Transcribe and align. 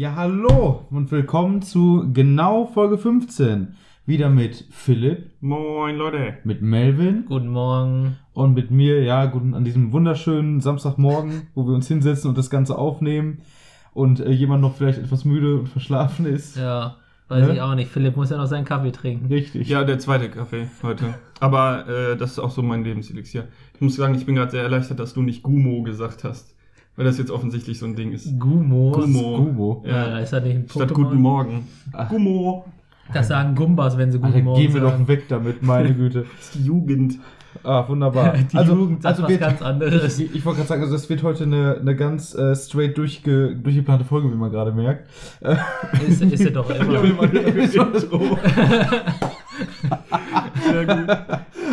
Ja, 0.00 0.14
hallo 0.14 0.86
und 0.92 1.10
willkommen 1.10 1.60
zu 1.60 2.08
genau 2.12 2.66
Folge 2.66 2.98
15. 2.98 3.74
Wieder 4.06 4.30
mit 4.30 4.64
Philipp, 4.70 5.32
Moin 5.40 5.96
Leute. 5.96 6.34
mit 6.44 6.62
Melvin 6.62 7.24
Guten 7.26 7.48
Morgen. 7.48 8.16
und 8.32 8.54
mit 8.54 8.70
mir, 8.70 9.02
ja, 9.02 9.26
guten, 9.26 9.54
an 9.54 9.64
diesem 9.64 9.90
wunderschönen 9.92 10.60
Samstagmorgen, 10.60 11.48
wo 11.56 11.66
wir 11.66 11.74
uns 11.74 11.88
hinsetzen 11.88 12.28
und 12.28 12.38
das 12.38 12.48
Ganze 12.48 12.78
aufnehmen 12.78 13.40
und 13.92 14.20
äh, 14.20 14.30
jemand 14.30 14.60
noch 14.62 14.76
vielleicht 14.76 15.00
etwas 15.00 15.24
müde 15.24 15.56
und 15.56 15.68
verschlafen 15.68 16.26
ist. 16.26 16.56
Ja, 16.56 16.94
weiß 17.26 17.48
Ne? 17.48 17.54
ich 17.54 17.60
auch 17.60 17.74
nicht. 17.74 17.90
Philipp 17.90 18.14
muss 18.16 18.30
ja 18.30 18.36
noch 18.36 18.46
seinen 18.46 18.64
Kaffee 18.66 18.92
trinken. 18.92 19.26
Richtig. 19.26 19.66
Ja, 19.68 19.82
der 19.82 19.98
zweite 19.98 20.28
Kaffee 20.30 20.68
heute. 20.84 21.14
Aber 21.40 21.88
äh, 21.88 22.16
das 22.16 22.30
ist 22.30 22.38
auch 22.38 22.52
so 22.52 22.62
mein 22.62 22.84
Lebenselixier. 22.84 23.48
Ich 23.74 23.80
muss 23.80 23.96
sagen, 23.96 24.14
ich 24.14 24.26
bin 24.26 24.36
gerade 24.36 24.52
sehr 24.52 24.62
erleichtert, 24.62 25.00
dass 25.00 25.12
du 25.12 25.22
nicht 25.22 25.42
Gumo 25.42 25.82
gesagt 25.82 26.22
hast. 26.22 26.54
Weil 26.98 27.04
das 27.04 27.16
jetzt 27.16 27.30
offensichtlich 27.30 27.78
so 27.78 27.86
ein 27.86 27.94
Ding 27.94 28.10
ist. 28.12 28.38
Gumo. 28.40 28.90
Gumo. 28.90 29.36
Gumo. 29.38 29.84
Ja, 29.86 30.08
Ja. 30.08 30.18
ist 30.18 30.32
das 30.32 30.42
nicht 30.42 30.56
ein 30.56 30.66
Statt 30.68 30.90
Pokémon? 30.90 30.94
Guten 30.94 31.20
Morgen. 31.22 31.68
Ach. 31.92 32.08
Gumo. 32.08 32.64
Das 33.14 33.28
sagen 33.28 33.54
Gumbas, 33.54 33.96
wenn 33.96 34.10
sie 34.10 34.18
Guten 34.18 34.32
Alter, 34.32 34.44
Morgen 34.44 34.60
gehen 34.60 34.74
wir 34.74 34.80
sagen. 34.82 35.02
doch 35.02 35.08
weg 35.08 35.24
damit, 35.28 35.62
meine 35.62 35.94
Güte. 35.94 36.26
Das 36.36 36.40
ist 36.46 36.54
die 36.56 36.64
Jugend. 36.64 37.14
Ah, 37.64 37.88
wunderbar. 37.88 38.34
Die 38.52 38.56
Jugend 38.58 39.02
sagt 39.02 39.22
was 39.22 39.28
wir- 39.28 39.38
ganz 39.38 39.62
anderes. 39.62 40.18
Ich, 40.18 40.34
ich 40.34 40.44
wollte 40.44 40.58
gerade 40.58 40.68
sagen, 40.68 40.82
also 40.82 40.92
das 40.94 41.08
wird 41.08 41.22
heute 41.22 41.44
eine, 41.44 41.78
eine 41.80 41.96
ganz 41.96 42.34
äh, 42.34 42.54
straight 42.54 42.98
durchge, 42.98 43.54
durchgeplante 43.56 44.04
Folge, 44.04 44.30
wie 44.30 44.36
man 44.36 44.50
gerade 44.50 44.72
merkt. 44.72 45.08
Ist, 46.06 46.20
ist 46.20 46.44
ja 46.44 46.50
doch 46.50 46.68
immer. 46.68 47.00
Sehr 50.70 50.86
gut. 50.86 51.16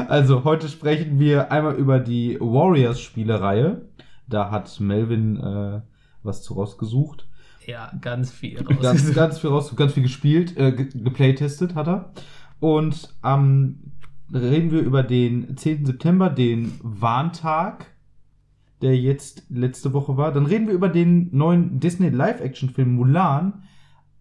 Also, 0.07 0.43
heute 0.43 0.67
sprechen 0.69 1.19
wir 1.19 1.51
einmal 1.51 1.75
über 1.75 1.99
die 1.99 2.37
Warriors-Spielereihe. 2.39 3.81
Da 4.27 4.51
hat 4.51 4.79
Melvin 4.79 5.37
äh, 5.37 5.81
was 6.23 6.41
zu 6.43 6.53
rausgesucht. 6.55 7.27
Ja, 7.65 7.91
ganz 8.01 8.31
viel 8.31 8.59
raus. 8.61 8.77
Ganz, 8.81 9.13
ganz 9.13 9.39
viel 9.39 9.49
raus, 9.49 9.75
ganz 9.75 9.93
viel 9.93 10.03
gespielt, 10.03 10.55
äh, 10.57 10.71
ge- 10.71 10.89
geplaytestet 10.93 11.75
hat 11.75 11.87
er. 11.87 12.11
Und 12.59 13.13
am 13.21 13.77
reden 14.33 14.71
wir 14.71 14.81
über 14.81 15.03
den 15.03 15.55
10. 15.57 15.85
September, 15.85 16.29
den 16.29 16.73
Warntag, 16.81 17.87
der 18.81 18.97
jetzt 18.97 19.43
letzte 19.49 19.93
Woche 19.93 20.17
war. 20.17 20.31
Dann 20.31 20.45
reden 20.45 20.67
wir 20.67 20.73
über 20.73 20.89
den 20.89 21.29
neuen 21.35 21.79
Disney 21.79 22.09
Live-Action-Film 22.09 22.93
Mulan. 22.95 23.63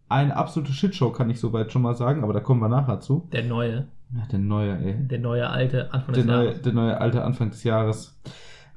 Eine 0.09 0.37
absolute 0.37 0.73
Shitshow, 0.73 1.11
kann 1.11 1.29
ich 1.31 1.41
soweit 1.41 1.73
schon 1.73 1.83
mal 1.83 1.95
sagen, 1.97 2.23
aber 2.23 2.33
da 2.33 2.41
kommen 2.41 2.61
wir 2.61 2.69
nachher 2.69 3.01
zu. 3.01 3.29
Der 3.33 3.45
neue. 3.45 3.89
Ja, 4.15 4.27
der 4.31 4.39
neue, 4.39 4.79
ey. 4.79 5.09
Der 5.09 5.19
neue 5.19 5.49
alte 5.49 5.93
Anfang 5.93 6.15
Der 6.15 6.23
des 6.23 6.27
neue, 6.33 6.45
Jahres. 6.47 6.63
der 6.63 6.73
neue 6.73 7.01
alte 7.01 7.25
Anfang 7.25 7.51
des 7.51 7.65
Jahres. 7.65 8.21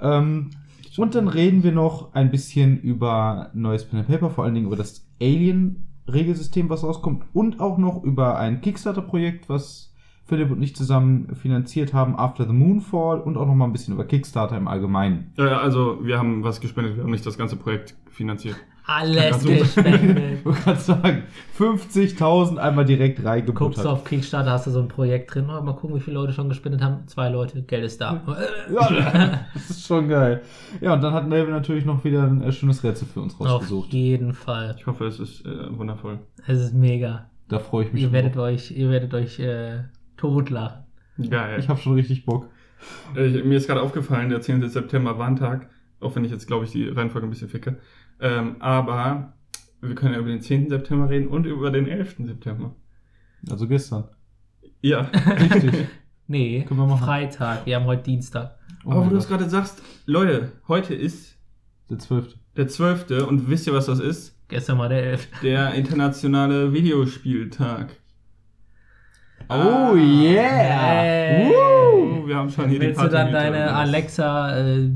Ähm, 0.02 0.50
und 0.98 1.16
dann 1.16 1.28
reden 1.28 1.64
wir 1.64 1.72
noch 1.72 2.14
ein 2.14 2.32
bisschen 2.32 2.80
über 2.80 3.52
neues 3.54 3.86
Pen 3.86 4.00
and 4.00 4.08
Paper, 4.08 4.30
vor 4.30 4.44
allen 4.44 4.54
Dingen 4.54 4.68
über 4.68 4.76
das 4.76 5.08
Alien-Regelsystem, 5.22 6.70
was 6.70 6.84
rauskommt, 6.84 7.24
und 7.34 7.60
auch 7.60 7.78
noch 7.78 8.04
über 8.04 8.38
ein 8.38 8.62
Kickstarter-Projekt, 8.62 9.50
was 9.50 9.94
Philipp 10.26 10.52
und 10.52 10.62
ich 10.62 10.76
zusammen 10.76 11.36
finanziert 11.36 11.94
haben, 11.94 12.18
After 12.18 12.46
the 12.46 12.54
Moonfall, 12.54 13.22
und 13.22 13.38
auch 13.38 13.48
noch 13.48 13.56
mal 13.56 13.66
ein 13.66 13.72
bisschen 13.72 13.94
über 13.94 14.06
Kickstarter 14.06 14.58
im 14.58 14.68
Allgemeinen. 14.68 15.32
Ja, 15.38 15.60
also 15.60 16.00
wir 16.04 16.18
haben 16.20 16.44
was 16.44 16.60
gespendet, 16.60 16.98
wir 16.98 17.04
haben 17.04 17.12
nicht 17.12 17.26
das 17.26 17.38
ganze 17.38 17.56
Projekt 17.56 17.96
finanziert. 18.10 18.58
Alles 18.88 19.44
gespendet. 19.44 20.38
Du 20.44 20.54
kannst 20.54 20.86
sagen, 20.86 21.24
50.000 21.60 22.58
einmal 22.58 22.86
direkt 22.86 23.18
Guckst 23.18 23.26
du 23.26 23.30
reingebuttert. 23.30 23.86
auf 23.86 24.04
Kickstarter, 24.06 24.52
hast 24.52 24.68
du 24.68 24.72
so 24.72 24.80
ein 24.80 24.88
Projekt 24.88 25.34
drin. 25.34 25.46
Mal 25.48 25.62
gucken, 25.76 25.96
wie 25.96 26.00
viele 26.00 26.16
Leute 26.16 26.32
schon 26.32 26.48
gespendet 26.48 26.82
haben. 26.82 27.06
Zwei 27.08 27.28
Leute, 27.30 27.62
Geld 27.64 27.84
ist 27.84 28.00
da. 28.00 28.22
Ja, 28.74 29.40
das 29.54 29.70
ist 29.72 29.86
schon 29.88 30.08
geil. 30.08 30.42
Ja, 30.80 30.94
und 30.94 31.02
dann 31.02 31.14
hat 31.14 31.28
Melvin 31.28 31.54
natürlich 31.54 31.84
noch 31.86 32.04
wieder 32.06 32.24
ein 32.24 32.42
äh, 32.42 32.52
schönes 32.52 32.84
Rätsel 32.84 33.08
für 33.08 33.22
uns 33.22 33.34
Auf 33.40 33.48
rausgesucht. 33.48 33.92
jeden 33.94 34.34
Fall. 34.34 34.76
Ich 34.78 34.88
hoffe, 34.88 35.06
es 35.06 35.20
ist 35.20 35.46
äh, 35.46 35.78
wundervoll. 35.78 36.20
Es 36.46 36.60
ist 36.60 36.74
mega. 36.74 37.30
Da 37.50 37.60
freue 37.60 37.86
ich 37.86 37.94
mich 37.94 38.02
Ihr 38.04 38.08
schon 38.08 38.14
werdet 38.14 38.36
drauf. 38.36 38.44
euch, 38.44 38.72
ihr 38.72 38.90
werdet 38.90 39.14
euch 39.14 39.40
äh, 39.40 39.80
totlachen. 40.18 40.84
Geil. 41.30 41.60
Ich 41.60 41.68
habe 41.68 41.80
schon 41.80 41.94
richtig 41.94 42.26
Bock. 42.26 42.48
Äh, 43.16 43.30
mir 43.44 43.58
ist 43.58 43.68
gerade 43.68 43.82
aufgefallen, 43.82 44.30
der 44.30 44.42
10. 44.42 44.68
September 44.70 45.18
war 45.18 45.28
ein 45.28 45.36
Tag, 45.36 45.70
auch 46.00 46.16
wenn 46.16 46.24
ich 46.24 46.32
jetzt, 46.32 46.48
glaube 46.48 46.66
ich, 46.66 46.72
die 46.72 46.88
Reihenfolge 46.88 47.28
ein 47.28 47.32
bisschen 47.32 47.50
ficke. 47.50 47.78
Ähm, 48.20 48.56
aber 48.60 49.34
wir 49.82 49.96
können 49.96 50.14
ja 50.14 50.20
über 50.20 50.30
den 50.30 50.42
10. 50.42 50.70
September 50.70 51.10
reden 51.10 51.28
und 51.28 51.46
über 51.46 51.72
den 51.72 51.88
11. 51.88 52.16
September. 52.20 52.76
Also 53.50 53.68
gestern. 53.68 54.06
Ja. 54.82 55.02
Richtig. 55.40 55.88
Nee, 56.28 56.66
Können 56.68 56.80
wir 56.80 56.88
machen. 56.88 57.06
Freitag. 57.06 57.66
Wir 57.66 57.78
haben 57.78 57.86
heute 57.86 58.04
Dienstag. 58.04 58.58
Oh 58.86 58.92
aber 58.92 59.06
wo 59.06 59.10
du 59.10 59.18
es 59.18 59.28
gerade 59.28 59.50
sagst, 59.50 59.82
Leute, 60.06 60.52
heute 60.68 60.94
ist 60.94 61.38
Der 61.90 62.00
12. 62.00 62.36
der 62.56 62.68
12. 62.68 63.28
und 63.28 63.50
wisst 63.50 63.68
ihr, 63.68 63.74
was 63.74 63.86
das 63.86 64.00
ist? 64.00 64.38
Gestern 64.50 64.78
war 64.78 64.90
der 64.90 65.04
11. 65.04 65.28
Der 65.42 65.74
internationale 65.74 66.74
Videospieltag. 66.74 67.96
Oh 69.50 69.96
yeah! 69.96 70.44
Hey. 70.44 71.50
Woo! 71.50 71.78
Oh, 72.24 72.28
wir 72.28 72.36
haben 72.36 72.50
schon 72.50 72.70
hier 72.70 72.80
die 72.80 72.88
Willst 72.88 73.02
du 73.02 73.08
dann 73.08 73.32
Party 73.32 73.52
deine 73.52 73.74
Alexa 73.74 74.58
äh, 74.58 74.90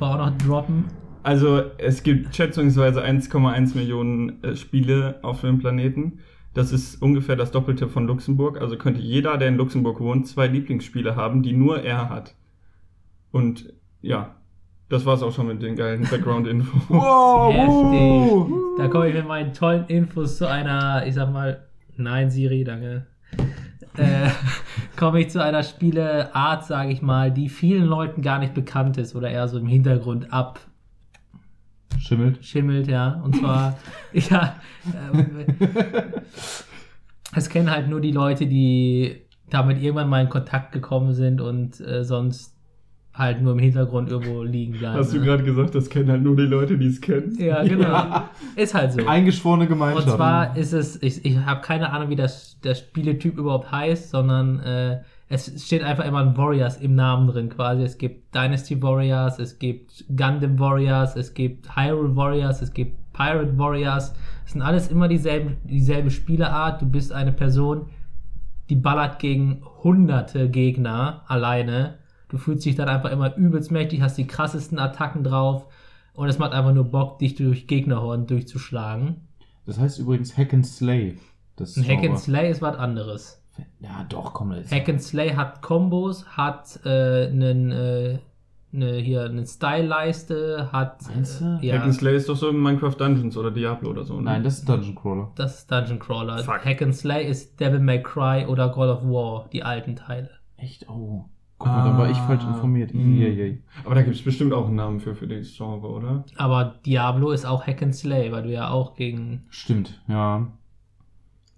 auch 0.00 0.18
noch 0.18 0.38
droppen? 0.38 0.86
Also 1.22 1.62
es 1.78 2.02
gibt 2.02 2.34
schätzungsweise 2.34 3.04
1,1 3.04 3.76
Millionen 3.76 4.42
äh, 4.42 4.56
Spiele 4.56 5.18
auf 5.22 5.42
dem 5.42 5.58
Planeten. 5.58 6.20
Das 6.54 6.72
ist 6.72 7.00
ungefähr 7.00 7.36
das 7.36 7.52
Doppelte 7.52 7.88
von 7.88 8.06
Luxemburg. 8.06 8.60
Also 8.60 8.76
könnte 8.76 9.00
jeder, 9.00 9.36
der 9.36 9.48
in 9.48 9.56
Luxemburg 9.56 10.00
wohnt, 10.00 10.26
zwei 10.26 10.46
Lieblingsspiele 10.46 11.14
haben, 11.14 11.42
die 11.42 11.52
nur 11.52 11.82
er 11.82 12.08
hat. 12.08 12.34
Und 13.30 13.72
ja, 14.00 14.34
das 14.88 15.06
war's 15.06 15.22
auch 15.22 15.32
schon 15.32 15.46
mit 15.46 15.62
den 15.62 15.76
geilen 15.76 16.02
Background-Infos. 16.02 16.82
Wow! 16.88 17.54
Heftig. 17.54 18.78
Da 18.78 18.88
komme 18.88 19.08
ich 19.08 19.14
mit 19.14 19.28
meinen 19.28 19.52
tollen 19.52 19.84
Infos 19.86 20.38
zu 20.38 20.48
einer, 20.48 21.06
ich 21.06 21.14
sag 21.14 21.32
mal, 21.32 21.68
nein, 21.96 22.30
Siri, 22.30 22.64
danke. 22.64 23.06
Äh, 23.96 24.30
komme 24.96 25.20
ich 25.20 25.30
zu 25.30 25.42
einer 25.42 25.62
Spieleart, 25.62 26.64
sage 26.64 26.90
ich 26.90 27.02
mal, 27.02 27.30
die 27.30 27.48
vielen 27.48 27.84
Leuten 27.84 28.22
gar 28.22 28.40
nicht 28.40 28.54
bekannt 28.54 28.98
ist 28.98 29.14
oder 29.14 29.30
eher 29.30 29.46
so 29.46 29.58
im 29.58 29.66
Hintergrund 29.66 30.32
Schimmelt. 31.98 32.38
abschimmelt, 32.38 32.88
ja. 32.88 33.20
Und 33.24 33.36
zwar, 33.36 33.78
ja, 34.12 34.56
ähm, 35.12 35.44
es 37.34 37.48
kennen 37.48 37.70
halt 37.70 37.88
nur 37.88 38.00
die 38.00 38.12
Leute, 38.12 38.46
die 38.46 39.22
damit 39.48 39.82
irgendwann 39.82 40.08
mal 40.08 40.22
in 40.22 40.28
Kontakt 40.28 40.72
gekommen 40.72 41.12
sind 41.12 41.40
und 41.40 41.80
äh, 41.80 42.04
sonst 42.04 42.54
halt 43.12 43.42
nur 43.42 43.52
im 43.52 43.58
Hintergrund 43.58 44.08
irgendwo 44.08 44.42
liegen 44.42 44.78
bleiben. 44.78 44.96
Hast 44.96 45.12
du 45.12 45.18
ne? 45.18 45.24
gerade 45.24 45.42
gesagt, 45.42 45.74
das 45.74 45.90
kennen 45.90 46.10
halt 46.10 46.22
nur 46.22 46.36
die 46.36 46.44
Leute, 46.44 46.78
die 46.78 46.86
es 46.86 47.00
kennen? 47.00 47.36
Ja, 47.38 47.62
genau. 47.62 48.22
Ist 48.56 48.74
halt 48.74 48.92
so. 48.92 49.06
Eingeschworene 49.06 49.64
Und 49.64 49.68
Gemeinschaft. 49.68 50.16
zwar 50.16 50.56
ist 50.56 50.72
es, 50.72 51.02
ich, 51.02 51.24
ich 51.24 51.36
habe 51.38 51.60
keine 51.60 51.92
Ahnung, 51.92 52.08
wie 52.08 52.16
das, 52.16 52.58
der 52.60 52.74
Spieletyp 52.74 53.36
überhaupt 53.36 53.70
heißt, 53.70 54.10
sondern 54.10 54.60
äh, 54.60 55.00
es 55.32 55.64
steht 55.64 55.84
einfach 55.84 56.04
immer 56.04 56.18
ein 56.18 56.36
Warriors 56.36 56.78
im 56.78 56.96
Namen 56.96 57.28
drin 57.28 57.48
quasi. 57.50 57.84
Es 57.84 57.98
gibt 57.98 58.34
Dynasty 58.34 58.82
Warriors, 58.82 59.38
es 59.38 59.60
gibt 59.60 60.04
Gundam 60.08 60.58
Warriors, 60.58 61.14
es 61.14 61.32
gibt 61.34 61.76
Hyrule 61.76 62.16
Warriors, 62.16 62.60
es 62.60 62.74
gibt 62.74 63.12
Pirate 63.12 63.56
Warriors. 63.56 64.12
Es 64.44 64.52
sind 64.52 64.62
alles 64.62 64.88
immer 64.88 65.06
dieselben, 65.06 65.58
dieselbe 65.62 66.10
Spieleart. 66.10 66.82
Du 66.82 66.86
bist 66.86 67.12
eine 67.12 67.30
Person, 67.30 67.86
die 68.70 68.74
ballert 68.74 69.20
gegen 69.20 69.62
hunderte 69.84 70.50
Gegner 70.50 71.22
alleine. 71.28 71.98
Du 72.28 72.36
fühlst 72.36 72.64
dich 72.66 72.74
dann 72.74 72.88
einfach 72.88 73.12
immer 73.12 73.36
übelst 73.36 73.70
mächtig, 73.70 74.00
hast 74.00 74.18
die 74.18 74.26
krassesten 74.26 74.80
Attacken 74.80 75.22
drauf 75.22 75.66
und 76.12 76.28
es 76.28 76.40
macht 76.40 76.52
einfach 76.52 76.74
nur 76.74 76.84
Bock, 76.90 77.20
dich 77.20 77.36
durch 77.36 77.68
Gegnerhorn 77.68 78.26
durchzuschlagen. 78.26 79.28
das 79.64 79.78
heißt 79.78 80.00
übrigens 80.00 80.36
Hack 80.36 80.52
and 80.52 80.66
Slay. 80.66 81.18
Das 81.54 81.76
Ein 81.76 81.86
Hack 81.86 82.04
and. 82.04 82.18
Slay 82.18 82.50
ist 82.50 82.62
was 82.62 82.76
anderes. 82.76 83.39
Ja, 83.80 84.04
doch, 84.08 84.32
komm 84.34 84.52
jetzt. 84.52 84.72
Hack 84.72 84.88
and 84.88 85.02
Slay 85.02 85.30
hat 85.34 85.62
Kombos, 85.62 86.26
hat 86.36 86.80
äh, 86.84 87.26
einen, 87.28 87.70
äh, 87.70 88.18
ne, 88.72 88.92
hier 88.98 89.24
eine 89.24 89.46
Style-Leiste, 89.46 90.68
hat. 90.72 91.02
Meinst 91.14 91.40
du? 91.40 91.58
Äh, 91.62 91.66
ja, 91.66 91.74
Hack 91.76 91.84
and 91.84 91.94
Slay 91.94 92.16
ist 92.16 92.28
doch 92.28 92.36
so 92.36 92.48
in 92.48 92.60
Minecraft 92.60 92.94
Dungeons 92.98 93.36
oder 93.36 93.50
Diablo 93.50 93.90
oder 93.90 94.04
so. 94.04 94.16
ne? 94.16 94.22
Nein, 94.22 94.44
das 94.44 94.58
ist 94.58 94.68
Dungeon 94.68 94.94
Crawler. 94.94 95.32
das 95.36 95.58
ist 95.58 95.70
Dungeon 95.70 95.98
Crawler. 95.98 96.38
Fuck. 96.38 96.64
Hack 96.64 96.82
and 96.82 96.94
Slay 96.94 97.28
ist 97.28 97.58
Devil 97.60 97.80
May 97.80 98.02
Cry 98.02 98.46
oder 98.46 98.68
God 98.68 98.88
of 98.88 99.02
War, 99.04 99.48
die 99.52 99.62
alten 99.62 99.96
Teile. 99.96 100.30
Echt? 100.56 100.88
Oh. 100.88 101.24
Guck 101.58 101.68
mal, 101.68 101.84
dann 101.84 101.98
war 101.98 102.08
ich 102.08 102.16
falsch 102.16 102.42
informiert. 102.44 102.94
Mm. 102.94 103.20
Eieiei. 103.20 103.58
Aber 103.84 103.94
da 103.94 104.00
gibt 104.00 104.16
es 104.16 104.24
bestimmt 104.24 104.54
auch 104.54 104.66
einen 104.66 104.76
Namen 104.76 104.98
für, 104.98 105.14
für 105.14 105.26
das 105.28 105.54
Genre, 105.54 105.86
oder? 105.88 106.24
Aber 106.36 106.76
Diablo 106.86 107.32
ist 107.32 107.44
auch 107.44 107.66
Hack 107.66 107.82
and 107.82 107.94
Slay, 107.94 108.32
weil 108.32 108.44
du 108.44 108.50
ja 108.50 108.70
auch 108.70 108.94
gegen 108.94 109.42
Stimmt, 109.50 110.00
ja. 110.08 110.46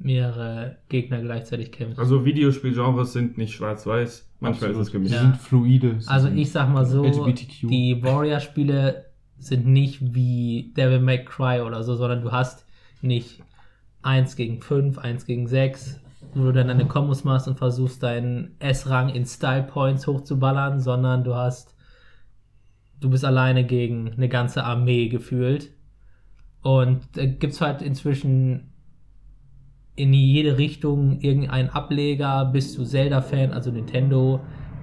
Mehrere 0.05 0.79
Gegner 0.89 1.21
gleichzeitig 1.21 1.73
kämpfst. 1.73 1.99
Also 1.99 2.25
Videospielgenres 2.25 3.13
sind 3.13 3.39
nicht 3.39 3.55
schwarz-weiß. 3.55 4.29
Manchmal 4.41 4.71
Absolut. 4.71 4.77
ist 4.83 4.89
es 4.89 4.93
gemischt. 4.93 5.11
Sie 5.11 5.17
Ja. 5.17 5.23
sind 5.23 5.37
fluide. 5.37 6.01
sie 6.01 6.09
Also 6.09 6.27
sind 6.29 6.39
ich 6.39 6.51
sag 6.51 6.69
mal 6.71 6.85
so, 6.85 7.05
LGBTQ. 7.05 7.69
die 7.69 8.03
Warrior-Spiele 8.03 9.07
sind 9.39 9.67
nicht 9.67 10.15
wie 10.15 10.73
Devil 10.77 11.01
May 11.01 11.25
Cry 11.25 11.61
oder 11.61 11.83
so, 11.83 11.95
sondern 11.97 12.23
du 12.23 12.33
hast 12.33 12.67
nicht 13.01 13.41
1 14.03 14.37
gegen 14.37 14.61
5, 14.61 14.99
1 14.99 15.27
gegen 15.27 15.47
6, 15.47 16.01
wo 16.35 16.45
du 16.45 16.53
dann 16.53 16.69
deine 16.69 16.87
Kombos 16.87 17.25
machst 17.25 17.47
und 17.49 17.59
versuchst 17.59 18.03
deinen 18.03 18.55
S-Rang 18.59 19.09
in 19.11 19.25
Style 19.27 19.63
Points 19.65 20.07
hochzuballern, 20.07 20.81
sondern 20.81 21.23
du 21.25 21.35
hast, 21.35 21.75
du 23.01 23.11
bist 23.11 23.25
alleine 23.25 23.65
gegen 23.65 24.13
eine 24.13 24.29
ganze 24.29 24.65
Armee 24.65 25.09
gefühlt 25.09 25.71
Und 26.63 27.01
da 27.15 27.27
gibt 27.27 27.53
es 27.55 27.61
halt 27.61 27.83
inzwischen 27.83 28.72
in 29.95 30.13
jede 30.15 30.59
Richtung 30.59 31.21
irgendeinen 31.21 31.69
Ableger, 31.71 32.47
bist 32.47 32.77
du 32.79 32.85
Zelda-Fan, 32.85 33.53
also 33.53 33.71
Nintendo, 33.71 34.41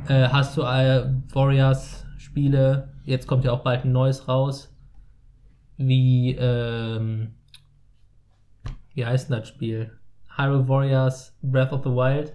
äh, 0.08 0.28
hast 0.30 0.56
du 0.56 0.62
äh, 0.62 1.12
Warriors-Spiele, 1.34 2.94
jetzt 3.06 3.28
kommt 3.28 3.44
ja 3.44 3.52
auch 3.52 3.64
bald 3.64 3.86
ein 3.86 3.92
neues 3.92 4.28
raus, 4.28 4.76
wie, 5.78 6.36
ähm, 6.40 7.34
wie 8.94 9.06
heißt 9.06 9.30
denn 9.30 9.40
das 9.40 9.48
Spiel? 9.48 9.98
Hyrule 10.36 10.68
Warriors 10.68 11.38
Breath 11.42 11.72
of 11.72 11.84
the 11.84 11.90
Wild. 11.90 12.34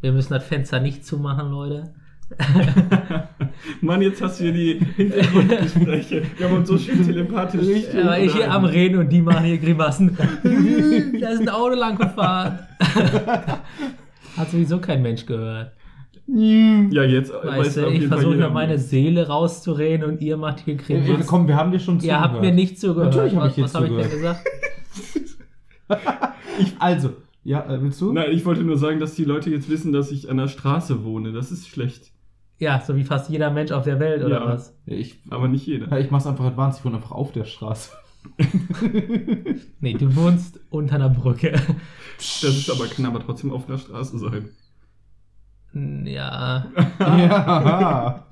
Wir 0.00 0.12
müssen 0.12 0.32
das 0.32 0.44
Fenster 0.44 0.80
nicht 0.80 1.04
zumachen, 1.04 1.50
Leute. 1.50 1.94
Mann, 3.80 4.02
jetzt 4.02 4.22
hast 4.22 4.40
du 4.40 4.44
hier 4.44 4.52
die 4.52 4.84
Hintergrundgespräche. 4.96 6.22
Wir 6.36 6.48
haben 6.48 6.56
uns 6.56 6.68
so 6.68 6.78
schön 6.78 7.04
telepathisch. 7.04 7.84
Aber 7.94 8.18
ich 8.18 8.34
hier 8.34 8.50
am 8.50 8.64
Reden 8.64 8.98
und 8.98 9.08
die 9.10 9.22
machen 9.22 9.44
hier 9.44 9.58
Grimassen. 9.58 10.16
da 11.20 11.28
ist 11.28 11.40
ein 11.40 11.48
Auto 11.48 11.74
lang 11.74 11.96
gefahren. 11.98 12.60
Hat 14.36 14.50
sowieso 14.50 14.78
kein 14.78 15.02
Mensch 15.02 15.26
gehört. 15.26 15.72
Ja, 16.26 17.02
jetzt 17.02 17.32
Weißt 17.32 17.76
du, 17.76 17.88
ich 17.88 18.06
versuche 18.06 18.36
ja 18.36 18.48
meine 18.48 18.78
Seele 18.78 19.26
rauszureden 19.26 20.08
und 20.08 20.22
ihr 20.22 20.36
macht 20.36 20.60
hier 20.60 20.76
Grimassen. 20.76 21.26
komm, 21.26 21.48
wir 21.48 21.56
haben 21.56 21.72
dir 21.72 21.80
schon 21.80 21.96
Ihr 21.96 22.00
zugehört. 22.00 22.22
habt 22.22 22.40
mir 22.40 22.52
nicht 22.52 22.80
zugehört. 22.80 23.14
Natürlich 23.14 23.36
hab 23.36 23.48
ich 23.48 23.50
was 23.50 23.56
jetzt 23.56 23.74
was 23.74 23.82
habe 23.82 23.88
ich 23.88 23.96
denn 23.96 24.10
gesagt? 24.10 24.46
Also, 26.78 27.10
ja, 27.44 27.68
äh, 27.68 27.82
willst 27.82 28.00
du? 28.00 28.12
Nein, 28.12 28.30
ich 28.30 28.44
wollte 28.44 28.62
nur 28.62 28.78
sagen, 28.78 29.00
dass 29.00 29.14
die 29.14 29.24
Leute 29.24 29.50
jetzt 29.50 29.68
wissen, 29.68 29.92
dass 29.92 30.12
ich 30.12 30.30
an 30.30 30.36
der 30.36 30.48
Straße 30.48 31.04
wohne. 31.04 31.32
Das 31.32 31.50
ist 31.50 31.68
schlecht. 31.68 32.12
Ja, 32.62 32.80
so 32.80 32.94
wie 32.94 33.02
fast 33.02 33.28
jeder 33.28 33.50
Mensch 33.50 33.72
auf 33.72 33.82
der 33.84 33.98
Welt, 33.98 34.22
oder 34.24 34.40
Ja. 34.40 34.46
was? 34.46 34.78
Ja, 34.86 34.94
ich, 34.96 35.18
Aber 35.30 35.48
nicht 35.48 35.66
jeder. 35.66 35.88
ja, 35.88 35.98
ich 35.98 36.12
mach's 36.12 36.28
einfach 36.28 36.44
advanced, 36.44 36.78
ich 36.78 36.84
wohne 36.84 36.96
einfach 36.96 37.10
auf 37.10 37.32
der 37.32 37.44
Straße. 37.44 37.90
Nee, 39.80 39.94
du 39.94 40.14
wohnst 40.14 40.60
unter 40.70 40.94
einer 40.94 41.08
Brücke. 41.08 41.50
Das 42.18 42.44
ist 42.44 42.70
aber 42.70 42.86
kann 42.86 43.04
aber 43.06 43.18
trotzdem 43.18 43.50
auf 43.52 43.66
der 43.66 43.78
Straße 43.78 44.16
sein. 44.16 44.48
Ja, 46.04 46.66
ja. 47.00 48.26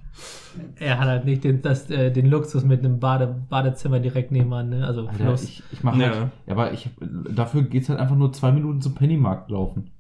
er 0.77 0.99
hat 1.01 1.09
halt 1.09 1.25
nicht 1.25 1.43
den, 1.43 1.61
das, 1.63 1.91
äh, 1.91 2.13
den 2.13 2.27
Luxus 2.27 2.63
mit 2.65 2.81
einem 2.85 3.01
Bade, 3.01 3.27
Badezimmer 3.49 3.99
direkt 3.99 4.31
nebenan, 4.31 4.69
ne? 4.69 4.87
Also 4.87 5.09
Alter, 5.09 5.25
Fluss. 5.25 5.43
ich, 5.43 5.63
ich 5.73 5.83
mach 5.83 5.93
halt, 5.95 6.03
Ja. 6.03 6.31
ja, 6.47 6.53
aber 6.53 6.73
ich, 6.73 6.89
dafür 7.35 7.63
geht's 7.63 7.89
halt 7.89 7.99
einfach 7.99 8.17
nur 8.17 8.33
zwei 8.33 8.53
Minuten 8.53 8.81
zum 8.81 8.95
Pennymarkt 8.95 9.51
laufen. 9.51 9.91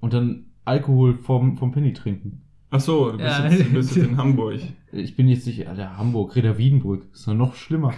Und 0.00 0.12
dann 0.12 0.44
Alkohol 0.64 1.18
vom, 1.18 1.56
vom 1.58 1.72
Penny 1.72 1.92
trinken. 1.92 2.42
Ach 2.76 2.80
so, 2.80 3.12
du 3.12 3.18
bist, 3.18 3.28
Ja. 3.38 3.46
jetzt, 3.48 3.60
du 3.66 3.72
bist 3.72 3.94
jetzt 3.96 4.08
in 4.08 4.16
Hamburg. 4.18 4.58
Ich 4.90 5.14
bin 5.14 5.28
jetzt 5.28 5.46
nicht, 5.46 5.68
Alter, 5.68 5.96
Hamburg, 5.96 6.34
Reda 6.34 6.58
Wiedenbrück, 6.58 7.04
ist 7.12 7.26
doch 7.28 7.34
noch 7.34 7.54
schlimmer. 7.54 7.94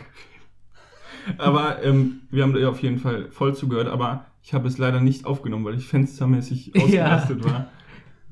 Aber 1.38 1.82
ähm, 1.82 2.20
wir 2.31 2.43
haben 2.43 2.52
dir 2.52 2.69
auf 2.69 2.82
jeden 2.82 2.99
Fall 2.99 3.31
voll 3.31 3.55
zugehört, 3.56 3.88
aber 3.88 4.26
ich 4.43 4.52
habe 4.55 4.69
es 4.69 4.76
leider 4.78 5.00
nicht 5.00 5.25
aufgenommen, 5.25 5.64
weil 5.64 5.76
ich 5.76 5.87
fenstermäßig 5.87 6.73
Ja. 6.75 6.82
ausgerastet 6.82 7.44
war. 7.44 7.69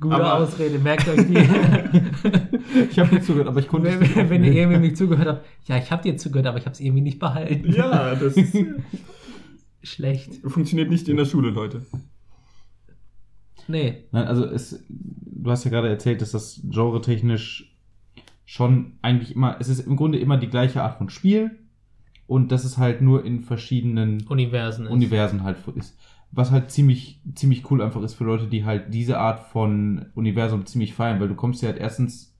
Gute 0.00 0.14
aber- 0.16 0.34
Ausrede, 0.34 0.78
merkt 0.78 1.08
euch 1.08 1.26
die. 1.26 1.34
Ich 2.90 2.98
habe 2.98 3.14
nicht 3.14 3.24
zugehört, 3.26 3.48
aber 3.48 3.60
ich 3.60 3.68
konnte 3.68 3.88
es 3.88 4.00
nicht 4.00 4.14
wenn, 4.16 4.28
wenn 4.30 4.44
ihr 4.44 4.52
irgendwie 4.52 4.80
nicht 4.80 4.96
zugehört 4.96 5.28
habt. 5.28 5.46
Ja, 5.66 5.78
ich 5.78 5.90
hab 5.90 6.02
dir 6.02 6.16
zugehört, 6.16 6.46
aber 6.46 6.58
ich 6.58 6.66
hab's 6.66 6.80
irgendwie 6.80 7.02
nicht 7.02 7.18
behalten. 7.18 7.72
Ja, 7.72 8.14
das 8.16 8.36
ist, 8.36 8.54
Schlecht. 9.82 10.40
funktioniert 10.46 10.90
nicht 10.90 11.08
in 11.08 11.16
der 11.16 11.24
Schule, 11.24 11.50
Leute. 11.50 11.86
Nee. 13.68 14.04
Nein, 14.12 14.26
also 14.26 14.44
es, 14.44 14.84
du 14.88 15.50
hast 15.50 15.64
ja 15.64 15.70
gerade 15.70 15.88
erzählt, 15.88 16.20
dass 16.20 16.32
das 16.32 16.60
genre-technisch 16.68 17.74
schon 18.44 18.92
eigentlich 19.02 19.34
immer, 19.34 19.56
es 19.60 19.68
ist 19.68 19.80
im 19.80 19.96
Grunde 19.96 20.18
immer 20.18 20.36
die 20.36 20.48
gleiche 20.48 20.82
Art 20.82 20.98
von 20.98 21.08
Spiel 21.08 21.58
und 22.26 22.52
dass 22.52 22.64
es 22.64 22.78
halt 22.78 23.00
nur 23.00 23.24
in 23.24 23.40
verschiedenen 23.40 24.26
Universen 24.26 24.86
ist. 24.86 24.92
Universen 24.92 25.42
halt 25.42 25.56
ist. 25.76 25.98
Was 26.30 26.50
halt 26.50 26.70
ziemlich, 26.70 27.20
ziemlich 27.34 27.70
cool 27.70 27.80
einfach 27.80 28.02
ist 28.02 28.14
für 28.14 28.24
Leute, 28.24 28.48
die 28.48 28.64
halt 28.64 28.92
diese 28.92 29.18
Art 29.18 29.40
von 29.50 30.06
Universum 30.14 30.66
ziemlich 30.66 30.94
feiern, 30.94 31.20
weil 31.20 31.28
du 31.28 31.36
kommst 31.36 31.62
dir 31.62 31.68
halt 31.68 31.78
erstens 31.78 32.34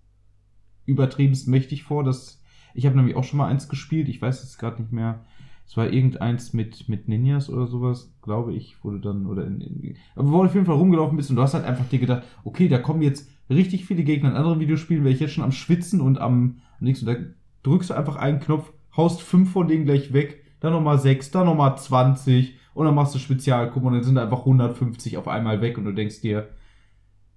übertriebenst 0.84 1.48
mächtig 1.48 1.84
vor, 1.84 2.04
dass 2.04 2.42
ich 2.74 2.86
habe 2.86 2.96
nämlich 2.96 3.14
auch 3.14 3.24
schon 3.24 3.38
mal 3.38 3.46
eins 3.46 3.68
gespielt, 3.68 4.08
ich 4.08 4.20
weiß 4.20 4.42
jetzt 4.42 4.58
gerade 4.58 4.82
nicht 4.82 4.92
mehr. 4.92 5.24
Es 5.66 5.76
war 5.76 5.90
irgendeins 5.90 6.52
mit, 6.52 6.88
mit 6.88 7.08
Ninjas 7.08 7.48
oder 7.48 7.66
sowas, 7.66 8.12
glaube 8.22 8.52
ich, 8.52 8.82
wurde 8.84 9.00
dann, 9.00 9.26
oder 9.26 9.46
in, 9.46 9.60
in, 9.60 9.96
aber 10.14 10.30
wo 10.30 10.42
du 10.42 10.48
auf 10.48 10.54
jeden 10.54 10.66
Fall 10.66 10.76
rumgelaufen 10.76 11.16
bist 11.16 11.30
und 11.30 11.36
du 11.36 11.42
hast 11.42 11.54
halt 11.54 11.64
einfach 11.64 11.88
dir 11.88 11.98
gedacht, 11.98 12.22
okay, 12.44 12.68
da 12.68 12.78
kommen 12.78 13.02
jetzt 13.02 13.30
richtig 13.48 13.86
viele 13.86 14.04
Gegner 14.04 14.30
in 14.30 14.36
anderen 14.36 14.60
Videospielen, 14.60 15.04
wäre 15.04 15.14
ich 15.14 15.20
jetzt 15.20 15.32
schon 15.32 15.44
am 15.44 15.52
Schwitzen 15.52 16.00
und 16.00 16.18
am, 16.18 16.58
am 16.78 16.84
nächsten, 16.84 17.06
da 17.06 17.16
drückst 17.62 17.90
du 17.90 17.94
einfach 17.94 18.16
einen 18.16 18.40
Knopf, 18.40 18.72
haust 18.96 19.22
fünf 19.22 19.52
von 19.52 19.66
denen 19.66 19.84
gleich 19.86 20.12
weg, 20.12 20.44
dann 20.60 20.72
nochmal 20.72 20.98
sechs, 20.98 21.30
dann 21.30 21.46
nochmal 21.46 21.76
20 21.76 22.54
und 22.74 22.86
dann 22.86 22.94
machst 22.94 23.14
du 23.14 23.18
Spezialkuppen 23.18 23.88
und 23.88 23.94
dann 23.94 24.02
sind 24.02 24.18
einfach 24.18 24.40
150 24.40 25.16
auf 25.16 25.28
einmal 25.28 25.60
weg 25.60 25.78
und 25.78 25.84
du 25.84 25.92
denkst 25.92 26.20
dir, 26.20 26.48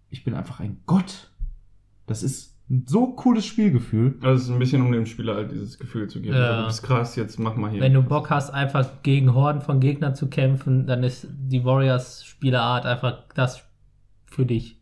ich 0.10 0.24
bin 0.24 0.34
einfach 0.34 0.60
ein 0.60 0.82
Gott. 0.86 1.32
Das 2.06 2.24
ist 2.24 2.57
so 2.86 3.14
cooles 3.14 3.46
Spielgefühl. 3.46 4.18
Also 4.22 4.36
es 4.36 4.44
ist 4.44 4.50
ein 4.50 4.60
bisschen, 4.60 4.82
um 4.82 4.92
dem 4.92 5.06
Spieler 5.06 5.36
halt 5.36 5.52
dieses 5.52 5.80
Gefühl 5.80 6.10
zu 6.10 6.22
geben. 6.22 6.36
Ja. 6.36 6.50
Also, 6.50 6.62
du 6.62 6.68
bist 6.68 6.84
krass, 6.84 7.16
jetzt 7.16 7.40
mach 7.40 7.56
mal 7.56 7.72
hier. 7.72 7.82
Wenn 7.82 7.94
du 7.94 8.04
Bock 8.04 8.30
hast, 8.30 8.50
einfach 8.50 8.88
gegen 9.04 9.34
Horden 9.34 9.62
von 9.62 9.80
Gegnern 9.80 10.16
zu 10.16 10.28
kämpfen, 10.28 10.86
dann 10.86 11.04
ist 11.04 11.28
die 11.32 11.64
Warriors-Spielerart 11.64 12.86
einfach 12.86 13.24
das 13.36 13.64
für 14.26 14.46
dich. 14.46 14.78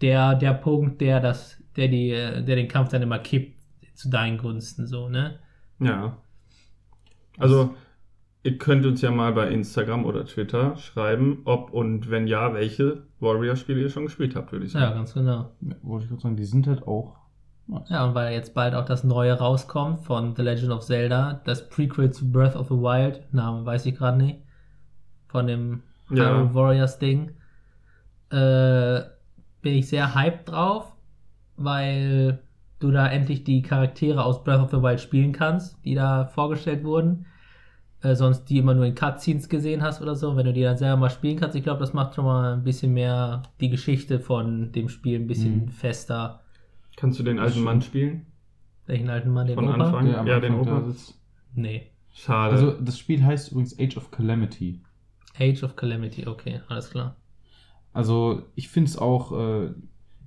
der, 0.00 0.36
der 0.36 0.54
Punkt, 0.54 1.00
der 1.00 1.18
das, 1.18 1.60
der 1.74 1.88
die, 1.88 2.10
der 2.10 2.42
den 2.42 2.68
Kampf 2.68 2.90
dann 2.90 3.02
immer 3.02 3.18
kippt 3.18 3.56
zu 3.94 4.08
deinen 4.08 4.38
Gunsten, 4.38 4.86
so, 4.86 5.08
ne? 5.08 5.40
Ja. 5.80 6.16
Also, 7.38 7.74
ihr 8.46 8.58
könnt 8.58 8.86
uns 8.86 9.02
ja 9.02 9.10
mal 9.10 9.32
bei 9.32 9.48
Instagram 9.50 10.04
oder 10.04 10.24
Twitter 10.24 10.76
schreiben, 10.76 11.42
ob 11.44 11.72
und 11.72 12.10
wenn 12.10 12.26
ja, 12.26 12.54
welche 12.54 13.02
Warrior-Spiele 13.20 13.80
ihr 13.80 13.90
schon 13.90 14.04
gespielt 14.06 14.36
habt, 14.36 14.52
würde 14.52 14.64
ich 14.66 14.72
Ja, 14.72 14.80
sagen. 14.80 14.94
ganz 14.94 15.14
genau. 15.14 15.50
Ja, 15.60 15.74
wollte 15.82 16.04
ich 16.04 16.10
gerade 16.10 16.22
sagen, 16.22 16.36
die 16.36 16.44
sind 16.44 16.66
halt 16.66 16.86
auch. 16.86 17.16
nice. 17.66 17.88
Ja, 17.90 18.04
und 18.06 18.14
weil 18.14 18.32
jetzt 18.32 18.54
bald 18.54 18.74
auch 18.74 18.84
das 18.84 19.02
neue 19.04 19.32
rauskommt 19.32 20.00
von 20.00 20.34
The 20.36 20.42
Legend 20.42 20.70
of 20.70 20.82
Zelda, 20.84 21.40
das 21.44 21.68
Prequel 21.68 22.12
zu 22.12 22.30
Breath 22.30 22.54
of 22.56 22.68
the 22.68 22.74
Wild, 22.74 23.22
Name 23.32 23.66
weiß 23.66 23.84
ich 23.86 23.96
gerade 23.96 24.18
nicht, 24.18 24.38
von 25.26 25.46
dem 25.48 25.82
Ja. 26.10 26.30
Hyrule 26.36 26.54
Warriors 26.54 26.98
Ding, 27.00 27.32
äh, 28.30 29.00
bin 29.62 29.74
ich 29.74 29.88
sehr 29.88 30.14
hyped 30.14 30.48
drauf, 30.48 30.92
weil 31.56 32.40
du 32.78 32.90
da 32.90 33.08
endlich 33.08 33.42
die 33.44 33.62
Charaktere 33.62 34.24
aus 34.24 34.44
Breath 34.44 34.60
of 34.60 34.70
the 34.70 34.82
Wild 34.82 35.00
spielen 35.00 35.32
kannst, 35.32 35.84
die 35.84 35.94
da 35.94 36.26
vorgestellt 36.26 36.84
wurden. 36.84 37.26
Äh, 38.02 38.14
sonst 38.14 38.44
die 38.44 38.58
immer 38.58 38.74
nur 38.74 38.84
in 38.84 38.94
Cutscenes 38.94 39.48
gesehen 39.48 39.82
hast 39.82 40.02
oder 40.02 40.14
so. 40.14 40.36
Wenn 40.36 40.46
du 40.46 40.52
die 40.52 40.62
dann 40.62 40.76
selber 40.76 40.96
mal 40.98 41.10
spielen 41.10 41.38
kannst, 41.38 41.56
ich 41.56 41.62
glaube, 41.62 41.80
das 41.80 41.92
macht 41.94 42.14
schon 42.14 42.24
mal 42.26 42.54
ein 42.54 42.62
bisschen 42.62 42.92
mehr 42.92 43.42
die 43.60 43.70
Geschichte 43.70 44.20
von 44.20 44.70
dem 44.72 44.88
Spiel 44.88 45.18
ein 45.18 45.26
bisschen 45.26 45.64
Mhm. 45.64 45.68
fester. 45.68 46.40
Kannst 46.96 47.18
du 47.18 47.22
den 47.22 47.38
alten 47.38 47.60
Mann 47.62 47.80
spielen? 47.82 48.26
Welchen 48.86 49.08
alten 49.10 49.30
Mann, 49.30 49.46
den 49.46 49.54
Von 49.56 49.64
Opa? 49.68 49.74
Anfang? 49.84 50.06
Der 50.06 50.20
am 50.20 50.26
ja, 50.26 50.40
den 50.40 50.54
Opa. 50.54 50.82
sitzt. 50.82 51.18
Nee. 51.54 51.90
Schade. 52.12 52.52
Also 52.54 52.72
das 52.80 52.98
Spiel 52.98 53.24
heißt 53.24 53.50
übrigens 53.52 53.78
Age 53.78 53.96
of 53.96 54.10
Calamity. 54.10 54.80
Age 55.38 55.62
of 55.64 55.76
Calamity, 55.76 56.26
okay, 56.26 56.60
alles 56.68 56.90
klar. 56.90 57.16
Also 57.92 58.42
ich 58.54 58.68
finde 58.68 58.90
es 58.90 58.98
auch 58.98 59.32
äh, 59.32 59.70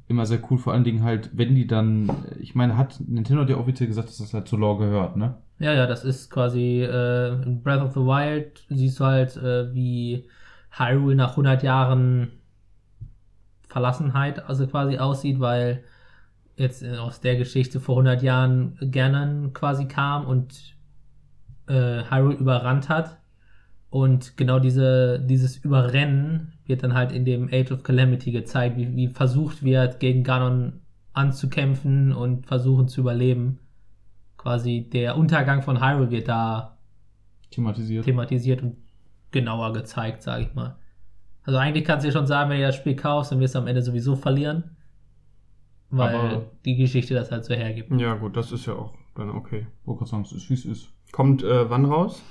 immer 0.10 0.26
sehr 0.26 0.42
cool, 0.50 0.58
vor 0.58 0.74
allen 0.74 0.84
Dingen 0.84 1.04
halt, 1.04 1.30
wenn 1.34 1.56
die 1.56 1.68
dann, 1.68 2.10
ich 2.40 2.56
meine, 2.56 2.76
hat 2.76 3.00
Nintendo 3.00 3.44
hat 3.44 3.50
ja 3.50 3.58
offiziell 3.58 3.88
gesagt, 3.88 4.10
dass 4.10 4.18
das 4.18 4.34
halt 4.34 4.48
zur 4.48 4.60
Lore 4.60 4.86
gehört, 4.86 5.16
ne? 5.16 5.38
Ja, 5.60 5.74
ja, 5.74 5.86
das 5.86 6.04
ist 6.04 6.30
quasi 6.32 6.82
äh, 6.84 7.42
in 7.44 7.62
Breath 7.62 7.82
of 7.82 7.94
the 7.94 8.00
Wild, 8.00 8.66
siehst 8.70 9.00
du 9.00 9.06
halt, 9.06 9.38
äh, 9.38 9.74
wie 9.74 10.28
Hyrule 10.72 11.16
nach 11.16 11.32
100 11.32 11.64
Jahren 11.64 12.32
Verlassenheit 13.68 14.50
also 14.50 14.66
quasi 14.68 14.98
aussieht, 14.98 15.40
weil 15.40 15.84
jetzt 16.56 16.82
äh, 16.82 16.98
aus 16.98 17.22
der 17.22 17.38
Geschichte 17.38 17.80
vor 17.80 17.96
100 17.96 18.24
Jahren 18.24 18.78
Ganon 18.92 19.54
quasi 19.54 19.88
kam 19.88 20.26
und 20.26 20.76
äh, 21.68 22.04
Hyrule 22.10 22.36
überrannt 22.36 22.90
hat. 22.90 23.19
Und 23.90 24.38
genau 24.38 24.60
diese, 24.60 25.20
dieses 25.20 25.58
Überrennen 25.58 26.54
wird 26.66 26.84
dann 26.84 26.94
halt 26.94 27.12
in 27.12 27.26
dem 27.26 27.50
Age 27.52 27.72
of 27.72 27.82
Calamity 27.84 28.32
gezeigt, 28.32 28.78
wie, 28.78 28.96
wie 28.96 29.08
versucht 29.08 29.64
wird, 29.64 30.00
gegen 30.00 30.24
Ganon 30.24 30.82
anzukämpfen 31.14 32.14
und 32.14 32.46
versuchen 32.46 32.88
zu 32.88 33.02
überleben. 33.02 33.60
Quasi 34.38 34.88
der 34.94 35.18
Untergang 35.18 35.64
von 35.64 35.82
Hyrule 35.84 36.12
wird 36.12 36.28
da 36.28 36.78
Thematisiert. 37.50 38.06
thematisiert 38.06 38.62
und 38.62 38.78
genauer 39.32 39.74
gezeigt, 39.74 40.22
sage 40.22 40.44
ich 40.44 40.54
mal. 40.54 40.76
Also 41.44 41.58
eigentlich 41.58 41.84
kannst 41.84 42.06
du 42.06 42.10
dir 42.10 42.14
schon 42.14 42.28
sagen, 42.28 42.52
wenn 42.52 42.60
du 42.60 42.68
das 42.68 42.76
Spiel 42.76 42.96
kaufst, 42.96 43.32
dann 43.32 43.40
wirst 43.40 43.56
du 43.56 43.60
am 43.60 43.68
Ende 43.68 43.82
sowieso 43.82 44.16
verlieren. 44.16 44.76
Weil 45.90 46.16
Aber- 46.16 46.46
die 46.64 46.76
Geschichte 46.76 47.16
das 47.16 47.32
halt 47.32 47.44
so 47.44 47.56
hergibt. 47.56 47.92
Ja, 48.00 48.14
gut, 48.14 48.38
das 48.38 48.52
ist 48.52 48.68
ja 48.68 48.74
auch 48.74 48.94
dann 49.16 49.32
okay. 49.32 49.66
Wollte 49.86 50.00
gerade 50.00 50.12
sagen, 50.12 50.24
es 50.24 50.32
ist 50.32 50.50
wie 50.52 50.54
es 50.54 50.66
ist. 50.66 50.90
Kommt 51.12 51.42
äh, 51.42 51.68
wann 51.70 51.86
raus? 51.86 52.22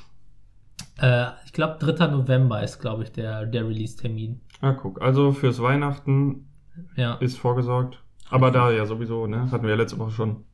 Äh, 0.98 1.26
ich 1.44 1.52
glaube, 1.52 1.76
3. 1.78 2.08
November 2.08 2.62
ist, 2.62 2.80
glaube 2.80 3.04
ich, 3.04 3.12
der, 3.12 3.46
der 3.46 3.66
Release-Termin. 3.66 4.40
Ah, 4.60 4.72
guck. 4.72 5.00
Also 5.00 5.32
fürs 5.32 5.62
Weihnachten 5.62 6.48
Ja. 6.96 7.14
ist 7.14 7.38
vorgesorgt. 7.38 8.02
Aber 8.30 8.50
da 8.50 8.70
ja 8.70 8.84
sowieso, 8.84 9.26
ne? 9.26 9.50
Hatten 9.50 9.62
wir 9.64 9.70
ja 9.70 9.76
letzte 9.76 9.98
Woche 9.98 10.10
schon. 10.10 10.44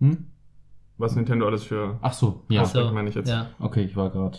Hm? 0.00 0.26
Was 0.98 1.16
Nintendo 1.16 1.46
alles 1.46 1.64
für. 1.64 1.98
Ach 2.02 2.12
so, 2.12 2.44
ja. 2.48 2.62
Ach 2.62 2.66
so. 2.66 2.90
meine 2.92 3.08
ich 3.08 3.14
jetzt. 3.14 3.28
Ja. 3.30 3.46
Okay, 3.58 3.82
ich 3.82 3.96
war 3.96 4.10
gerade. 4.10 4.38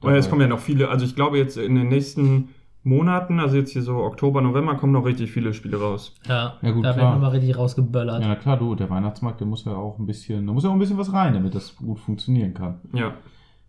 Und 0.00 0.14
jetzt 0.14 0.28
kommen 0.28 0.40
ja 0.40 0.48
noch 0.48 0.58
viele, 0.58 0.88
also 0.88 1.04
ich 1.04 1.14
glaube 1.14 1.38
jetzt 1.38 1.56
in 1.56 1.76
den 1.76 1.88
nächsten 1.88 2.48
Monaten, 2.84 3.38
also 3.38 3.56
jetzt 3.56 3.70
hier 3.72 3.82
so 3.82 3.96
Oktober, 3.98 4.40
November, 4.40 4.74
kommen 4.74 4.92
noch 4.92 5.04
richtig 5.04 5.30
viele 5.30 5.54
Spiele 5.54 5.78
raus. 5.80 6.14
Ja, 6.26 6.54
Ja, 6.62 6.70
gut, 6.72 6.84
da 6.84 6.92
klar. 6.92 7.04
werden 7.10 7.20
wir 7.20 7.26
mal 7.26 7.28
richtig 7.32 7.56
rausgeböllert. 7.56 8.22
Ja, 8.24 8.34
klar, 8.34 8.56
du, 8.58 8.74
der 8.74 8.90
Weihnachtsmarkt, 8.90 9.38
der 9.40 9.46
muss 9.46 9.64
ja 9.64 9.74
auch 9.74 9.98
ein 9.98 10.06
bisschen, 10.06 10.46
da 10.46 10.52
muss 10.52 10.64
ja 10.64 10.70
auch 10.70 10.74
ein 10.74 10.78
bisschen 10.80 10.98
was 10.98 11.12
rein, 11.12 11.34
damit 11.34 11.54
das 11.54 11.76
gut 11.76 12.00
funktionieren 12.00 12.54
kann. 12.54 12.80
Ja. 12.92 13.12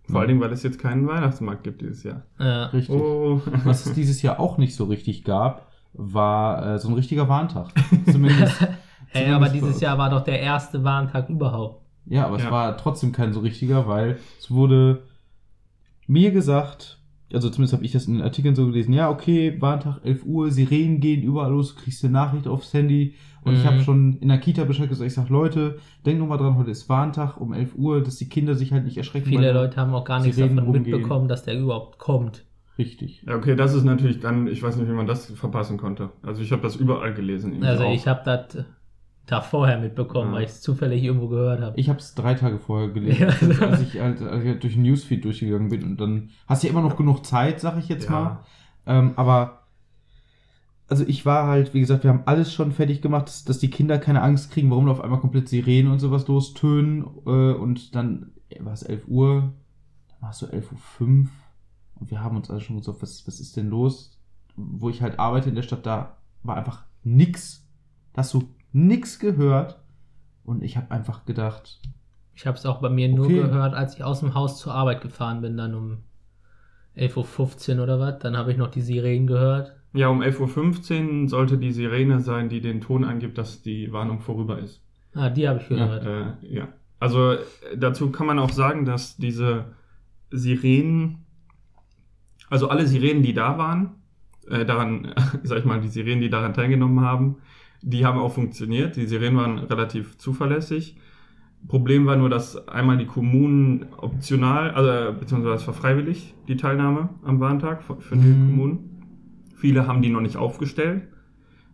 Vor 0.10 0.20
allen 0.20 0.28
Dingen, 0.30 0.42
weil 0.42 0.52
es 0.52 0.64
jetzt 0.64 0.80
keinen 0.80 1.08
Weihnachtsmarkt 1.08 1.64
gibt 1.64 1.82
dieses 1.82 2.04
Jahr. 2.04 2.24
Ja. 2.40 2.66
Richtig. 2.66 2.94
Oh. 2.96 3.40
Was 3.64 3.86
es 3.86 3.94
dieses 3.94 4.22
Jahr 4.22 4.40
auch 4.40 4.58
nicht 4.58 4.76
so 4.76 4.86
richtig 4.86 5.24
gab, 5.24 5.68
war 5.94 6.74
äh, 6.76 6.80
so 6.80 6.88
ein 6.90 6.96
richtiger 6.96 7.30
Warntag. 7.30 7.70
Zumindest. 8.12 8.68
Hey, 9.16 9.26
zumindest 9.26 9.36
aber 9.36 9.50
dieses. 9.68 9.80
Jahr 9.80 9.98
war 10.00 10.10
doch 10.10 10.24
der 10.24 10.40
erste 10.42 10.84
Warntag 10.84 11.30
überhaupt. 11.30 11.84
Ja, 12.08 12.26
aber 12.26 12.38
es 12.38 12.44
Ja. 12.46 12.50
war 12.52 12.76
trotzdem 12.78 13.12
kein 13.12 13.32
so 13.32 13.42
richtiger, 13.42 13.88
weil 13.88 14.18
es 14.40 14.50
wurde 14.50 15.04
mir 16.08 16.32
gesagt, 16.32 17.00
also 17.34 17.50
zumindest 17.50 17.74
habe 17.74 17.84
ich 17.84 17.92
das 17.92 18.06
in 18.08 18.14
den 18.16 18.24
Artikeln 18.24 18.56
so 18.56 18.66
gelesen, 18.66 18.94
ja, 18.94 19.10
okay, 19.10 19.56
Warntag 19.60 20.00
11 20.04 20.26
Uhr, 20.26 20.52
Sirenen 20.52 21.00
gehen 21.00 21.24
überall 21.24 21.52
los, 21.52 21.76
du 21.76 21.82
kriegst 21.82 22.04
eine 22.04 22.14
Nachricht 22.14 22.48
aufs 22.48 22.74
Handy. 22.74 23.16
Und 23.46 23.56
ich 23.56 23.64
Mhm. 23.64 23.68
habe 23.68 23.80
schon 23.82 24.18
in 24.20 24.30
der 24.30 24.38
Kita 24.38 24.64
Bescheid 24.64 24.88
gesagt, 24.88 25.06
ich 25.06 25.14
sag, 25.14 25.28
Leute, 25.30 25.78
denkt 26.06 26.22
noch 26.22 26.28
mal 26.28 26.38
dran, 26.38 26.56
heute 26.58 26.72
ist 26.72 26.88
Warntag 26.88 27.42
um 27.42 27.52
11 27.52 27.76
Uhr, 27.76 28.02
dass 28.02 28.16
die 28.16 28.30
Kinder 28.30 28.56
sich 28.56 28.72
halt 28.72 28.86
nicht 28.86 28.96
erschrecken. 28.98 29.26
Viele 29.28 29.52
Leute 29.52 29.76
haben 29.78 29.94
auch 29.94 30.06
gar 30.06 30.22
nichts 30.22 30.38
Sirenen 30.38 30.58
davon 30.58 30.74
rumgehen. 30.76 30.96
mitbekommen, 30.98 31.28
dass 31.28 31.44
der 31.44 31.60
überhaupt 31.60 32.00
kommt. 32.00 32.46
Richtig. 32.78 33.22
Ja, 33.28 33.36
okay, 33.36 33.56
das 33.56 33.76
ist 33.76 33.84
natürlich 33.84 34.20
dann, 34.22 34.48
ich 34.48 34.64
weiß 34.64 34.78
nicht, 34.78 34.88
wie 34.88 34.94
man 34.94 35.08
das 35.08 35.26
verpassen 35.32 35.78
konnte. 35.78 36.10
Also 36.24 36.42
ich 36.42 36.52
habe 36.54 36.62
das 36.62 36.76
überall 36.78 37.14
gelesen. 37.14 37.62
Also 37.64 37.84
auch. 37.84 37.94
ich 37.94 38.08
habe 38.08 38.22
das 38.24 38.66
da 39.26 39.42
vorher 39.42 39.80
mitbekommen, 39.80 40.30
Ja. 40.32 40.36
weil 40.38 40.44
ich 40.44 40.50
es 40.50 40.62
zufällig 40.62 41.04
irgendwo 41.04 41.28
gehört 41.30 41.62
habe. 41.62 41.80
Ich 41.80 41.88
habe 41.90 42.00
es 42.00 42.14
drei 42.14 42.34
Tage 42.34 42.60
vorher 42.60 42.90
gelesen, 42.90 43.22
Ja. 43.22 43.68
als 43.68 43.82
ich 43.82 44.00
halt, 44.00 44.22
als 44.22 44.44
ich 44.44 44.50
halt 44.50 44.64
durch 44.64 44.74
den 44.74 44.84
Newsfeed 44.84 45.24
durchgegangen 45.24 45.70
bin. 45.70 45.84
Und 45.84 46.02
dann 46.02 46.30
hast 46.48 46.64
du 46.64 46.68
ja 46.68 46.74
immer 46.74 46.82
noch 46.82 46.98
genug 46.98 47.26
Zeit, 47.26 47.60
sag 47.62 47.78
ich 47.78 47.88
jetzt 47.88 48.06
Ja. 48.06 48.12
mal. 48.12 48.40
Ähm, 48.86 49.14
aber 49.16 49.60
also 50.90 51.06
ich 51.08 51.26
war 51.26 51.48
halt, 51.48 51.74
wie 51.74 51.80
gesagt, 51.80 52.04
wir 52.04 52.12
haben 52.12 52.24
alles 52.26 52.54
schon 52.54 52.72
fertig 52.74 53.02
gemacht, 53.02 53.28
dass, 53.28 53.46
dass 53.46 53.60
die 53.60 53.70
Kinder 53.70 53.98
keine 53.98 54.22
Angst 54.22 54.52
kriegen, 54.52 54.70
warum 54.70 54.86
da 54.86 54.92
auf 54.92 55.02
einmal 55.02 55.20
komplett 55.22 55.48
Sirenen 55.48 55.92
und 55.92 56.00
sowas 56.00 56.28
lostönen. 56.28 57.04
Äh, 57.26 57.54
und 57.54 57.96
dann 57.96 58.32
war 58.60 58.74
es 58.74 58.84
11 58.84 59.08
Uhr, 59.08 59.54
dann 60.10 60.22
war 60.22 60.32
es 60.32 60.40
so 60.40 60.48
11.05 60.48 61.02
Uhr. 61.02 61.28
Und 62.00 62.12
wir 62.12 62.22
haben 62.22 62.36
uns 62.36 62.52
alle 62.52 62.60
schon 62.60 62.78
gesagt, 62.78 63.02
was, 63.02 63.26
was 63.26 63.40
ist 63.40 63.56
denn 63.56 63.70
los? 63.70 64.20
Wo 64.58 64.90
ich 64.90 65.02
halt 65.02 65.18
arbeite 65.18 65.48
in 65.50 65.56
der 65.56 65.64
Stadt, 65.64 65.86
da 65.86 66.18
war 66.44 66.58
einfach 66.58 66.84
nix. 67.04 67.66
Da 68.12 68.20
hast 68.20 68.34
du 68.34 68.44
nix 68.74 69.20
gehört. 69.20 69.80
Und 70.44 70.64
ich 70.64 70.76
habe 70.76 70.92
einfach 70.92 71.26
gedacht, 71.26 71.80
Ich 72.36 72.48
habe 72.48 72.58
es 72.58 72.66
auch 72.66 72.82
bei 72.82 72.90
mir 72.90 73.08
nur 73.10 73.26
Okay. 73.28 73.42
gehört, 73.44 73.74
als 73.76 73.96
ich 73.96 74.04
aus 74.04 74.20
dem 74.20 74.34
Haus 74.34 74.60
zur 74.60 74.74
Arbeit 74.74 75.02
gefahren 75.02 75.42
bin, 75.42 75.56
dann 75.56 75.76
um 75.76 75.98
11.15 76.98 77.78
Uhr 77.78 77.84
oder 77.84 78.00
was. 78.00 78.20
Dann 78.20 78.36
habe 78.36 78.52
ich 78.52 78.58
noch 78.58 78.70
die 78.70 78.82
Sirenen 78.82 79.28
gehört. 79.28 79.76
Ja, 79.94 80.08
um 80.10 80.22
11.15 80.22 81.24
Uhr 81.24 81.30
sollte 81.30 81.58
die 81.58 81.72
Sirene 81.72 82.20
sein, 82.20 82.50
die 82.50 82.60
den 82.60 82.82
Ton 82.82 83.04
angibt, 83.04 83.38
dass 83.38 83.62
die 83.62 83.94
Warnung 83.94 84.20
vorüber 84.20 84.58
ist. 84.60 84.82
Ah, 85.14 85.30
die 85.30 85.48
habe 85.48 85.60
ich 85.60 85.68
gehört. 85.70 86.06
Äh, 86.06 86.54
ja. 86.54 86.68
Also 87.00 87.34
äh, 87.34 87.38
dazu 87.78 88.12
kann 88.12 88.26
man 88.26 88.40
auch 88.40 88.52
sagen, 88.52 88.86
dass 88.86 89.16
diese 89.18 89.66
Sirenen, 90.32 91.20
also 92.50 92.70
alle 92.70 92.88
Sirenen, 92.88 93.22
die 93.22 93.34
da 93.34 93.58
waren, 93.60 93.92
äh, 94.50 94.66
daran, 94.66 95.14
sag 95.44 95.60
ich 95.60 95.66
mal, 95.66 95.80
die 95.82 95.88
Sirenen, 95.90 96.22
die 96.22 96.30
daran 96.30 96.54
teilgenommen 96.56 97.02
haben, 97.02 97.38
die 97.84 98.06
haben 98.06 98.20
auch 98.20 98.34
funktioniert. 98.34 98.96
Die 98.96 99.06
Sirenen 99.06 99.38
waren 99.38 99.60
relativ 99.60 100.18
zuverlässig. 100.18 100.98
Problem 101.68 102.06
war 102.06 102.16
nur, 102.18 102.30
dass 102.30 102.68
einmal 102.68 102.98
die 102.98 103.06
Kommunen 103.06 103.86
optional, 103.98 104.72
also 104.72 105.18
beziehungsweise 105.18 105.56
es 105.56 105.68
war 105.68 105.74
freiwillig, 105.74 106.34
die 106.48 106.58
Teilnahme 106.58 107.10
am 107.24 107.40
Warntag 107.40 107.84
für 107.84 108.16
die 108.16 108.28
Mhm. 108.28 108.48
Kommunen. 108.50 108.90
Viele 109.56 109.88
haben 109.88 110.02
die 110.02 110.10
noch 110.10 110.22
nicht 110.22 110.36
aufgestellt. 110.38 111.08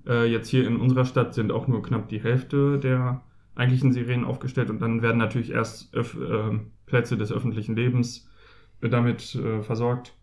Äh, 0.08 0.32
jetzt 0.32 0.50
hier 0.50 0.68
in 0.68 0.78
unserer 0.78 1.06
Stadt 1.06 1.34
sind 1.34 1.52
auch 1.52 1.68
nur 1.68 1.82
knapp 1.82 2.08
die 2.10 2.22
Hälfte 2.22 2.78
der 2.80 3.22
eigentlichen 3.56 3.92
Sirenen 3.92 4.26
aufgestellt 4.26 4.70
und 4.70 4.82
dann 4.82 5.02
werden 5.02 5.18
natürlich 5.18 5.52
erst 5.52 5.94
öff 5.94 6.16
äh, 6.16 6.60
Plätze 6.86 7.18
des 7.18 7.32
öffentlichen 7.32 7.76
Lebens 7.76 8.30
äh, 8.82 8.90
damit 8.90 9.36
äh, 9.36 9.62
versorgt. 9.64 10.14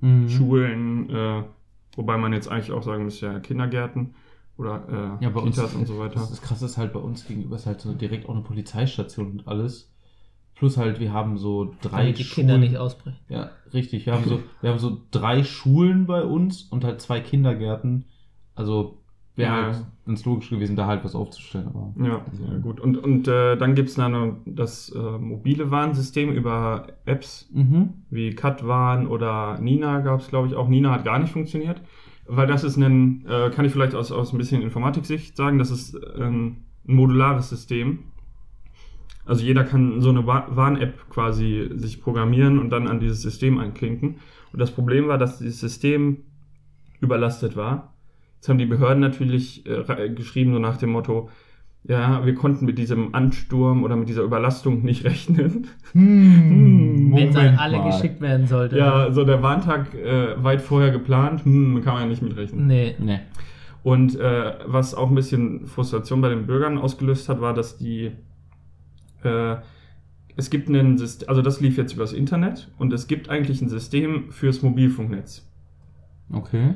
mhm. 0.00 0.28
Schulen, 0.28 1.10
äh, 1.10 1.42
wobei 1.96 2.18
man 2.18 2.32
jetzt 2.34 2.48
eigentlich 2.48 2.72
auch 2.72 2.82
sagen 2.82 3.04
müsste, 3.04 3.26
ja, 3.26 3.40
Kindergärten 3.40 4.14
oder 4.56 5.18
äh, 5.20 5.24
Ja, 5.24 5.30
bei 5.30 5.40
uns, 5.40 5.56
Kitas 5.56 5.74
und 5.74 5.86
so 5.86 5.98
weiter. 5.98 6.14
Das, 6.14 6.30
das 6.30 6.42
Krasse 6.42 6.66
ist 6.66 6.76
halt 6.78 6.92
bei 6.92 7.00
uns 7.00 7.26
gegenüber 7.26 7.56
ist 7.56 7.66
halt 7.66 7.80
so 7.80 7.92
direkt 7.92 8.28
auch 8.28 8.34
eine 8.34 8.42
Polizeistation 8.42 9.30
und 9.32 9.48
alles. 9.48 9.90
Plus 10.54 10.76
halt, 10.76 11.00
wir 11.00 11.12
haben 11.12 11.36
so 11.36 11.74
drei 11.82 12.02
damit 12.02 12.18
die 12.18 12.24
Schulen. 12.24 12.46
Kinder 12.46 12.58
nicht 12.58 12.76
ausbrechen. 12.76 13.18
Ja, 13.28 13.50
richtig. 13.72 14.06
Wir 14.06 14.12
haben 14.14 14.24
so, 14.28 14.40
wir 14.60 14.70
haben 14.70 14.78
so 14.78 15.00
drei 15.10 15.42
Schulen 15.42 16.06
bei 16.06 16.22
uns 16.22 16.62
und 16.62 16.84
halt 16.84 17.00
zwei 17.00 17.18
Kindergärten. 17.20 18.04
Also 18.54 19.00
wäre 19.34 19.50
Ja. 19.52 19.62
halt 19.64 19.84
ganz 20.06 20.24
logisch 20.24 20.50
gewesen, 20.50 20.76
da 20.76 20.86
halt 20.86 21.02
was 21.02 21.16
aufzustellen. 21.16 21.66
Aber 21.66 21.92
Ja, 21.98 22.20
ja 22.48 22.58
gut. 22.58 22.78
Und, 22.78 22.96
und 22.98 23.26
äh, 23.26 23.56
dann 23.56 23.74
gibt 23.74 23.88
es 23.88 23.96
dann 23.96 24.12
noch 24.12 24.36
das 24.46 24.90
äh, 24.90 24.98
mobile 25.18 25.72
Warnsystem 25.72 26.30
über 26.30 26.86
Apps 27.04 27.48
Mhm. 27.52 28.04
wie 28.10 28.30
Katwarn 28.36 29.08
oder 29.08 29.58
Nina 29.58 30.02
gab 30.02 30.20
es, 30.20 30.28
glaube 30.28 30.46
ich, 30.46 30.54
auch. 30.54 30.68
Nina 30.68 30.92
hat 30.92 31.04
gar 31.04 31.18
nicht 31.18 31.32
funktioniert. 31.32 31.80
Weil 32.26 32.46
das 32.46 32.64
ist 32.64 32.76
ein, 32.76 33.26
äh, 33.26 33.50
kann 33.50 33.64
ich 33.64 33.72
vielleicht 33.72 33.94
aus, 33.94 34.10
aus 34.10 34.32
ein 34.32 34.38
bisschen 34.38 34.62
Informatik-Sicht 34.62 35.36
sagen, 35.36 35.58
das 35.58 35.70
ist 35.70 35.94
ähm, 36.16 36.64
ein 36.88 36.94
modulares 36.94 37.50
System. 37.50 37.98
Also 39.26 39.44
jeder 39.44 39.64
kann 39.64 40.00
so 40.00 40.10
eine 40.10 40.26
Wa- 40.26 40.46
Warn-App 40.50 41.10
quasi 41.10 41.70
sich 41.74 42.00
programmieren 42.00 42.58
und 42.58 42.70
dann 42.70 42.88
an 42.88 43.00
dieses 43.00 43.22
System 43.22 43.58
einklinken. 43.58 44.16
Und 44.52 44.58
das 44.58 44.70
Problem 44.70 45.08
war, 45.08 45.18
dass 45.18 45.38
dieses 45.38 45.60
System 45.60 46.18
überlastet 47.00 47.56
war. 47.56 47.94
Jetzt 48.36 48.48
haben 48.48 48.58
die 48.58 48.66
Behörden 48.66 49.00
natürlich 49.00 49.64
äh, 49.66 50.10
geschrieben, 50.10 50.52
so 50.52 50.58
nach 50.58 50.76
dem 50.76 50.90
Motto, 50.90 51.30
ja, 51.86 52.24
wir 52.24 52.34
konnten 52.34 52.64
mit 52.64 52.78
diesem 52.78 53.14
Ansturm 53.14 53.84
oder 53.84 53.96
mit 53.96 54.08
dieser 54.08 54.22
Überlastung 54.22 54.82
nicht 54.82 55.04
rechnen. 55.04 55.66
Hm, 55.92 57.12
Wenn 57.14 57.28
es 57.28 57.36
an 57.36 57.56
alle 57.56 57.78
mal. 57.78 57.90
geschickt 57.90 58.20
werden 58.20 58.46
sollte. 58.46 58.78
Ja, 58.78 59.12
so 59.12 59.24
der 59.24 59.42
Warntag 59.42 59.94
äh, 59.94 60.42
weit 60.42 60.62
vorher 60.62 60.90
geplant, 60.90 61.44
hm, 61.44 61.82
kann 61.82 61.94
man 61.94 62.02
ja 62.04 62.08
nicht 62.08 62.22
mitrechnen. 62.22 62.66
Nee. 62.66 62.94
Nee. 62.98 63.20
Und 63.82 64.18
äh, 64.18 64.54
was 64.64 64.94
auch 64.94 65.10
ein 65.10 65.14
bisschen 65.14 65.66
Frustration 65.66 66.22
bei 66.22 66.30
den 66.30 66.46
Bürgern 66.46 66.78
ausgelöst 66.78 67.28
hat, 67.28 67.42
war, 67.42 67.52
dass 67.52 67.76
die 67.76 68.12
äh, 69.22 69.56
es 70.36 70.50
gibt 70.50 70.68
ein 70.68 70.98
System, 70.98 71.28
also 71.28 71.42
das 71.42 71.60
lief 71.60 71.76
jetzt 71.76 71.92
übers 71.94 72.12
Internet 72.12 72.70
und 72.78 72.92
es 72.92 73.06
gibt 73.06 73.28
eigentlich 73.28 73.62
ein 73.62 73.68
System 73.68 74.32
fürs 74.32 74.62
Mobilfunknetz. 74.62 75.46
Okay. 76.32 76.74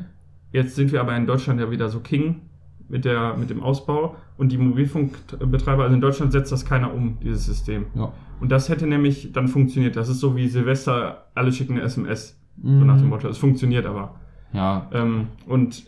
Jetzt 0.52 0.76
sind 0.76 0.92
wir 0.92 1.00
aber 1.00 1.16
in 1.16 1.26
Deutschland 1.26 1.60
ja 1.60 1.70
wieder 1.70 1.88
so 1.88 2.00
King 2.00 2.42
mit, 2.88 3.04
der, 3.04 3.36
mit 3.36 3.50
dem 3.50 3.62
Ausbau 3.62 4.16
und 4.36 4.50
die 4.52 4.58
Mobilfunkbetreiber, 4.58 5.82
also 5.82 5.94
in 5.94 6.00
Deutschland 6.00 6.32
setzt 6.32 6.52
das 6.52 6.64
keiner 6.64 6.92
um, 6.92 7.18
dieses 7.22 7.44
System. 7.44 7.86
Ja. 7.94 8.12
Und 8.40 8.50
das 8.50 8.68
hätte 8.68 8.86
nämlich 8.86 9.32
dann 9.32 9.48
funktioniert. 9.48 9.96
Das 9.96 10.08
ist 10.08 10.20
so 10.20 10.36
wie 10.36 10.48
Silvester, 10.48 11.26
alle 11.34 11.52
schicken 11.52 11.74
eine 11.74 11.82
SMS. 11.82 12.40
So 12.62 12.68
Mhm. 12.68 12.86
nach 12.86 12.98
dem 12.98 13.08
Motto. 13.08 13.28
Es 13.28 13.38
funktioniert 13.38 13.86
aber. 13.86 14.16
Ja. 14.52 14.88
Ähm, 14.92 15.28
und 15.46 15.84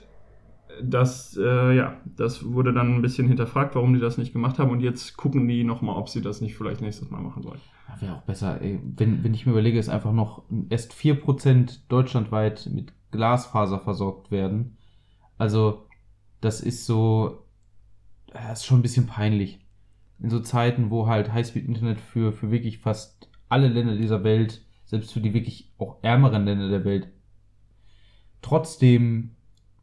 das, 0.83 1.37
äh, 1.37 1.77
ja, 1.77 1.97
das 2.17 2.45
wurde 2.53 2.73
dann 2.73 2.95
ein 2.95 3.03
bisschen 3.03 3.27
hinterfragt, 3.27 3.75
warum 3.75 3.93
die 3.93 4.01
das 4.01 4.19
nicht 4.19 4.33
gemacht 4.33 4.59
haben. 4.59 4.71
Und 4.71 4.81
jetzt 4.81 5.17
gucken 5.17 5.49
die 5.49 5.65
nochmal, 5.65 5.97
ob 5.97 6.09
sie 6.09 6.23
das 6.23 6.41
nicht 6.41 6.57
vielleicht 6.57 6.81
nächstes 6.81 7.11
Mal 7.11 7.21
machen 7.21 7.45
wollen. 7.45 7.61
Wäre 7.99 8.15
auch 8.15 8.23
besser, 8.23 8.61
ey. 8.63 8.79
Wenn, 8.97 9.25
wenn 9.25 9.35
ich 9.35 9.47
mir 9.47 9.53
überlege, 9.53 9.79
dass 9.79 9.89
einfach 9.89 10.13
noch 10.13 10.45
erst 10.69 10.93
4% 10.95 11.81
deutschlandweit 11.89 12.71
mit 12.73 12.93
Glasfaser 13.11 13.81
versorgt 13.81 14.31
werden. 14.31 14.77
Also, 15.39 15.87
das 16.41 16.61
ist 16.61 16.87
so, 16.87 17.47
das 18.33 18.61
ist 18.61 18.67
schon 18.67 18.81
ein 18.81 18.83
bisschen 18.83 19.07
peinlich. 19.07 19.61
In 20.19 20.31
so 20.31 20.41
Zeiten, 20.41 20.91
wo 20.91 21.07
halt 21.07 21.33
Highspeed-Internet 21.33 22.01
für, 22.01 22.33
für 22.33 22.51
wirklich 22.51 22.79
fast 22.79 23.31
alle 23.49 23.69
Länder 23.69 23.97
dieser 23.97 24.23
Welt, 24.23 24.63
selbst 24.85 25.13
für 25.13 25.21
die 25.21 25.35
wirklich 25.35 25.73
auch 25.79 26.03
ärmeren 26.03 26.45
Länder 26.45 26.69
der 26.69 26.85
Welt, 26.85 27.09
trotzdem, 28.43 29.31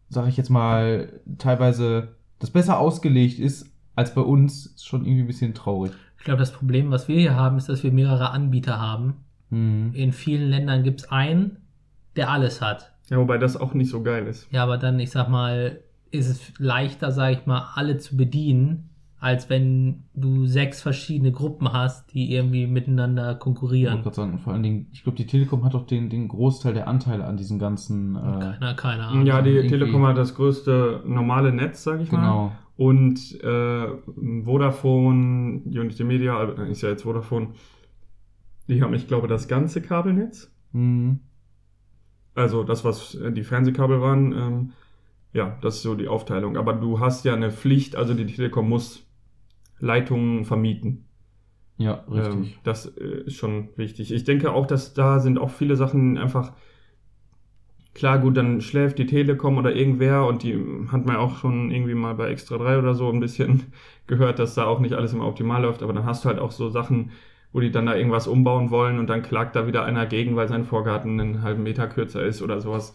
sage 0.10 0.30
ich 0.30 0.38
jetzt 0.38 0.50
mal, 0.50 1.22
teilweise 1.38 2.16
das 2.40 2.52
besser 2.52 2.80
ausgelegt 2.80 3.40
ist 3.40 3.72
als 3.96 4.14
bei 4.14 4.22
uns, 4.22 4.68
ist 4.68 4.86
schon 4.86 5.06
irgendwie 5.06 5.24
ein 5.24 5.28
bisschen 5.28 5.54
traurig. 5.54 5.92
Ich 6.20 6.24
glaube, 6.24 6.40
das 6.40 6.52
Problem, 6.52 6.92
was 6.92 7.08
wir 7.08 7.20
hier 7.20 7.36
haben, 7.36 7.58
ist, 7.58 7.70
dass 7.70 7.84
wir 7.84 7.92
mehrere 7.92 8.30
Anbieter 8.32 8.80
haben. 8.80 9.26
Mhm. 9.50 9.92
In 9.94 10.12
vielen 10.12 10.50
Ländern 10.50 10.84
gibt 10.84 11.02
es 11.02 11.12
einen, 11.12 11.58
der 12.16 12.30
alles 12.30 12.62
hat. 12.62 12.94
Ja, 13.10 13.18
wobei 13.18 13.38
das 13.38 13.56
auch 13.58 13.74
nicht 13.74 13.90
so 13.90 14.04
geil 14.04 14.28
ist. 14.28 14.52
Ja, 14.52 14.64
aber 14.64 14.78
dann, 14.78 15.00
ich 15.00 15.10
sag 15.10 15.30
mal, 15.30 15.80
ist 16.12 16.28
es 16.30 16.54
leichter, 16.60 17.12
sag 17.12 17.34
ich 17.34 17.46
mal, 17.46 17.70
alle 17.76 17.98
zu 17.98 18.16
bedienen, 18.18 18.90
als 19.20 19.50
wenn 19.50 20.04
du 20.14 20.46
sechs 20.46 20.82
verschiedene 20.82 21.32
Gruppen 21.32 21.74
hast, 21.74 22.14
die 22.14 22.32
irgendwie 22.32 22.68
miteinander 22.68 23.24
Ich 23.24 23.28
wollte 23.30 23.40
konkurrieren. 23.40 24.02
gerade 24.04 24.16
sagen, 24.16 24.34
und 24.34 24.40
vor 24.42 24.54
allen 24.54 24.62
Dingen, 24.64 24.88
ich 24.92 25.04
glaube, 25.04 25.18
die 25.18 25.26
Telekom 25.26 25.64
hat 25.66 25.74
doch 25.74 25.88
den, 25.88 26.10
den 26.10 26.28
Großteil 26.28 26.74
der 26.76 26.88
Anteile 26.88 27.26
an 27.26 27.36
diesen 27.36 27.58
ganzen. 27.58 28.16
Äh, 28.16 28.20
Keiner, 28.20 28.74
keine 28.76 29.06
Ahnung. 29.08 29.26
Ja, 29.26 29.42
die 29.42 29.50
irgendwie- 29.52 29.70
Telekom 29.70 30.06
hat 30.06 30.18
das 30.18 30.36
größte 30.36 31.02
normale 31.06 31.52
Netz, 31.52 31.84
sag 31.84 32.00
ich 32.02 32.12
mal. 32.12 32.20
genau. 32.20 32.52
Und 32.78 33.42
äh, 33.44 33.88
Vodafone, 34.44 35.62
Unity 35.66 36.04
Media, 36.04 36.38
also 36.38 36.62
ist 36.64 36.82
ja 36.84 36.90
jetzt 36.90 37.04
Vodafone, 37.04 37.50
die 38.68 38.84
haben, 38.84 38.94
ich 38.94 39.08
glaube, 39.08 39.28
das 39.28 39.48
ganze 39.48 39.82
Kabelnetz. 39.82 40.52
Mhm. 40.74 41.22
Also 42.36 42.64
das, 42.64 42.84
was 42.86 43.16
äh, 43.16 43.32
die 43.32 43.44
Fernsehkabel 43.44 44.00
waren, 44.00 44.32
ähm, 44.32 44.72
ja, 45.38 45.58
das 45.62 45.78
ist 45.78 45.84
so 45.84 45.96
die 45.96 46.08
Aufteilung. 46.08 46.58
Aber 46.58 46.74
du 46.74 47.00
hast 47.00 47.26
ja 47.26 47.34
eine 47.34 47.52
Pflicht, 47.52 47.96
also 47.96 48.14
die 48.14 48.26
Telekom 48.26 48.70
muss 48.70 49.06
Leitungen 49.80 50.46
vermieten. 50.46 51.06
Ja, 51.78 52.06
Ähm, 52.14 52.14
richtig. 52.14 52.60
das 52.64 52.88
äh, 52.98 53.24
ist 53.26 53.36
schon 53.36 53.70
wichtig. 53.78 54.12
Ich 54.14 54.24
denke 54.24 54.52
auch, 54.54 54.66
dass 54.68 54.94
da 54.94 55.20
sind 55.20 55.38
auch 55.40 55.52
viele 55.52 55.76
Sachen 55.76 56.18
einfach 56.18 56.54
klar, 57.94 58.20
gut, 58.20 58.38
dann 58.38 58.62
schläft 58.62 58.98
die 59.00 59.06
Telekom 59.06 59.58
oder 59.58 59.76
irgendwer 59.76 60.26
und 60.26 60.44
die 60.44 60.54
hat 60.92 61.06
man 61.06 61.16
ja 61.16 61.20
auch 61.20 61.38
schon 61.38 61.72
irgendwie 61.72 61.96
mal 61.96 62.14
bei 62.16 62.30
Extra 62.30 62.58
3 62.58 62.78
oder 62.78 62.94
so 62.96 63.10
ein 63.10 63.20
bisschen 63.20 63.74
gehört, 64.08 64.40
dass 64.40 64.56
da 64.56 64.66
auch 64.66 64.80
nicht 64.80 64.94
alles 64.94 65.14
immer 65.14 65.28
optimal 65.28 65.62
läuft, 65.64 65.84
aber 65.84 65.94
dann 65.94 66.06
hast 66.06 66.24
du 66.24 66.30
halt 66.30 66.40
auch 66.40 66.52
so 66.52 66.70
Sachen, 66.70 67.12
wo 67.52 67.60
die 67.60 67.72
dann 67.72 67.86
da 67.88 67.96
irgendwas 67.96 68.28
umbauen 68.28 68.70
wollen 68.72 69.00
und 69.00 69.08
dann 69.08 69.24
klagt 69.24 69.56
da 69.56 69.68
wieder 69.68 69.84
einer 69.86 70.06
gegen, 70.06 70.36
weil 70.36 70.48
sein 70.48 70.66
Vorgarten 70.66 71.20
einen 71.20 71.42
halben 71.42 71.64
Meter 71.64 71.88
kürzer 71.88 72.24
ist 72.24 72.42
oder 72.42 72.62
sowas. 72.62 72.94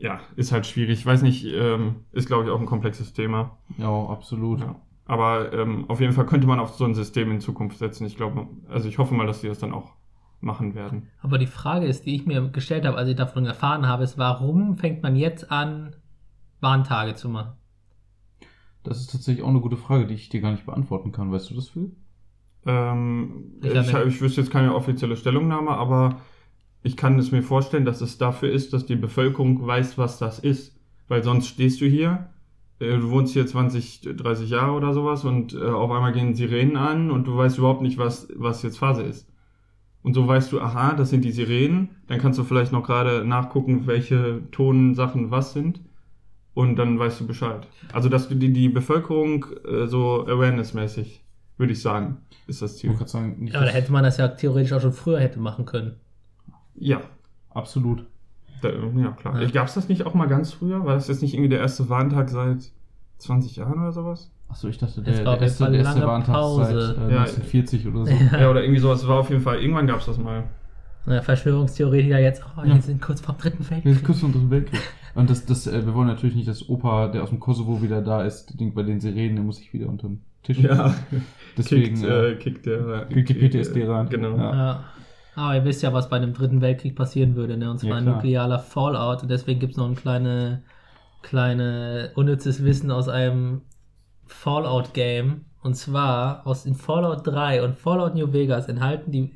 Ja, 0.00 0.20
ist 0.34 0.50
halt 0.50 0.66
schwierig. 0.66 1.00
Ich 1.00 1.06
weiß 1.06 1.22
nicht, 1.22 1.44
ähm, 1.44 1.96
ist 2.12 2.26
glaube 2.26 2.44
ich 2.44 2.50
auch 2.50 2.58
ein 2.58 2.66
komplexes 2.66 3.12
Thema. 3.12 3.58
ja, 3.76 4.06
absolut. 4.06 4.60
Ja. 4.60 4.76
Aber 5.04 5.52
ähm, 5.52 5.84
auf 5.88 6.00
jeden 6.00 6.12
Fall 6.12 6.24
könnte 6.24 6.46
man 6.46 6.58
auf 6.58 6.74
so 6.74 6.84
ein 6.84 6.94
System 6.94 7.30
in 7.30 7.40
Zukunft 7.40 7.78
setzen. 7.78 8.06
Ich 8.06 8.16
glaube, 8.16 8.46
also 8.68 8.88
ich 8.88 8.98
hoffe 8.98 9.14
mal, 9.14 9.26
dass 9.26 9.40
die 9.40 9.48
das 9.48 9.58
dann 9.58 9.74
auch 9.74 9.92
machen 10.40 10.74
werden. 10.74 11.08
Aber 11.20 11.36
die 11.36 11.46
Frage 11.46 11.86
ist, 11.86 12.06
die 12.06 12.14
ich 12.14 12.26
mir 12.26 12.48
gestellt 12.48 12.86
habe, 12.86 12.96
als 12.96 13.08
ich 13.08 13.16
davon 13.16 13.44
erfahren 13.44 13.86
habe, 13.86 14.04
ist, 14.04 14.16
warum 14.16 14.78
fängt 14.78 15.02
man 15.02 15.16
jetzt 15.16 15.50
an, 15.50 15.96
Warntage 16.60 17.14
zu 17.14 17.28
machen? 17.28 17.52
Das 18.82 19.00
ist 19.00 19.10
tatsächlich 19.10 19.44
auch 19.44 19.50
eine 19.50 19.60
gute 19.60 19.76
Frage, 19.76 20.06
die 20.06 20.14
ich 20.14 20.30
dir 20.30 20.40
gar 20.40 20.52
nicht 20.52 20.64
beantworten 20.64 21.12
kann. 21.12 21.30
Weißt 21.30 21.50
du 21.50 21.54
das, 21.54 21.68
Phil? 21.68 21.94
Ähm, 22.64 23.58
Ich 23.62 23.74
ich, 23.74 23.94
ich, 23.94 24.20
wüsste 24.20 24.40
jetzt 24.40 24.50
keine 24.50 24.74
offizielle 24.74 25.16
Stellungnahme, 25.16 25.70
aber 25.70 26.20
ich 26.82 26.96
kann 26.96 27.18
es 27.18 27.30
mir 27.32 27.42
vorstellen, 27.42 27.84
dass 27.84 28.00
es 28.00 28.18
dafür 28.18 28.50
ist, 28.50 28.72
dass 28.72 28.86
die 28.86 28.96
Bevölkerung 28.96 29.66
weiß, 29.66 29.98
was 29.98 30.18
das 30.18 30.38
ist. 30.38 30.76
Weil 31.08 31.22
sonst 31.22 31.48
stehst 31.48 31.80
du 31.80 31.86
hier, 31.86 32.30
äh, 32.78 32.96
du 32.96 33.10
wohnst 33.10 33.32
hier 33.32 33.46
20, 33.46 34.02
30 34.16 34.48
Jahre 34.50 34.72
oder 34.72 34.94
sowas 34.94 35.24
und 35.24 35.54
äh, 35.54 35.58
auf 35.64 35.90
einmal 35.90 36.12
gehen 36.12 36.34
Sirenen 36.34 36.76
an 36.76 37.10
und 37.10 37.26
du 37.26 37.36
weißt 37.36 37.58
überhaupt 37.58 37.82
nicht, 37.82 37.98
was, 37.98 38.28
was 38.36 38.62
jetzt 38.62 38.78
Phase 38.78 39.02
ist. 39.02 39.26
Und 40.02 40.14
so 40.14 40.26
weißt 40.26 40.50
du, 40.52 40.60
aha, 40.60 40.94
das 40.94 41.10
sind 41.10 41.24
die 41.24 41.32
Sirenen. 41.32 41.90
Dann 42.06 42.18
kannst 42.18 42.38
du 42.38 42.44
vielleicht 42.44 42.72
noch 42.72 42.84
gerade 42.84 43.24
nachgucken, 43.24 43.86
welche 43.86 44.40
Tonsachen 44.50 45.30
was 45.30 45.52
sind. 45.52 45.80
Und 46.54 46.76
dann 46.76 46.98
weißt 46.98 47.20
du 47.20 47.26
Bescheid. 47.26 47.66
Also, 47.92 48.08
dass 48.08 48.28
du 48.28 48.34
die, 48.34 48.52
die 48.52 48.68
Bevölkerung 48.68 49.46
äh, 49.64 49.86
so 49.86 50.26
awareness-mäßig, 50.26 51.22
würde 51.58 51.72
ich 51.74 51.82
sagen, 51.82 52.18
ist 52.46 52.62
das 52.62 52.74
Ich 52.74 52.80
Ziel. 52.80 52.94
gerade 52.94 53.10
sagen, 53.10 53.36
nicht 53.40 53.52
Ja, 53.52 53.60
aber 53.60 53.66
da 53.66 53.72
hätte 53.72 53.92
man 53.92 54.02
das 54.02 54.16
ja 54.16 54.28
theoretisch 54.28 54.72
auch 54.72 54.80
schon 54.80 54.92
früher 54.92 55.20
hätte 55.20 55.38
machen 55.38 55.64
können. 55.66 55.96
Ja, 56.80 57.00
absolut. 57.50 58.04
da, 58.62 58.68
ja 58.70 59.10
klar. 59.12 59.40
Ja. 59.40 59.48
Gab 59.50 59.68
es 59.68 59.74
das 59.74 59.88
nicht 59.88 60.04
auch 60.06 60.14
mal 60.14 60.26
ganz 60.26 60.52
früher? 60.52 60.84
War 60.84 60.94
das 60.94 61.08
jetzt 61.08 61.22
nicht 61.22 61.34
irgendwie 61.34 61.50
der 61.50 61.60
erste 61.60 61.88
Warntag 61.88 62.28
seit 62.30 62.72
20 63.18 63.56
Jahren 63.56 63.78
oder 63.80 63.92
sowas? 63.92 64.30
Achso, 64.48 64.66
ich 64.68 64.78
dachte, 64.78 65.00
der, 65.02 65.24
war 65.24 65.34
der 65.36 65.42
erste, 65.42 65.70
der 65.70 65.80
erste 65.80 66.02
Warntag 66.06 66.34
Pause. 66.34 66.64
seit 66.96 66.96
äh, 66.96 67.14
Ja. 67.14 67.20
1940 67.20 67.86
oder 67.86 68.06
so. 68.06 68.12
Ja, 68.36 68.50
oder 68.50 68.62
irgendwie 68.62 68.80
sowas. 68.80 69.06
War 69.06 69.20
auf 69.20 69.30
jeden 69.30 69.42
Fall, 69.42 69.60
irgendwann 69.60 69.86
gab 69.86 70.00
es 70.00 70.06
das 70.06 70.18
mal. 70.18 70.44
Ja, 71.06 71.22
Verschwörungstheoretiker 71.22 72.18
jetzt, 72.18 72.42
oh, 72.56 72.62
Ja. 72.64 72.74
wir 72.74 72.82
sind 72.82 73.00
kurz 73.00 73.20
vor 73.20 73.34
dem 73.34 73.40
dritten 73.40 73.58
Wir 73.60 73.64
sind 73.64 73.84
Weltkrieg. 73.84 74.04
kurz 74.04 74.20
vor 74.20 74.28
dem 74.28 74.32
Dritten 74.34 74.50
Weltkrieg. 74.50 74.80
Und 75.14 75.30
das, 75.30 75.46
das, 75.46 75.66
äh, 75.66 75.86
wir 75.86 75.94
wollen 75.94 76.08
natürlich 76.08 76.34
nicht, 76.36 76.48
dass 76.48 76.68
Opa, 76.68 77.08
der 77.08 77.22
aus 77.22 77.30
dem 77.30 77.40
Kosovo 77.40 77.80
wieder 77.82 78.02
da 78.02 78.22
ist, 78.24 78.58
denkt 78.58 78.74
bei 78.74 78.82
den 78.82 79.00
Sirenen, 79.00 79.36
der 79.36 79.44
muss 79.44 79.56
sich 79.56 79.72
wieder 79.72 79.88
unter 79.88 80.08
den 80.08 80.20
Tisch. 80.42 80.58
Deswegen. 81.56 81.94
kickt, 81.96 82.04
äh, 82.04 82.30
äh, 82.32 82.36
kickt 82.36 82.66
der. 82.66 83.06
kriegt 83.06 83.28
die 83.28 83.34
PTSD 83.34 83.86
rein. 83.86 84.08
Genau. 84.08 84.36
Ja. 84.36 84.84
Ja. 85.36 85.42
Aber 85.42 85.54
ihr 85.56 85.64
wisst 85.64 85.82
ja, 85.82 85.92
was 85.92 86.08
bei 86.08 86.16
einem 86.16 86.32
dritten 86.34 86.60
Weltkrieg 86.60 86.96
passieren 86.96 87.34
würde, 87.36 87.56
ne? 87.56 87.70
Und 87.70 87.78
zwar 87.78 87.90
Ja, 87.90 87.96
ein 87.96 88.04
nuklearer 88.04 88.58
Fallout. 88.58 89.22
Und 89.22 89.30
deswegen 89.30 89.60
gibt 89.60 89.72
es 89.72 89.78
noch 89.78 89.88
ein 89.88 89.94
kleine, 89.96 90.62
kleine 91.22 92.10
unnützes 92.14 92.64
Wissen 92.64 92.90
aus 92.90 93.08
einem 93.08 93.62
Fallout-Game. 94.26 95.44
Und 95.62 95.74
zwar 95.74 96.46
aus 96.46 96.62
den 96.64 96.74
Fallout 96.74 97.26
3 97.26 97.62
und 97.62 97.76
Fallout 97.76 98.14
New 98.14 98.32
Vegas 98.32 98.66
enthalten 98.68 99.10
die, 99.12 99.30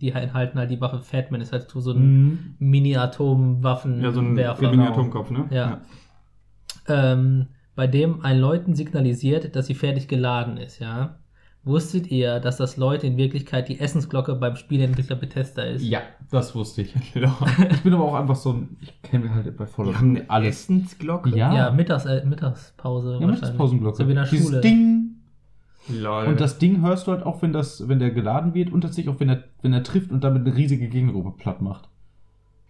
die 0.00 0.10
enthalten 0.12 0.58
halt 0.58 0.70
die 0.70 0.80
Waffe 0.80 0.98
Fatman. 1.00 1.40
Ist 1.40 1.52
halt 1.52 1.70
so 1.70 1.92
ein 1.92 1.98
Mhm. 2.26 2.54
Mini-Atom-Waffenwerfer. 2.58 4.02
Ja, 4.04 4.12
so 4.12 4.20
ein. 4.66 4.70
Mini-Atomkopf, 4.76 5.30
ne? 5.30 5.46
Ja. 5.50 5.80
ähm, 6.86 7.46
bei 7.76 7.86
dem 7.86 8.22
ein 8.24 8.38
Leuten 8.38 8.74
signalisiert, 8.74 9.56
dass 9.56 9.66
sie 9.66 9.74
fertig 9.74 10.06
geladen 10.08 10.56
ist, 10.58 10.80
ja. 10.80 11.16
Wusstet 11.62 12.10
ihr, 12.10 12.40
dass 12.40 12.56
das 12.56 12.78
Leute 12.78 13.06
in 13.06 13.18
Wirklichkeit 13.18 13.68
die 13.68 13.80
Essensglocke 13.80 14.34
beim 14.34 14.56
Spieleentwickler 14.56 15.16
Bethesda 15.16 15.62
ist? 15.62 15.82
Ja, 15.82 16.00
das 16.30 16.54
wusste 16.54 16.82
ich. 16.82 16.94
Ja. 17.14 17.36
Ich 17.70 17.82
bin 17.82 17.92
aber 17.92 18.04
auch 18.04 18.14
einfach 18.14 18.36
so 18.36 18.52
ein. 18.54 18.78
Ich 18.80 19.02
kenne 19.02 19.34
halt 19.34 19.54
bei 19.56 19.66
Fallout 19.66 19.92
Die 19.92 19.98
haben 19.98 20.16
eine 20.16 20.30
alles. 20.30 20.60
Essensglocke? 20.60 21.36
Ja. 21.36 21.54
Ja, 21.54 21.70
Mittags, 21.70 22.06
äh, 22.06 22.24
Mittagspause. 22.24 23.18
Ja. 23.20 23.26
Mittagspausenglocke. 23.26 23.96
So 23.98 24.06
wie 24.06 24.10
in 24.10 24.16
der 24.16 24.24
Dieses 24.24 24.46
Schule. 24.46 24.60
Ding. 24.62 25.16
Lol. 25.88 26.26
Und 26.26 26.40
das 26.40 26.58
Ding 26.58 26.80
hörst 26.82 27.06
du 27.06 27.12
halt 27.12 27.24
auch, 27.24 27.42
wenn, 27.42 27.52
das, 27.52 27.88
wenn 27.88 27.98
der 27.98 28.10
geladen 28.10 28.54
wird 28.54 28.72
und 28.72 28.80
tatsächlich 28.80 29.14
auch, 29.14 29.20
wenn 29.20 29.28
er, 29.28 29.44
wenn 29.60 29.72
er 29.72 29.82
trifft 29.82 30.10
und 30.10 30.24
damit 30.24 30.46
eine 30.46 30.56
riesige 30.56 30.88
Gegnergruppe 30.88 31.32
platt 31.36 31.60
macht. 31.60 31.88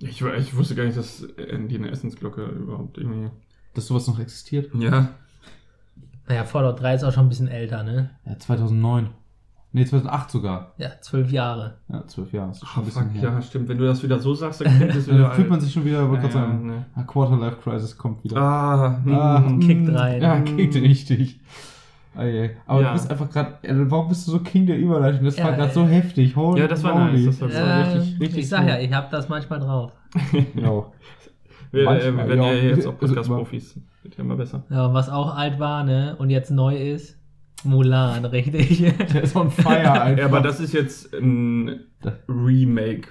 ich, 0.01 0.23
ich 0.23 0.57
wusste 0.57 0.75
gar 0.75 0.85
nicht, 0.85 0.97
dass 0.97 1.27
die 1.37 1.77
eine 1.77 1.91
Essensglocke 1.91 2.43
überhaupt 2.45 2.99
irgendwie. 2.99 3.31
Dass 3.75 3.87
sowas 3.87 4.07
noch 4.09 4.19
existiert. 4.19 4.75
Ja. 4.75 5.11
Naja, 6.31 6.45
Fallout 6.45 6.81
3 6.81 6.95
ist 6.95 7.03
auch 7.05 7.13
schon 7.13 7.27
ein 7.27 7.29
bisschen 7.29 7.49
älter, 7.49 7.83
ne? 7.83 8.11
Ja, 8.25 8.39
2009. 8.39 9.09
Nee, 9.73 9.85
2008 9.85 10.31
sogar. 10.31 10.73
Ja, 10.79 10.91
zwölf 11.01 11.31
Jahre. 11.33 11.75
Ja, 11.89 12.07
zwölf 12.07 12.33
Jahre. 12.33 12.49
Das 12.49 12.59
ist 12.59 12.63
Ah, 12.63 12.67
schon 12.75 12.83
ein 12.83 12.87
bisschen 12.87 13.11
fuck, 13.11 13.15
her. 13.23 13.31
ja, 13.35 13.43
stimmt. 13.43 13.69
Wenn 13.69 13.79
du 13.79 13.85
das 13.85 14.03
wieder 14.05 14.19
so 14.21 14.35
sagst, 14.35 14.61
dann 14.61 14.77
klingt 14.77 14.95
es 14.95 15.07
wieder. 15.09 15.19
Dann 15.25 15.33
fühlt 15.33 15.51
man 15.51 15.61
sich 15.61 15.73
schon 15.73 15.85
wieder, 15.85 16.09
wollte 16.09 16.27
ja, 16.27 16.29
gerade 16.33 16.33
sagen, 16.47 16.69
ja, 16.71 16.75
ne. 16.77 16.87
ah, 16.95 17.03
Quarter 17.03 17.37
Life 17.37 17.57
Crisis 17.63 17.97
kommt 17.99 18.23
wieder. 18.25 18.37
Ah, 18.41 19.01
hm. 19.05 19.13
Ah, 19.15 19.45
kickt 19.61 19.93
rein. 19.93 20.23
Ja, 20.23 20.41
kickt 20.41 20.75
richtig. 20.77 21.41
Ei, 22.17 22.43
ei. 22.43 22.57
Aber 22.67 22.81
Ja. 22.81 22.89
du 22.89 22.93
bist 22.95 23.11
einfach 23.11 23.31
gerade, 23.31 23.55
warum 23.91 24.09
bist 24.09 24.27
du 24.27 24.33
so 24.33 24.41
King 24.41 24.67
der 24.67 24.79
Überleitung? 24.79 25.25
Das 25.25 25.37
Ja, 25.37 25.45
war 25.47 25.53
gerade 25.53 25.69
ey. 25.69 25.75
so 25.75 25.85
heftig. 25.87 26.35
Holy 26.37 26.61
Ja, 26.61 26.67
das 26.69 26.83
war 26.85 26.95
moly. 26.97 27.25
nice, 27.27 27.39
das 27.39 27.41
war 27.41 27.49
Das 27.49 27.57
so 27.59 27.63
war 27.65 27.71
Ähm, 27.93 27.99
richtig, 28.01 28.21
richtig 28.21 28.39
ich 28.41 28.49
sag 28.49 28.67
ja, 28.69 28.75
gut. 28.77 28.85
ich 28.85 28.93
hab 28.93 29.11
das 29.11 29.29
manchmal 29.29 29.61
drauf. 29.61 29.93
Ja. 30.55 30.85
Wir, 31.73 31.83
äh, 31.83 31.85
Manchmal, 31.85 32.29
wenn 32.29 32.43
ja. 32.43 32.53
ihr 32.53 32.69
jetzt 32.71 32.87
auch 32.87 32.95
Also 33.01 33.15
Podcast-Profis, 33.15 33.81
wird 34.03 34.17
ja 34.17 34.25
immer 34.25 34.37
besser. 34.37 34.65
Ja, 34.71 34.93
was 34.93 35.09
auch 35.09 35.35
alt 35.37 35.59
war, 35.59 35.85
ne? 35.85 36.17
Und 36.19 36.31
jetzt 36.31 36.51
neu 36.51 36.77
ist, 36.77 37.17
Mulan, 37.65 38.25
richtig. 38.27 38.79
Der 39.13 39.23
ist 39.23 39.37
on 39.37 39.51
fire 39.51 39.93
einfach. 40.03 40.19
Ja, 40.19 40.25
aber 40.27 40.41
das 40.41 40.61
ist 40.61 40.73
jetzt 40.73 41.15
ein 41.15 41.81
Remake. 42.29 43.09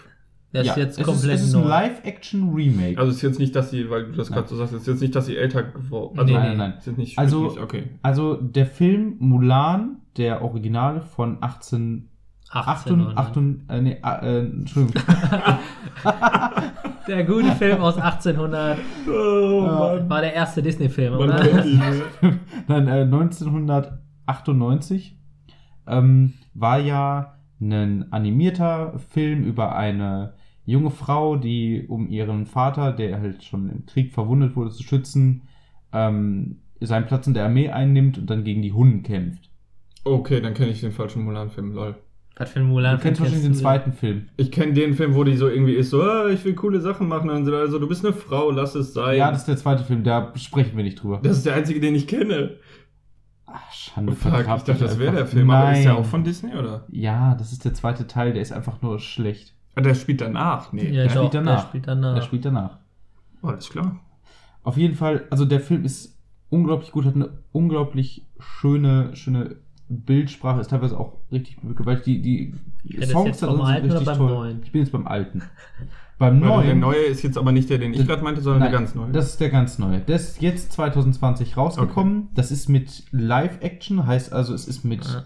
Das 0.52 0.66
ja, 0.66 0.74
ist 0.74 0.78
jetzt 0.80 1.00
es 1.00 1.06
komplett 1.06 1.36
ist, 1.36 1.42
es 1.42 1.48
ist 1.50 1.56
ein 1.56 1.62
neu. 1.62 1.68
Live-Action-Remake. 1.70 2.98
Also 2.98 3.12
es 3.12 3.18
ist 3.18 3.22
jetzt 3.22 3.40
nicht, 3.40 3.56
dass 3.56 3.70
sie, 3.70 3.88
weil 3.92 4.06
du 4.06 4.14
das 4.14 4.32
gerade 4.32 4.48
so 4.48 4.56
sagst, 4.56 4.74
es 4.74 4.82
ist 4.82 4.88
jetzt 4.88 5.02
nicht, 5.02 5.16
dass 5.16 5.28
sie 5.28 5.38
älter 5.38 5.62
geworden 5.62 6.18
also, 6.18 6.34
nein, 6.34 6.58
nein. 6.58 6.74
Sind 6.80 6.98
nicht 6.98 7.20
Also- 7.20 7.56
okay. 7.62 7.84
Also 8.02 8.34
der 8.36 8.66
Film 8.66 9.18
Mulan, 9.20 9.98
der 10.18 10.42
Originale 10.42 11.02
von 11.02 11.38
18, 11.42 12.10
1800. 12.52 13.18
18, 13.18 13.66
äh, 13.70 13.82
nee, 13.82 13.98
äh, 14.04 14.40
Entschuldigung. 14.40 15.02
Der 17.08 17.24
gute 17.24 17.52
Film 17.54 17.82
aus 17.82 17.98
1800 17.98 18.78
Oh, 19.08 19.64
war 20.08 20.22
der 20.22 20.34
erste 20.34 20.62
Disney-Film, 20.62 21.16
oder? 21.16 21.44
ne? 21.44 22.04
Nein, 22.68 22.88
äh, 22.88 23.02
1998 23.02 25.18
ähm, 25.88 26.34
war 26.54 26.78
ja 26.80 27.40
ein 27.60 28.12
animierter 28.12 29.00
Film 29.10 29.44
über 29.44 29.76
eine 29.76 30.34
junge 30.66 30.92
Frau, 30.92 31.36
die 31.36 31.86
um 31.88 32.08
ihren 32.10 32.46
Vater, 32.46 32.92
der 32.94 33.20
halt 33.20 33.44
schon 33.44 33.70
im 33.70 33.86
Krieg 33.88 34.14
verwundet 34.14 34.56
wurde, 34.56 34.70
zu 34.70 34.84
schützen, 34.84 35.42
ähm, 35.92 36.60
seinen 36.80 37.08
Platz 37.08 37.26
in 37.28 37.34
der 37.34 37.46
Armee 37.46 37.70
einnimmt 37.70 38.20
und 38.20 38.30
dann 38.30 38.44
gegen 38.44 38.62
die 38.62 38.74
Hunden 38.74 39.02
kämpft. 39.04 39.50
Okay, 40.04 40.42
dann 40.42 40.54
kenne 40.54 40.70
ich 40.70 40.82
den 40.82 40.92
falschen 40.92 41.24
Mulan-Film, 41.24 41.74
lol. 41.74 41.96
Was 42.40 42.52
für 42.52 42.62
ein 42.62 42.68
Mulan 42.68 42.96
Du 42.96 43.04
kennst 43.04 43.20
wahrscheinlich 43.20 43.46
den 43.46 43.54
zweiten 43.54 43.92
Film. 43.92 44.30
Ich 44.38 44.50
kenne 44.52 44.72
den 44.74 44.94
Film, 44.96 45.14
wo 45.14 45.26
die 45.26 45.36
so 45.36 45.50
irgendwie 45.50 45.74
ist, 45.74 45.90
so, 45.90 46.02
ah, 46.02 46.30
ich 46.30 46.44
will 46.46 46.56
coole 46.56 46.80
Sachen 46.80 47.08
machen. 47.10 47.30
Und 47.30 47.46
so, 47.46 47.54
also, 47.54 47.80
du 47.80 47.88
bist 47.88 48.04
eine 48.06 48.14
Frau, 48.14 48.50
lass 48.50 48.76
es 48.76 48.94
sein. 48.94 49.18
Ja, 49.18 49.30
das 49.30 49.42
ist 49.42 49.48
der 49.50 49.58
zweite 49.58 49.84
Film, 49.84 50.04
da 50.06 50.32
sprechen 50.36 50.78
wir 50.78 50.84
nicht 50.86 51.04
drüber. 51.04 51.20
das 51.22 51.38
ist 51.38 51.46
der 51.46 51.56
einzige, 51.56 51.82
den 51.82 51.96
ich 51.96 52.08
kenne. 52.08 52.56
Ach, 53.46 53.74
Schande. 53.74 54.14
Oh, 54.14 54.16
fuck, 54.16 54.40
ich 54.40 54.46
dachte, 54.46 54.74
das 54.76 54.98
wäre 54.98 55.16
der. 55.16 55.26
Film. 55.28 55.50
Aber 55.50 55.72
ist 55.74 55.84
der 55.84 55.94
Nein. 55.94 56.02
auch 56.02 56.06
von 56.06 56.24
Disney, 56.24 56.54
oder? 56.56 56.86
Ja, 56.90 57.36
das 57.36 57.52
ist 57.52 57.66
der 57.66 57.74
zweite 57.74 58.08
Teil, 58.08 58.32
der 58.32 58.42
ist 58.42 58.54
einfach 58.54 58.82
nur 58.82 59.00
schlecht. 59.00 59.54
Ah, 59.76 59.82
der 59.82 59.96
spielt 59.96 60.22
danach. 60.22 60.72
Nee. 60.72 60.90
Ja, 60.90 61.04
Der 61.04 61.08
doch, 61.08 61.14
spielt 61.28 61.34
danach. 61.34 61.62
der 61.64 61.68
spielt 61.68 61.88
danach. 61.88 62.16
Der 62.16 62.22
spielt 62.22 62.46
danach. 62.46 62.78
Oh, 63.42 63.48
alles 63.48 63.70
klar. 63.70 64.00
Auf 64.64 64.78
jeden 64.78 64.96
Fall, 64.96 65.26
also 65.30 65.46
der 65.46 65.60
Film 65.60 65.84
ist 65.84 66.18
unglaublich 66.50 66.92
gut, 66.92 67.06
hat 67.06 67.16
eine 67.16 67.30
unglaublich 67.52 68.26
schöne, 68.40 69.16
schöne 69.16 69.58
Bildsprache, 69.90 70.62
ist 70.62 70.70
teilweise 70.70 71.00
auch 71.00 71.14
richtig 71.32 71.58
gewaltig. 71.76 72.04
Die, 72.06 72.22
die 72.22 72.54
Redest 72.94 73.12
Songs 73.12 73.28
jetzt 73.28 73.44
da 73.44 73.48
drin 73.48 73.66
sind 73.66 73.92
richtig 73.92 74.06
beim 74.06 74.18
toll. 74.18 74.30
Neuen? 74.32 74.60
Ich 74.64 74.72
bin 74.72 74.82
jetzt 74.82 74.92
beim 74.92 75.08
Alten. 75.08 75.42
Beim 76.20 76.42
Weil 76.42 76.50
Der 76.50 76.50
Neuen. 76.50 76.80
neue 76.80 77.06
ist 77.06 77.24
jetzt 77.24 77.38
aber 77.38 77.52
nicht 77.52 77.70
der, 77.70 77.78
den 77.80 77.94
ich 77.94 78.06
gerade 78.06 78.22
meinte, 78.24 78.42
sondern 78.42 78.60
Nein, 78.62 78.72
der 78.72 78.80
ganz 78.80 78.94
neue. 78.96 79.12
Das 79.12 79.30
ist 79.30 79.40
der 79.40 79.50
ganz 79.50 79.80
neue. 79.80 80.00
Der 80.02 80.18
ist 80.18 80.42
jetzt 80.42 80.74
2020 80.74 81.58
rausgekommen. 81.58 82.28
Das 82.36 82.52
ist 82.52 82.68
mit 82.70 83.04
Live-Action, 83.12 84.06
heißt 84.06 84.32
also, 84.34 84.54
es 84.54 84.68
ist 84.68 84.84
mit 84.84 85.06
Ja. 85.06 85.26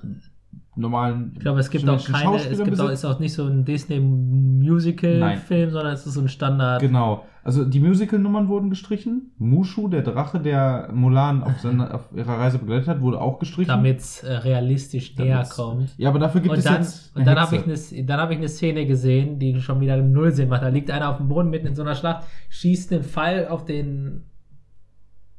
Normalen. 0.75 1.31
Ich 1.35 1.41
glaube, 1.41 1.59
es 1.59 1.69
gibt 1.69 1.87
auch 1.87 2.03
keine, 2.03 2.37
es 2.37 2.63
gibt 2.63 2.79
auch, 2.79 2.89
ist 2.89 3.05
auch 3.05 3.19
nicht 3.19 3.33
so 3.33 3.45
ein 3.45 3.65
Disney-Musical-Film, 3.65 5.71
sondern 5.71 5.93
es 5.93 6.05
ist 6.05 6.13
so 6.13 6.21
ein 6.21 6.29
Standard. 6.29 6.81
Genau. 6.81 7.25
Also 7.43 7.65
die 7.65 7.79
Musical-Nummern 7.81 8.47
wurden 8.47 8.69
gestrichen. 8.69 9.31
Mushu, 9.37 9.89
der 9.89 10.01
Drache, 10.01 10.39
der 10.39 10.89
Mulan 10.93 11.43
auf, 11.43 11.59
seiner, 11.59 11.93
auf 11.93 12.07
ihrer 12.15 12.39
Reise 12.39 12.57
begleitet 12.57 12.87
hat, 12.87 13.01
wurde 13.01 13.19
auch 13.19 13.37
gestrichen. 13.39 13.67
Damit 13.67 13.99
es 13.99 14.23
äh, 14.23 14.31
realistisch 14.33 15.15
näher 15.17 15.35
Damit's- 15.35 15.55
kommt. 15.55 15.93
Ja, 15.97 16.09
aber 16.09 16.19
dafür 16.19 16.39
gibt 16.41 16.53
Und 16.53 16.59
es 16.59 16.65
dann, 16.65 16.81
jetzt. 16.81 17.15
und 17.15 17.27
dann 17.27 17.37
habe 17.37 17.57
ich, 17.57 17.63
eine, 17.65 18.05
dann 18.05 18.19
hab 18.19 18.31
ich 18.31 18.37
eine 18.37 18.47
Szene 18.47 18.85
gesehen, 18.85 19.39
die 19.39 19.59
schon 19.59 19.81
wieder 19.81 19.97
null 19.97 20.31
Sinn 20.31 20.47
macht. 20.49 20.63
Da 20.63 20.69
liegt 20.69 20.89
einer 20.89 21.09
auf 21.09 21.17
dem 21.17 21.27
Boden 21.27 21.49
mitten 21.49 21.67
in 21.67 21.75
so 21.75 21.81
einer 21.81 21.95
Schlacht, 21.95 22.25
schießt 22.49 22.91
den 22.91 23.03
Pfeil 23.03 23.47
auf 23.49 23.65
den 23.65 24.23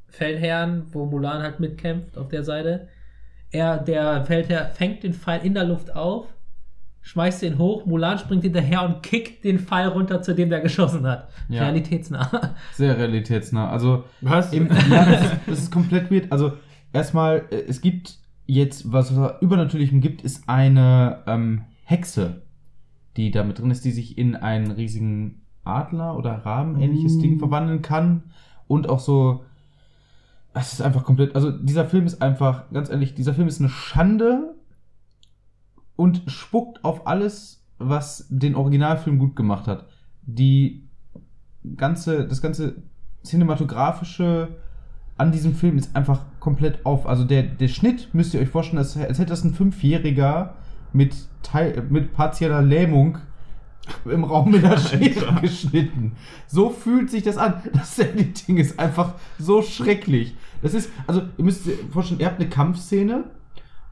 Feldherrn, 0.07 0.83
wo 0.91 1.05
Mulan 1.07 1.41
halt 1.41 1.59
mitkämpft 1.59 2.17
auf 2.19 2.27
der 2.29 2.43
Seite. 2.43 2.87
Er, 3.55 3.77
der 3.77 4.25
Feldherr 4.25 4.65
fängt 4.73 5.03
den 5.03 5.13
Pfeil 5.13 5.45
in 5.45 5.53
der 5.53 5.63
Luft 5.63 5.95
auf, 5.95 6.27
schmeißt 7.03 7.41
ihn 7.43 7.57
hoch, 7.57 7.85
Mulan 7.85 8.17
springt 8.17 8.43
hinterher 8.43 8.83
und 8.83 9.01
kickt 9.01 9.45
den 9.45 9.59
Pfeil 9.59 9.87
runter, 9.87 10.21
zu 10.21 10.35
dem 10.35 10.49
der 10.49 10.59
geschossen 10.59 11.07
hat. 11.07 11.29
Ja. 11.47 11.61
Realitätsnah. 11.63 12.55
Sehr 12.73 12.97
realitätsnah. 12.97 13.69
Also, 13.69 14.03
Was? 14.19 14.51
im, 14.51 14.67
ja, 14.89 15.05
das, 15.05 15.21
ist, 15.21 15.33
das 15.47 15.59
ist 15.59 15.71
komplett 15.71 16.11
weird. 16.11 16.33
Also, 16.33 16.51
erstmal, 16.91 17.45
äh, 17.49 17.63
es 17.65 17.79
gibt 17.79 18.17
jetzt, 18.45 18.91
was 18.91 19.11
es 19.11 19.17
Übernatürlichem 19.39 20.01
gibt, 20.01 20.21
ist 20.21 20.49
eine 20.49 21.23
ähm, 21.25 21.61
Hexe, 21.85 22.41
die 23.15 23.31
da 23.31 23.45
mit 23.45 23.59
drin 23.59 23.71
ist, 23.71 23.85
die 23.85 23.91
sich 23.91 24.17
in 24.17 24.35
einen 24.35 24.71
riesigen 24.71 25.43
Adler 25.63 26.17
oder 26.17 26.31
Raben 26.45 26.77
ähnliches 26.81 27.15
Uh. 27.15 27.21
Ding 27.21 27.39
verwandeln 27.39 27.81
kann. 27.81 28.23
Und 28.67 28.89
auch 28.89 28.99
so. 28.99 29.45
Es 30.55 30.73
ist 30.73 30.81
einfach 30.81 31.03
komplett. 31.03 31.35
Also, 31.35 31.51
dieser 31.51 31.85
Film 31.85 32.05
ist 32.05 32.21
einfach, 32.21 32.71
ganz 32.71 32.89
ehrlich, 32.89 33.13
dieser 33.13 33.33
Film 33.33 33.47
ist 33.47 33.59
eine 33.59 33.69
Schande 33.69 34.55
und 35.95 36.23
spuckt 36.27 36.83
auf 36.83 37.05
alles, 37.05 37.63
was 37.77 38.25
den 38.29 38.55
Originalfilm 38.55 39.19
gut 39.19 39.35
gemacht 39.35 39.67
hat. 39.67 39.87
Die 40.23 40.87
ganze, 41.75 42.25
das 42.27 42.41
ganze 42.41 42.83
cinematografische 43.23 44.55
an 45.17 45.31
diesem 45.31 45.53
Film 45.53 45.77
ist 45.77 45.95
einfach 45.95 46.21
komplett 46.39 46.85
auf. 46.85 47.05
Also 47.07 47.23
der, 47.23 47.43
der 47.43 47.67
Schnitt 47.67 48.13
müsst 48.13 48.33
ihr 48.33 48.41
euch 48.41 48.49
vorstellen, 48.49 48.79
als, 48.79 48.95
hätte 48.95 49.25
das 49.25 49.43
ein 49.43 49.53
Fünfjähriger 49.53 50.55
mit, 50.93 51.15
Teil, 51.41 51.85
mit 51.89 52.13
partieller 52.13 52.61
Lähmung 52.61 53.17
im 54.05 54.23
Raum 54.23 54.51
mit 54.51 54.63
der 54.63 54.77
Schere 54.77 55.27
Alter. 55.27 55.41
geschnitten. 55.41 56.13
So 56.47 56.69
fühlt 56.69 57.09
sich 57.09 57.23
das 57.23 57.37
an. 57.37 57.61
Das 57.73 57.99
Editing 57.99 58.57
ist 58.57 58.79
einfach 58.79 59.13
so 59.39 59.61
schrecklich. 59.61 60.35
Das 60.61 60.73
ist, 60.73 60.89
also 61.07 61.21
ihr 61.37 61.43
müsst 61.43 61.67
euch 61.67 61.75
vorstellen, 61.91 62.19
ihr 62.19 62.25
habt 62.27 62.39
eine 62.39 62.49
Kampfszene 62.49 63.25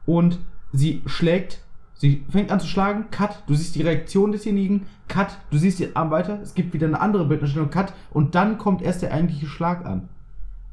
und 0.06 0.38
sie 0.72 1.02
schlägt, 1.06 1.60
sie 1.94 2.24
fängt 2.28 2.50
an 2.50 2.60
zu 2.60 2.66
schlagen, 2.66 3.06
Cut, 3.10 3.42
du 3.46 3.54
siehst 3.54 3.74
die 3.76 3.82
Reaktion 3.82 4.32
desjenigen, 4.32 4.86
Cut, 5.08 5.38
du 5.50 5.58
siehst 5.58 5.80
den 5.80 5.94
Arm 5.94 6.10
weiter, 6.10 6.40
es 6.42 6.54
gibt 6.54 6.74
wieder 6.74 6.86
eine 6.86 7.00
andere 7.00 7.26
Bilddarstellung, 7.26 7.70
Cut 7.70 7.92
und 8.10 8.34
dann 8.34 8.58
kommt 8.58 8.82
erst 8.82 9.02
der 9.02 9.12
eigentliche 9.12 9.46
Schlag 9.46 9.84
an. 9.86 10.08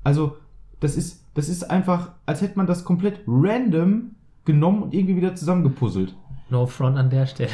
Also, 0.04 0.38
das 0.80 0.96
ist, 0.96 1.26
das 1.36 1.48
ist 1.48 1.70
einfach, 1.70 2.12
als 2.26 2.42
hätte 2.42 2.58
man 2.58 2.66
das 2.66 2.84
komplett 2.84 3.22
random 3.28 4.16
genommen 4.46 4.82
und 4.82 4.94
irgendwie 4.94 5.16
wieder 5.16 5.36
zusammengepuzzelt. 5.36 6.16
No 6.50 6.66
front 6.66 6.98
an 6.98 7.10
der 7.10 7.28
Stelle. 7.28 7.52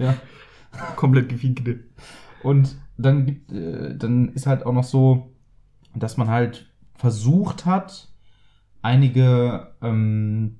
Ja. 0.00 0.14
Komplett 0.96 1.28
gefiekte. 1.28 1.80
Und 2.42 2.76
dann 2.96 3.26
gibt, 3.26 3.52
äh, 3.52 3.96
dann 3.96 4.28
ist 4.30 4.46
halt 4.46 4.66
auch 4.66 4.72
noch 4.72 4.84
so, 4.84 5.32
dass 5.94 6.16
man 6.16 6.28
halt 6.28 6.70
versucht 6.94 7.66
hat, 7.66 8.08
einige, 8.80 9.74
ähm, 9.82 10.58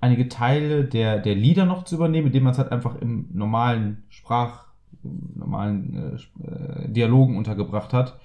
einige 0.00 0.28
Teile 0.28 0.84
der, 0.84 1.18
der 1.18 1.34
Lieder 1.34 1.64
noch 1.64 1.84
zu 1.84 1.96
übernehmen, 1.96 2.28
indem 2.28 2.44
man 2.44 2.52
es 2.52 2.58
halt 2.58 2.72
einfach 2.72 2.96
im 2.96 3.28
normalen 3.32 4.04
Sprach, 4.08 4.66
im 5.02 5.32
normalen 5.36 6.18
äh, 6.42 6.46
äh, 6.46 6.88
Dialogen 6.88 7.36
untergebracht 7.36 7.92
hat. 7.92 8.18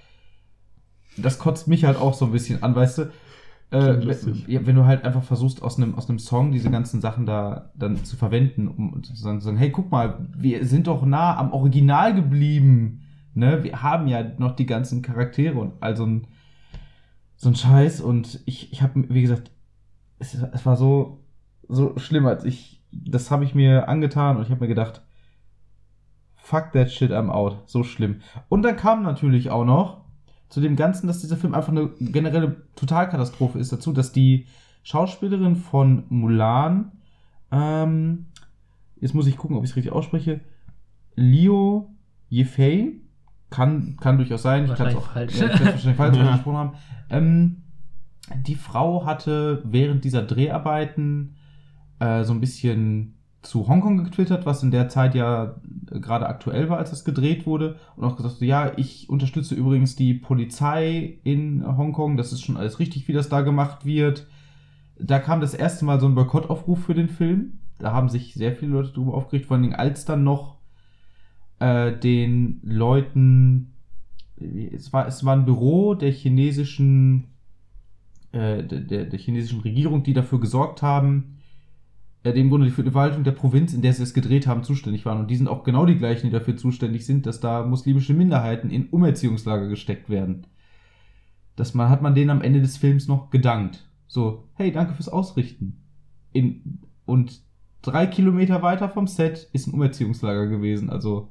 Das 1.18 1.40
kotzt 1.40 1.68
mich 1.68 1.86
halt 1.86 1.98
auch 1.98 2.14
so 2.14 2.26
ein 2.26 2.32
bisschen 2.32 2.64
an, 2.64 2.76
weißt 2.76 3.00
du? 3.00 3.12
Äh, 3.72 4.04
ja, 4.48 4.66
wenn 4.66 4.76
du 4.76 4.86
halt 4.86 5.06
einfach 5.06 5.22
versuchst, 5.22 5.62
aus 5.62 5.78
einem, 5.78 5.94
aus 5.94 6.10
einem 6.10 6.18
Song 6.18 6.52
diese 6.52 6.72
ganzen 6.72 7.02
Sachen 7.02 7.28
da 7.28 7.72
dann 7.76 8.04
zu 8.04 8.18
verwenden, 8.18 8.68
um 8.68 9.04
sozusagen 9.04 9.40
zu 9.40 9.46
sagen, 9.46 9.58
hey, 9.58 9.72
guck 9.72 9.92
mal, 9.92 10.28
wir 10.36 10.66
sind 10.66 10.88
doch 10.88 11.06
nah 11.06 11.38
am 11.38 11.54
Original 11.54 12.16
geblieben. 12.16 13.04
Ne? 13.36 13.64
Wir 13.64 13.84
haben 13.84 14.08
ja 14.08 14.24
noch 14.38 14.56
die 14.56 14.66
ganzen 14.66 15.04
Charaktere 15.04 15.60
und 15.60 15.74
also 15.82 16.04
ein, 16.04 16.28
so 17.36 17.50
ein 17.50 17.56
Scheiß. 17.56 18.02
Und 18.02 18.42
ich, 18.46 18.74
ich 18.74 18.82
habe, 18.82 19.06
wie 19.10 19.22
gesagt, 19.22 19.52
es, 20.18 20.34
es 20.34 20.66
war 20.66 20.76
so, 20.76 21.24
so 21.68 21.96
schlimm, 22.00 22.26
als 22.26 22.46
ich, 22.46 22.84
das 22.92 23.30
habe 23.30 23.44
ich 23.44 23.54
mir 23.54 23.88
angetan 23.88 24.38
und 24.38 24.44
ich 24.44 24.50
habe 24.50 24.62
mir 24.62 24.68
gedacht, 24.68 25.04
fuck 26.34 26.72
that 26.72 26.90
shit, 26.92 27.12
I'm 27.12 27.30
out. 27.30 27.70
So 27.70 27.84
schlimm. 27.84 28.22
Und 28.50 28.64
dann 28.64 28.76
kam 28.76 29.04
natürlich 29.04 29.52
auch 29.52 29.64
noch 29.64 29.99
zu 30.50 30.62
dem 30.62 30.76
Ganzen, 30.76 31.08
dass 31.08 31.20
dieser 31.20 31.38
Film 31.38 31.54
einfach 31.54 31.72
eine 31.72 31.90
generelle 32.00 32.64
Totalkatastrophe 32.76 33.60
ist, 33.60 33.72
dazu, 33.72 33.94
dass 33.94 34.12
die 34.12 34.48
Schauspielerin 34.84 35.56
von 35.56 36.04
Mulan, 36.10 36.92
ähm, 37.52 38.26
jetzt 39.00 39.14
muss 39.14 39.28
ich 39.28 39.38
gucken, 39.38 39.58
ob 39.58 39.64
ich 39.64 39.72
es 39.72 39.76
richtig 39.76 39.92
ausspreche, 39.92 40.42
Leo 41.16 41.94
Yefei, 42.32 42.94
kann, 43.50 43.98
kann 44.00 44.18
durchaus 44.18 44.44
sein, 44.44 44.66
ich 44.66 44.76
kann 44.76 44.88
es 44.88 44.96
auch 44.96 45.12
falsch. 45.12 45.40
Ja, 45.40 45.50
wahrscheinlich 45.50 45.96
falsch 45.96 46.18
ausgesprochen 46.20 46.58
haben. 46.58 46.74
Ähm, 47.10 47.64
die 48.48 48.56
Frau 48.56 49.06
hatte 49.06 49.64
während 49.66 50.04
dieser 50.04 50.22
Dreharbeiten 50.22 51.36
äh, 52.00 52.24
so 52.24 52.34
ein 52.34 52.40
bisschen 52.40 53.19
zu 53.42 53.68
Hongkong 53.68 54.04
getwittert, 54.04 54.46
was 54.46 54.64
in 54.64 54.72
der 54.72 54.90
Zeit 54.90 55.16
ja 55.16 55.56
äh, 55.92 56.00
gerade 56.00 56.28
aktuell 56.28 56.70
war, 56.70 56.78
als 56.78 56.90
das 56.90 57.06
gedreht 57.06 57.46
wurde. 57.46 57.78
Und 57.96 58.04
auch 58.04 58.18
gesagt, 58.18 58.42
ja, 58.42 58.72
ich 58.78 59.10
unterstütze 59.10 59.56
übrigens 59.56 59.96
die 59.96 60.14
Polizei 60.14 61.20
in 61.24 61.66
Hongkong. 61.66 62.18
Das 62.18 62.34
ist 62.34 62.42
schon 62.42 62.58
alles 62.58 62.80
richtig, 62.80 63.08
wie 63.08 63.14
das 63.14 63.30
da 63.30 63.42
gemacht 63.42 63.86
wird. 63.86 64.28
Da 65.00 65.20
kam 65.20 65.40
das 65.40 65.54
erste 65.54 65.86
Mal 65.86 66.00
so 66.00 66.08
ein 66.08 66.16
Boykottaufruf 66.16 66.84
für 66.84 66.94
den 66.94 67.08
Film. 67.08 67.60
Da 67.78 67.94
haben 67.94 68.10
sich 68.10 68.34
sehr 68.34 68.54
viele 68.54 68.74
Leute 68.74 68.92
drüber 68.92 69.14
aufgeregt, 69.14 69.46
vor 69.46 69.58
Dingen 69.58 69.74
als 69.74 70.04
dann 70.04 70.26
noch 70.26 70.58
äh, 71.60 71.98
den 71.98 72.60
Leuten, 72.64 73.74
es 74.36 74.92
war, 74.92 75.08
es 75.08 75.24
war 75.24 75.36
ein 75.36 75.46
Büro 75.46 75.94
der 75.94 76.12
chinesischen, 76.12 77.28
äh, 78.34 78.64
der, 78.64 79.06
der 79.06 79.20
chinesischen 79.20 79.62
Regierung, 79.62 80.04
die 80.04 80.14
dafür 80.14 80.42
gesorgt 80.42 80.82
haben, 80.82 81.39
äh, 82.24 82.34
die 82.34 82.42
im 82.42 82.50
Grunde 82.50 82.70
für 82.70 82.84
die 82.84 82.92
Verwaltung 82.92 83.24
der 83.24 83.32
Provinz, 83.32 83.74
in 83.74 83.82
der 83.82 83.94
sie 83.94 84.04
es 84.04 84.14
gedreht 84.14 84.48
haben, 84.48 84.64
zuständig 84.64 85.06
waren. 85.06 85.20
Und 85.20 85.32
die 85.32 85.36
sind 85.36 85.48
auch 85.48 85.64
genau 85.64 85.86
die 85.86 85.98
gleichen, 85.98 86.28
die 86.28 86.34
dafür 86.34 86.58
zuständig 86.58 87.06
sind, 87.06 87.26
dass 87.26 87.40
da 87.40 87.66
muslimische 87.66 88.14
Minderheiten 88.14 88.70
in 88.70 88.88
Umerziehungslager 88.90 89.68
gesteckt 89.68 90.10
werden. 90.10 90.48
Das 91.56 91.74
man, 91.74 91.90
hat 91.90 92.02
man 92.02 92.16
denen 92.16 92.30
am 92.30 92.42
Ende 92.42 92.62
des 92.62 92.78
Films 92.78 93.08
noch 93.08 93.30
gedankt. 93.30 93.88
So, 94.08 94.48
hey, 94.54 94.72
danke 94.72 94.94
fürs 94.94 95.10
Ausrichten. 95.10 95.84
In, 96.32 96.80
und 97.06 97.42
drei 97.82 98.06
Kilometer 98.08 98.62
weiter 98.62 98.90
vom 98.90 99.08
Set 99.08 99.50
ist 99.54 99.68
ein 99.68 99.74
Umerziehungslager 99.74 100.48
gewesen. 100.48 100.90
Also 100.90 101.30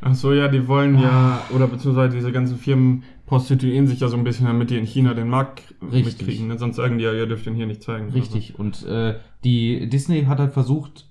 Ach 0.00 0.14
so, 0.14 0.32
ja, 0.32 0.48
die 0.48 0.68
wollen 0.68 0.98
ja, 0.98 1.42
oder 1.54 1.66
beziehungsweise 1.66 2.14
diese 2.16 2.30
ganzen 2.30 2.56
Firmen 2.56 3.02
prostituieren 3.26 3.86
sich 3.86 4.00
ja 4.00 4.08
so 4.08 4.16
ein 4.16 4.24
bisschen, 4.24 4.46
damit 4.46 4.70
die 4.70 4.78
in 4.78 4.86
China 4.86 5.14
den 5.14 5.28
Markt 5.28 5.74
Richtig. 5.82 6.18
mitkriegen. 6.18 6.48
Ne? 6.48 6.58
Sonst 6.58 6.76
sagen 6.76 6.98
die 6.98 7.04
ja, 7.04 7.12
ihr 7.12 7.26
dürft 7.26 7.46
den 7.46 7.54
hier 7.54 7.66
nicht 7.66 7.82
zeigen. 7.82 8.10
richtig. 8.10 8.58
Und 8.58 8.84
äh, 8.86 9.18
die 9.44 9.88
Disney 9.88 10.24
hat 10.24 10.38
halt 10.38 10.52
versucht, 10.52 11.06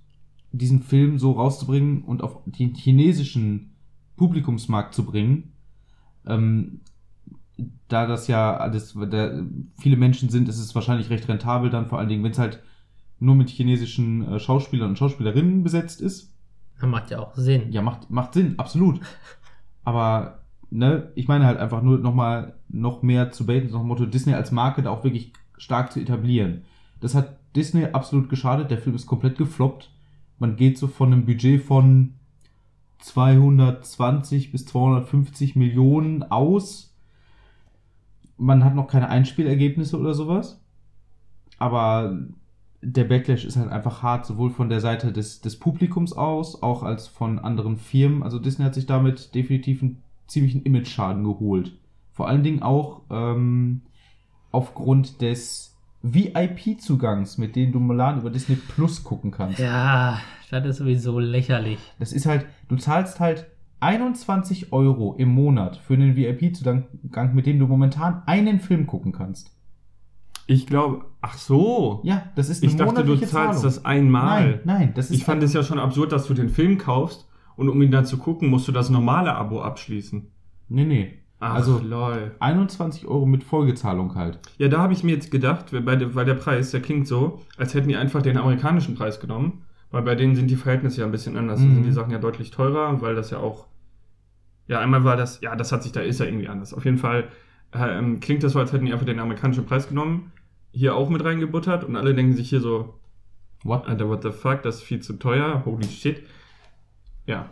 diesen 0.52 0.82
Film 0.82 1.20
so 1.20 1.34
rauszubringen 1.34 2.04
und 2.04 2.24
auf 2.24 2.40
den 2.46 2.74
chinesischen 2.74 3.76
Publikumsmarkt 4.16 4.94
zu 4.94 5.06
bringen. 5.06 5.54
Ähm, 6.26 6.82
da 7.88 8.06
das 8.06 8.28
ja 8.28 8.56
alles, 8.56 8.96
da 9.10 9.42
viele 9.80 9.98
Menschen 9.98 10.30
sind, 10.30 10.50
ist 10.50 10.60
es 10.60 10.76
wahrscheinlich 10.76 11.10
recht 11.10 11.28
rentabel 11.28 11.70
dann, 11.70 11.88
vor 11.88 12.00
allen 12.00 12.10
Dingen, 12.10 12.24
wenn 12.24 12.32
es 12.32 12.40
halt 12.40 12.62
nur 13.20 13.36
mit 13.36 13.50
chinesischen 13.50 14.28
äh, 14.28 14.40
Schauspielern 14.40 14.90
und 14.90 14.98
Schauspielerinnen 14.98 15.64
besetzt 15.64 16.02
ist. 16.02 16.34
Das 16.80 16.90
macht 16.90 17.10
ja 17.10 17.20
auch 17.20 17.36
Sinn. 17.36 17.72
Ja, 17.72 17.82
macht, 17.82 18.10
macht 18.10 18.34
Sinn, 18.34 18.58
absolut. 18.58 19.00
Aber, 19.84 20.40
ne, 20.70 21.12
ich 21.16 21.28
meine 21.28 21.46
halt 21.46 21.60
einfach 21.60 21.82
nur 21.82 21.98
nochmal 21.98 22.56
noch 22.70 23.02
mehr 23.02 23.32
zu 23.32 23.46
baiten, 23.46 23.72
dem 23.72 23.88
Motto 23.88 24.06
Disney 24.06 24.34
als 24.34 24.52
Marke 24.52 24.84
da 24.84 24.92
auch 24.92 25.04
wirklich 25.04 25.34
stark 25.58 25.92
zu 25.92 26.00
etablieren. 26.00 26.64
Das 27.00 27.16
hat 27.16 27.38
Disney 27.56 27.86
absolut 27.86 28.30
geschadet. 28.30 28.70
Der 28.72 28.78
Film 28.78 28.96
ist 28.96 29.08
komplett 29.08 29.38
gefloppt. 29.38 29.92
Man 30.40 30.56
geht 30.56 30.78
so 30.78 30.88
von 30.88 31.12
einem 31.12 31.26
Budget 31.26 31.64
von 31.64 32.14
220 33.00 34.52
bis 34.52 34.66
250 34.66 35.56
Millionen 35.56 36.24
aus. 36.24 36.96
Man 38.38 38.64
hat 38.64 38.76
noch 38.76 38.88
keine 38.88 39.10
Einspielergebnisse 39.10 40.00
oder 40.00 40.14
sowas. 40.14 40.62
Aber 41.58 42.18
der 42.82 43.06
Backlash 43.06 43.46
ist 43.46 43.58
halt 43.58 43.72
einfach 43.72 44.04
hart, 44.04 44.26
sowohl 44.26 44.52
von 44.52 44.70
der 44.70 44.80
Seite 44.80 45.12
des, 45.12 45.42
des 45.42 45.58
Publikums 45.58 46.14
aus, 46.14 46.62
auch 46.62 46.84
als 46.84 47.08
von 47.08 47.40
anderen 47.40 47.78
Firmen. 47.78 48.24
Also 48.24 48.40
Disney 48.40 48.66
hat 48.66 48.76
sich 48.76 48.86
damit 48.86 49.34
definitiv 49.34 49.82
einen 49.82 50.02
ziemlichen 50.28 50.64
Image-Schaden 50.64 51.24
geholt. 51.24 51.74
Vor 52.12 52.28
allen 52.28 52.44
Dingen 52.44 52.62
auch 52.62 53.02
ähm, 53.10 53.82
aufgrund 54.52 55.22
des 55.22 55.76
VIP-Zugangs, 56.04 57.38
mit 57.38 57.56
dem 57.56 57.72
du 57.72 57.80
Mulan 57.80 58.20
über 58.20 58.30
Disney 58.30 58.56
Plus 58.56 59.04
gucken 59.04 59.32
kannst. 59.32 59.60
Ja, 59.60 60.20
das 60.52 60.66
ist 60.66 60.78
sowieso 60.78 61.20
lächerlich. 61.20 61.80
Das 62.00 62.14
ist 62.14 62.26
halt, 62.26 62.46
du 62.70 62.76
zahlst 62.76 63.20
halt 63.20 63.48
21 63.80 64.72
Euro 64.72 65.16
im 65.18 65.30
Monat 65.30 65.78
für 65.78 65.94
einen 65.94 66.16
VIP-Zugang, 66.16 66.88
mit 67.34 67.46
dem 67.46 67.60
du 67.60 67.68
momentan 67.68 68.24
einen 68.26 68.60
Film 68.60 68.88
gucken 68.88 69.12
kannst. 69.12 69.57
Ich 70.48 70.66
glaube, 70.66 71.06
ach 71.22 71.38
so. 71.38 72.00
Ja, 72.04 72.24
das 72.36 72.50
ist 72.50 72.64
eine 72.64 72.72
Ich 72.72 72.78
dachte, 72.78 73.04
du 73.04 73.16
zahlst 73.18 73.32
Zahlung. 73.32 73.64
das 73.64 73.86
einmal. 73.86 74.42
Nein, 74.50 74.60
nein, 74.64 74.92
das 74.96 75.12
ist 75.12 75.18
Ich 75.18 75.26
fand 75.26 75.44
es 75.44 75.54
ja 75.54 75.62
schon 75.64 75.78
absurd, 75.80 76.12
dass 76.12 76.26
du 76.26 76.34
den 76.34 76.50
Film 76.50 76.78
kaufst 76.78 77.28
und 77.58 77.68
um 77.70 77.82
ihn 77.82 77.92
dann 77.92 78.06
zu 78.06 78.18
gucken, 78.18 78.50
musst 78.50 78.68
du 78.68 78.72
das 78.72 78.90
normale 78.90 79.36
Abo 79.36 79.62
abschließen. 79.62 80.26
Nee, 80.70 80.86
nee. 80.86 81.14
Ach, 81.40 81.54
Also- 81.56 81.80
lol. 81.84 82.32
21 82.40 83.06
Euro 83.08 83.26
mit 83.26 83.44
Folgezahlung 83.44 84.16
halt. 84.16 84.40
Ja, 84.58 84.70
da 84.70 84.80
habe 84.80 84.94
ich 84.94 85.04
mir 85.04 85.12
jetzt 85.14 85.30
gedacht, 85.32 85.66
weil, 85.72 85.98
der- 85.98 86.16
weil 86.16 86.26
der 86.26 86.34
Preis, 86.34 86.72
der 86.72 86.82
klingt 86.82 87.08
so, 87.08 87.42
als 87.58 87.74
hätten 87.76 87.90
die 87.90 87.96
einfach 87.98 88.22
den 88.24 88.38
amerikanischen 88.38 88.96
Preis 88.96 89.20
genommen. 89.20 89.62
Weil 89.92 90.02
bei 90.02 90.16
denen 90.16 90.36
sind 90.36 90.50
die 90.50 90.56
Verhältnisse 90.58 91.00
ja 91.02 91.06
ein 91.06 91.12
bisschen 91.14 91.38
anders. 91.38 91.60
Da 91.60 91.66
Mhm. 91.66 91.76
sind 91.76 91.84
die 91.86 91.92
Sachen 91.94 92.12
ja 92.12 92.18
deutlich 92.20 92.52
teurer, 92.52 93.02
weil 93.02 93.16
das 93.16 93.30
ja 93.30 93.38
auch. 93.38 93.68
Ja, 94.68 94.80
einmal 94.80 95.04
war 95.06 95.16
das, 95.16 95.40
ja, 95.42 95.56
das 95.56 95.72
hat 95.72 95.84
sich 95.84 95.94
da, 95.94 96.02
ist 96.02 96.20
ja 96.20 96.26
irgendwie 96.26 96.50
anders. 96.50 96.74
Auf 96.74 96.84
jeden 96.86 96.98
Fall 96.98 97.26
ähm, 97.74 98.20
klingt 98.22 98.44
das 98.44 98.54
so, 98.54 98.60
als 98.60 98.72
hätten 98.74 98.86
die 98.86 98.94
einfach 98.94 99.06
den 99.06 99.20
amerikanischen 99.20 99.66
Preis 99.66 99.88
genommen, 99.90 100.32
hier 100.78 100.96
auch 100.96 101.10
mit 101.10 101.24
reingebuttert 101.24 101.84
und 101.84 101.96
alle 101.96 102.14
denken 102.14 102.34
sich 102.34 102.50
hier 102.50 102.62
so, 102.62 102.94
What? 103.64 103.88
Alter, 103.88 104.08
what 104.08 104.24
the 104.24 104.32
fuck, 104.32 104.62
das 104.64 104.78
ist 104.78 104.84
viel 104.84 105.02
zu 105.02 105.14
teuer, 105.14 105.64
holy 105.66 105.88
shit. 105.88 106.24
Ja, 107.26 107.50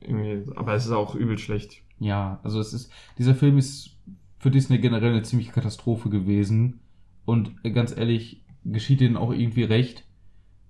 irgendwie, 0.00 0.50
aber 0.56 0.74
es 0.74 0.86
ist 0.86 0.92
auch 0.92 1.14
übel 1.14 1.38
schlecht. 1.38 1.82
Ja, 1.98 2.40
also 2.42 2.60
es 2.60 2.72
ist, 2.72 2.90
dieser 3.18 3.34
Film 3.34 3.58
ist 3.58 3.98
für 4.38 4.50
Disney 4.50 4.78
generell 4.78 5.10
eine 5.10 5.22
ziemliche 5.22 5.52
Katastrophe 5.52 6.08
gewesen. 6.08 6.80
Und 7.26 7.62
ganz 7.62 7.94
ehrlich, 7.94 8.42
geschieht 8.64 9.00
denen 9.00 9.16
auch 9.16 9.32
irgendwie 9.32 9.64
recht. 9.64 10.06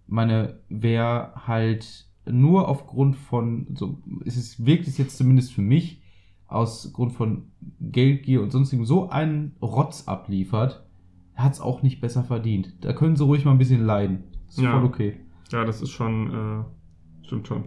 Meine, 0.09 0.59
wer 0.69 1.35
halt 1.47 2.09
nur 2.27 2.69
aufgrund 2.69 3.17
von, 3.17 3.69
so, 3.77 4.03
es 4.25 4.37
ist 4.37 4.67
wirklich 4.67 4.99
jetzt 4.99 5.17
zumindest 5.17 5.53
für 5.53 5.63
mich, 5.63 6.03
aus 6.49 6.93
Grund 6.93 7.13
von 7.13 7.53
Geldgier 7.81 8.43
und 8.43 8.51
sonstigem 8.51 8.85
so 8.85 9.09
einen 9.09 9.55
Rotz 9.63 10.09
abliefert, 10.09 10.85
hat 11.43 11.53
es 11.53 11.61
auch 11.61 11.83
nicht 11.83 12.01
besser 12.01 12.23
verdient. 12.25 12.73
Da 12.85 12.93
können 12.93 13.17
sie 13.17 13.25
ruhig 13.25 13.45
mal 13.45 13.53
ein 13.53 13.59
bisschen 13.59 13.85
leiden. 13.85 14.25
Ist 14.49 14.59
Ja. 14.61 14.73
voll 14.73 14.85
okay. 14.85 15.21
Ja, 15.53 15.65
das 15.65 15.83
ist 15.83 15.91
schon, 15.91 16.31
äh, 16.63 17.27
stimmt 17.27 17.47
schon. 17.49 17.65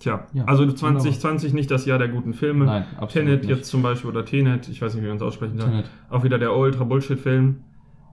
Tja, 0.00 0.26
Ja, 0.32 0.44
also 0.44 0.62
wunderbar. 0.62 0.76
2020 1.00 1.52
nicht 1.54 1.70
das 1.72 1.84
Jahr 1.84 1.98
der 1.98 2.08
guten 2.08 2.32
Filme. 2.32 2.66
Nein, 2.66 2.84
absolut 2.98 3.10
Tenet 3.26 3.40
nicht. 3.42 3.50
jetzt 3.50 3.68
zum 3.68 3.82
Beispiel 3.82 4.10
oder 4.10 4.24
Tenet, 4.24 4.68
ich 4.68 4.80
weiß 4.80 4.94
nicht, 4.94 5.02
wie 5.02 5.08
man 5.08 5.16
es 5.16 5.22
aussprechen 5.22 5.58
soll. 5.58 5.82
Auch 6.08 6.22
wieder 6.22 6.38
der 6.38 6.56
Ultra 6.56 6.84
Bullshit-Film. 6.84 7.56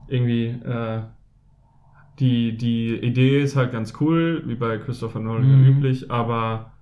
Irgendwie, 0.08 0.46
äh, 0.46 1.02
die, 2.18 2.56
die 2.56 2.96
Idee 2.96 3.40
ist 3.40 3.54
halt 3.56 3.70
ganz 3.72 3.92
cool, 4.00 4.42
wie 4.46 4.54
bei 4.56 4.78
Christopher 4.78 5.20
Nolan 5.20 5.62
Mhm. 5.62 5.68
üblich, 5.68 6.10
aber 6.10 6.72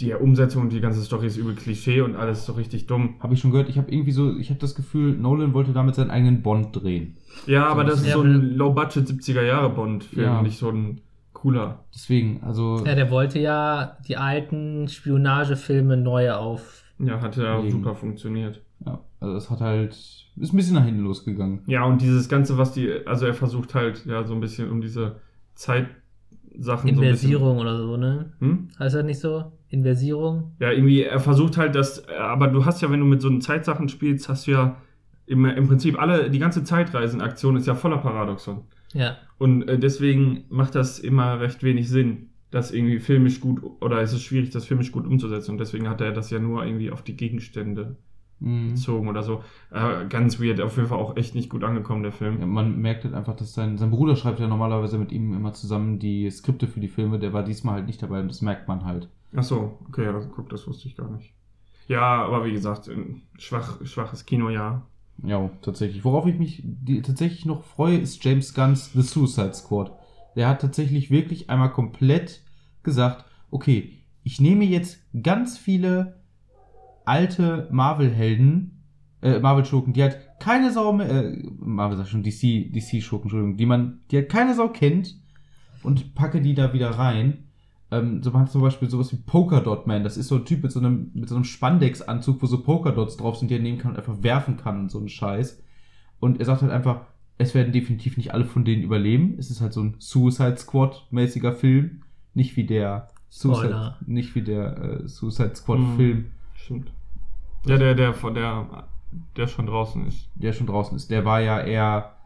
die, 0.00 0.12
Umsetzung 0.14 0.62
und 0.62 0.72
die 0.72 0.80
ganze 0.80 1.02
Story 1.02 1.26
ist 1.26 1.36
übel 1.36 1.54
Klischee 1.54 2.00
und 2.02 2.16
alles 2.16 2.46
so 2.46 2.52
richtig 2.52 2.86
dumm. 2.86 3.16
Habe 3.20 3.34
ich 3.34 3.40
schon 3.40 3.50
gehört, 3.50 3.68
ich 3.68 3.78
habe 3.78 3.90
irgendwie 3.90 4.12
so, 4.12 4.36
ich 4.36 4.50
habe 4.50 4.60
das 4.60 4.74
Gefühl, 4.74 5.16
Nolan 5.16 5.54
wollte 5.54 5.72
damit 5.72 5.94
seinen 5.96 6.10
eigenen 6.10 6.42
Bond 6.42 6.74
drehen. 6.74 7.16
Ja, 7.46 7.66
aber 7.66 7.84
das 7.84 8.02
ist 8.02 8.12
so 8.12 8.22
ein 8.22 8.54
Low-Budget 8.56 9.06
70er-Jahre-Bond-Film, 9.08 10.24
Ja. 10.24 10.42
nicht 10.42 10.58
so 10.58 10.70
ein 10.70 11.00
cooler. 11.32 11.84
Deswegen, 11.94 12.42
also. 12.42 12.84
Ja, 12.84 12.94
der 12.94 13.10
wollte 13.10 13.38
ja 13.38 13.96
die 14.06 14.16
alten 14.16 14.88
Spionagefilme 14.88 15.96
neu 15.96 16.32
auf. 16.32 16.82
Ja, 16.98 17.20
hat 17.20 17.36
ja 17.36 17.58
Legen. 17.58 17.70
super 17.70 17.94
funktioniert. 17.94 18.60
Ja, 18.84 19.00
also 19.20 19.36
es 19.36 19.50
hat 19.50 19.60
halt, 19.60 19.92
ist 19.92 20.52
ein 20.52 20.56
bisschen 20.56 20.74
nach 20.74 20.84
hinten 20.84 21.02
losgegangen. 21.02 21.62
Ja, 21.66 21.84
und 21.84 22.02
dieses 22.02 22.28
Ganze, 22.28 22.58
was 22.58 22.72
die, 22.72 22.90
also 23.06 23.26
er 23.26 23.34
versucht 23.34 23.74
halt, 23.74 24.04
ja, 24.06 24.24
so 24.24 24.34
ein 24.34 24.40
bisschen 24.40 24.70
um 24.70 24.80
diese 24.80 25.16
Zeitsachen 25.54 25.96
so 26.58 26.72
ein 26.72 26.88
Inversierung 26.88 27.58
oder 27.58 27.76
so, 27.76 27.96
ne? 27.96 28.32
Hm? 28.40 28.68
Heißt 28.78 28.94
das 28.94 29.04
nicht 29.04 29.20
so? 29.20 29.52
Inversierung? 29.68 30.52
Ja, 30.60 30.72
irgendwie, 30.72 31.02
er 31.02 31.20
versucht 31.20 31.56
halt 31.56 31.74
das, 31.74 32.06
aber 32.08 32.48
du 32.48 32.64
hast 32.64 32.82
ja, 32.82 32.90
wenn 32.90 33.00
du 33.00 33.06
mit 33.06 33.20
so 33.20 33.28
einen 33.28 33.40
Zeitsachen 33.40 33.88
spielst, 33.88 34.28
hast 34.28 34.46
du 34.46 34.52
ja 34.52 34.76
im, 35.26 35.44
im 35.44 35.68
Prinzip 35.68 36.00
alle, 36.00 36.30
die 36.30 36.38
ganze 36.38 36.64
Zeitreisenaktion 36.64 37.56
ist 37.56 37.66
ja 37.66 37.74
voller 37.74 37.98
Paradoxon. 37.98 38.62
Ja. 38.92 39.18
Und 39.36 39.68
äh, 39.68 39.78
deswegen 39.78 40.44
macht 40.48 40.74
das 40.74 40.98
immer 40.98 41.40
recht 41.40 41.62
wenig 41.62 41.88
Sinn, 41.88 42.30
das 42.50 42.72
irgendwie 42.72 42.98
filmisch 42.98 43.40
gut, 43.40 43.62
oder 43.80 44.00
es 44.00 44.12
ist 44.12 44.22
schwierig, 44.22 44.50
das 44.50 44.64
filmisch 44.64 44.90
gut 44.90 45.06
umzusetzen. 45.06 45.52
Und 45.52 45.58
deswegen 45.58 45.88
hat 45.88 46.00
er 46.00 46.12
das 46.12 46.30
ja 46.30 46.38
nur 46.38 46.64
irgendwie 46.64 46.90
auf 46.90 47.02
die 47.02 47.16
Gegenstände 47.16 47.96
Mhm. 48.40 48.70
bezogen 48.70 49.08
oder 49.08 49.22
so. 49.22 49.42
Äh, 49.70 50.06
ganz 50.08 50.40
weird, 50.40 50.60
auf 50.60 50.76
jeden 50.76 50.88
Fall 50.88 50.98
auch 50.98 51.16
echt 51.16 51.34
nicht 51.34 51.50
gut 51.50 51.64
angekommen, 51.64 52.02
der 52.02 52.12
Film. 52.12 52.40
Ja, 52.40 52.46
man 52.46 52.80
merkt 52.80 53.04
halt 53.04 53.14
einfach, 53.14 53.34
dass 53.34 53.54
sein, 53.54 53.78
sein 53.78 53.90
Bruder 53.90 54.16
schreibt 54.16 54.40
ja 54.40 54.46
normalerweise 54.46 54.98
mit 54.98 55.12
ihm 55.12 55.32
immer 55.34 55.52
zusammen 55.52 55.98
die 55.98 56.30
Skripte 56.30 56.66
für 56.66 56.80
die 56.80 56.88
Filme. 56.88 57.18
Der 57.18 57.32
war 57.32 57.42
diesmal 57.42 57.74
halt 57.74 57.86
nicht 57.86 58.02
dabei 58.02 58.20
und 58.20 58.28
das 58.28 58.42
merkt 58.42 58.68
man 58.68 58.84
halt. 58.84 59.08
Ach 59.34 59.42
so, 59.42 59.78
okay, 59.88 60.04
ja, 60.04 60.12
das, 60.12 60.28
guck, 60.34 60.48
das 60.50 60.66
wusste 60.66 60.88
ich 60.88 60.96
gar 60.96 61.10
nicht. 61.10 61.32
Ja, 61.88 62.24
aber 62.24 62.44
wie 62.44 62.52
gesagt, 62.52 62.90
schwach, 63.38 63.84
schwaches 63.84 64.26
Kinojahr. 64.26 64.86
Ja, 65.24 65.50
tatsächlich. 65.62 66.04
Worauf 66.04 66.26
ich 66.26 66.38
mich 66.38 66.62
die, 66.64 67.02
tatsächlich 67.02 67.44
noch 67.44 67.64
freue, 67.64 67.98
ist 67.98 68.22
James 68.22 68.54
Gunn's 68.54 68.92
The 68.92 69.02
Suicide 69.02 69.54
Squad. 69.54 69.92
Der 70.36 70.48
hat 70.48 70.60
tatsächlich 70.60 71.10
wirklich 71.10 71.50
einmal 71.50 71.72
komplett 71.72 72.42
gesagt, 72.82 73.24
okay, 73.50 73.98
ich 74.22 74.40
nehme 74.40 74.64
jetzt 74.64 75.00
ganz 75.22 75.58
viele 75.58 76.17
alte 77.08 77.68
Marvel-Helden, 77.70 78.82
äh, 79.22 79.40
Marvel-Schurken, 79.40 79.92
die 79.94 80.02
halt 80.02 80.18
keine 80.38 80.70
Sau 80.70 80.92
mehr, 80.92 81.08
äh, 81.08 81.42
Marvel 81.58 81.96
sag 81.96 82.04
ich 82.04 82.10
schon, 82.10 82.22
DC, 82.22 82.70
DC-Schurken, 82.72 83.24
Entschuldigung, 83.24 83.56
die 83.56 83.66
man, 83.66 84.00
die 84.10 84.16
halt 84.16 84.28
keine 84.28 84.54
Sau 84.54 84.68
kennt 84.68 85.16
und 85.82 86.14
packe 86.14 86.40
die 86.40 86.54
da 86.54 86.72
wieder 86.72 86.90
rein. 86.90 87.44
Ähm, 87.90 88.22
so 88.22 88.30
man 88.30 88.42
hat 88.42 88.52
zum 88.52 88.60
Beispiel 88.60 88.90
sowas 88.90 89.10
wie 89.12 89.16
Polkadot 89.16 89.86
Man, 89.86 90.04
das 90.04 90.18
ist 90.18 90.28
so 90.28 90.36
ein 90.36 90.44
Typ 90.44 90.62
mit 90.62 90.70
so 90.70 90.78
einem, 90.78 91.10
mit 91.14 91.28
so 91.28 91.34
einem 91.34 91.44
Spandex-Anzug, 91.44 92.42
wo 92.42 92.46
so 92.46 92.62
Polkadots 92.62 93.16
drauf 93.16 93.36
sind, 93.36 93.50
die 93.50 93.54
er 93.54 93.62
nehmen 93.62 93.78
kann 93.78 93.92
und 93.92 93.96
einfach 93.96 94.22
werfen 94.22 94.58
kann 94.58 94.78
und 94.80 94.90
so 94.90 95.00
ein 95.00 95.08
Scheiß. 95.08 95.62
Und 96.20 96.38
er 96.38 96.44
sagt 96.44 96.60
halt 96.60 96.72
einfach, 96.72 97.06
es 97.38 97.54
werden 97.54 97.72
definitiv 97.72 98.16
nicht 98.18 98.34
alle 98.34 98.44
von 98.44 98.64
denen 98.64 98.82
überleben. 98.82 99.36
Es 99.38 99.50
ist 99.50 99.60
halt 99.62 99.72
so 99.72 99.82
ein 99.82 99.94
Suicide 99.98 100.58
Squad-mäßiger 100.58 101.54
Film. 101.54 102.02
Nicht 102.34 102.56
wie 102.56 102.66
der 102.66 103.08
Suicide, 103.30 103.68
Spoiler. 103.68 103.98
nicht 104.04 104.34
wie 104.34 104.42
der 104.42 104.76
äh, 104.76 105.08
Suicide. 105.08 105.54
Squad-Film, 105.54 106.26
Stimmt. 106.54 106.90
Ja, 107.68 107.76
der, 107.76 107.94
der, 107.94 108.14
von 108.14 108.34
der, 108.34 108.88
der 109.36 109.46
schon 109.46 109.66
draußen 109.66 110.06
ist. 110.06 110.30
der 110.34 110.52
schon 110.52 110.66
draußen 110.66 110.96
ist. 110.96 111.10
Der 111.10 111.24
war 111.24 111.40
ja 111.40 111.60
eher, 111.60 112.16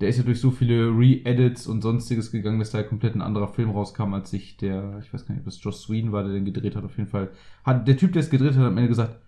der 0.00 0.08
ist 0.08 0.18
ja 0.18 0.24
durch 0.24 0.40
so 0.40 0.50
viele 0.50 0.88
Re-Edits 0.88 1.66
und 1.66 1.82
sonstiges 1.82 2.30
gegangen, 2.30 2.58
dass 2.58 2.70
da 2.70 2.82
komplett 2.82 3.14
ein 3.14 3.22
anderer 3.22 3.48
Film 3.48 3.70
rauskam, 3.70 4.14
als 4.14 4.30
sich 4.30 4.56
der, 4.56 4.98
ich 5.00 5.12
weiß 5.12 5.26
gar 5.26 5.34
nicht, 5.34 5.42
ob 5.42 5.48
es 5.48 5.62
Joss 5.62 5.88
Whedon 5.88 6.12
war, 6.12 6.22
der 6.22 6.32
den 6.32 6.44
gedreht 6.44 6.76
hat, 6.76 6.84
auf 6.84 6.96
jeden 6.96 7.08
Fall. 7.08 7.30
Hat, 7.64 7.88
der 7.88 7.96
Typ, 7.96 8.12
der 8.12 8.20
es 8.20 8.30
gedreht 8.30 8.52
hat, 8.52 8.58
hat 8.58 8.66
am 8.66 8.76
Ende 8.76 8.88
gesagt, 8.88 9.18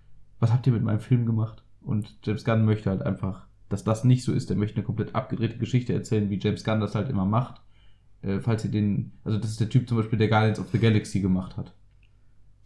was 0.41 0.53
habt 0.53 0.67
ihr 0.67 0.73
mit 0.73 0.83
meinem 0.83 1.01
Film 1.01 1.25
gemacht? 1.25 1.63
Und 1.81 2.19
James 2.25 2.45
Gunn 2.45 2.65
möchte 2.65 2.91
halt 2.91 3.03
einfach, 3.03 3.47
dass 3.69 3.85
das 3.85 4.05
nicht 4.05 4.25
so 4.25 4.33
ist. 4.33 4.51
Der 4.51 4.57
möchte 4.57 4.77
eine 4.77 4.85
komplett 4.85 5.15
abgedrehte 5.15 5.57
Geschichte 5.57 5.93
erzählen, 5.93 6.29
wie 6.31 6.39
James 6.39 6.65
Gunn 6.65 6.81
das 6.81 6.95
halt 6.95 7.09
immer 7.09 7.25
macht. 7.25 7.63
Äh, 8.23 8.41
falls 8.41 8.65
ihr 8.65 8.71
den, 8.71 9.13
also 9.25 9.39
das 9.39 9.51
ist 9.51 9.61
der 9.61 9.69
Typ 9.69 9.89
zum 9.89 9.97
Beispiel, 9.97 10.19
der 10.19 10.29
Guardians 10.29 10.59
of 10.59 10.69
the 10.73 10.79
Galaxy 10.79 11.21
gemacht 11.21 11.57
hat. 11.57 11.73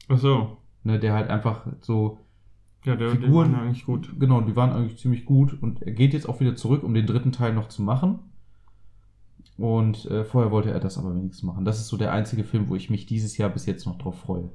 Ach 0.09 0.18
so. 0.18 0.57
Ne, 0.83 0.98
der 0.98 1.12
halt 1.12 1.29
einfach 1.29 1.66
so, 1.83 2.18
Ja, 2.84 2.96
der, 2.96 3.10
Figuren- 3.10 3.52
war 3.52 3.62
eigentlich 3.62 3.84
gut. 3.84 4.18
genau, 4.18 4.40
die 4.40 4.56
waren 4.56 4.70
eigentlich 4.72 4.98
ziemlich 4.98 5.24
gut 5.26 5.60
und 5.62 5.82
er 5.82 5.92
geht 5.92 6.12
jetzt 6.14 6.28
auch 6.28 6.40
wieder 6.40 6.56
zurück, 6.56 6.82
um 6.82 6.94
den 6.94 7.06
dritten 7.06 7.32
Teil 7.32 7.52
noch 7.54 7.68
zu 7.68 7.82
machen. 7.82 8.20
Und 9.58 10.06
äh, 10.06 10.24
vorher 10.24 10.50
wollte 10.50 10.70
er 10.70 10.80
das 10.80 10.96
aber 10.96 11.14
wenigstens 11.14 11.42
machen. 11.42 11.64
Das 11.66 11.78
ist 11.78 11.88
so 11.88 11.96
der 11.98 12.12
einzige 12.12 12.44
Film, 12.44 12.68
wo 12.68 12.76
ich 12.76 12.88
mich 12.88 13.04
dieses 13.06 13.36
Jahr 13.36 13.50
bis 13.50 13.66
jetzt 13.66 13.84
noch 13.86 13.98
drauf 13.98 14.18
freue. 14.20 14.48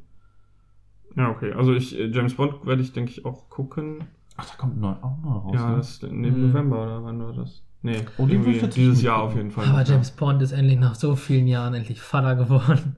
Ja, 1.16 1.30
okay. 1.30 1.54
Also 1.54 1.74
ich, 1.74 1.98
äh, 1.98 2.08
James 2.08 2.34
Bond 2.36 2.66
werde 2.66 2.82
ich, 2.82 2.92
denke 2.94 3.12
ich, 3.12 3.24
auch 3.26 3.50
gucken. 3.50 4.06
Ach, 4.38 4.50
da 4.50 4.56
kommt 4.58 4.80
neu, 4.82 4.90
auch 5.02 5.18
noch 5.24 5.46
raus. 5.46 5.54
ja, 5.54 5.70
ne? 5.70 5.76
das 5.78 5.90
ist 5.92 6.04
im 6.04 6.22
Mhm. 6.22 6.48
November 6.48 6.84
oder 6.84 7.04
wann 7.04 7.20
war 7.24 7.34
das? 7.34 7.62
Nee, 7.84 8.00
Oh, 8.18 8.26
dieses 8.26 9.04
Jahr 9.04 9.22
auf 9.22 9.36
jeden 9.36 9.52
Fall. 9.52 9.68
Aber 9.68 9.84
James 9.84 10.10
Bond 10.10 10.42
ist 10.42 10.52
endlich 10.52 10.80
nach 10.80 10.96
so 10.96 11.16
vielen 11.16 11.48
Jahren 11.48 11.76
endlich 11.76 12.02
Vater 12.02 12.36
geworden. 12.36 12.96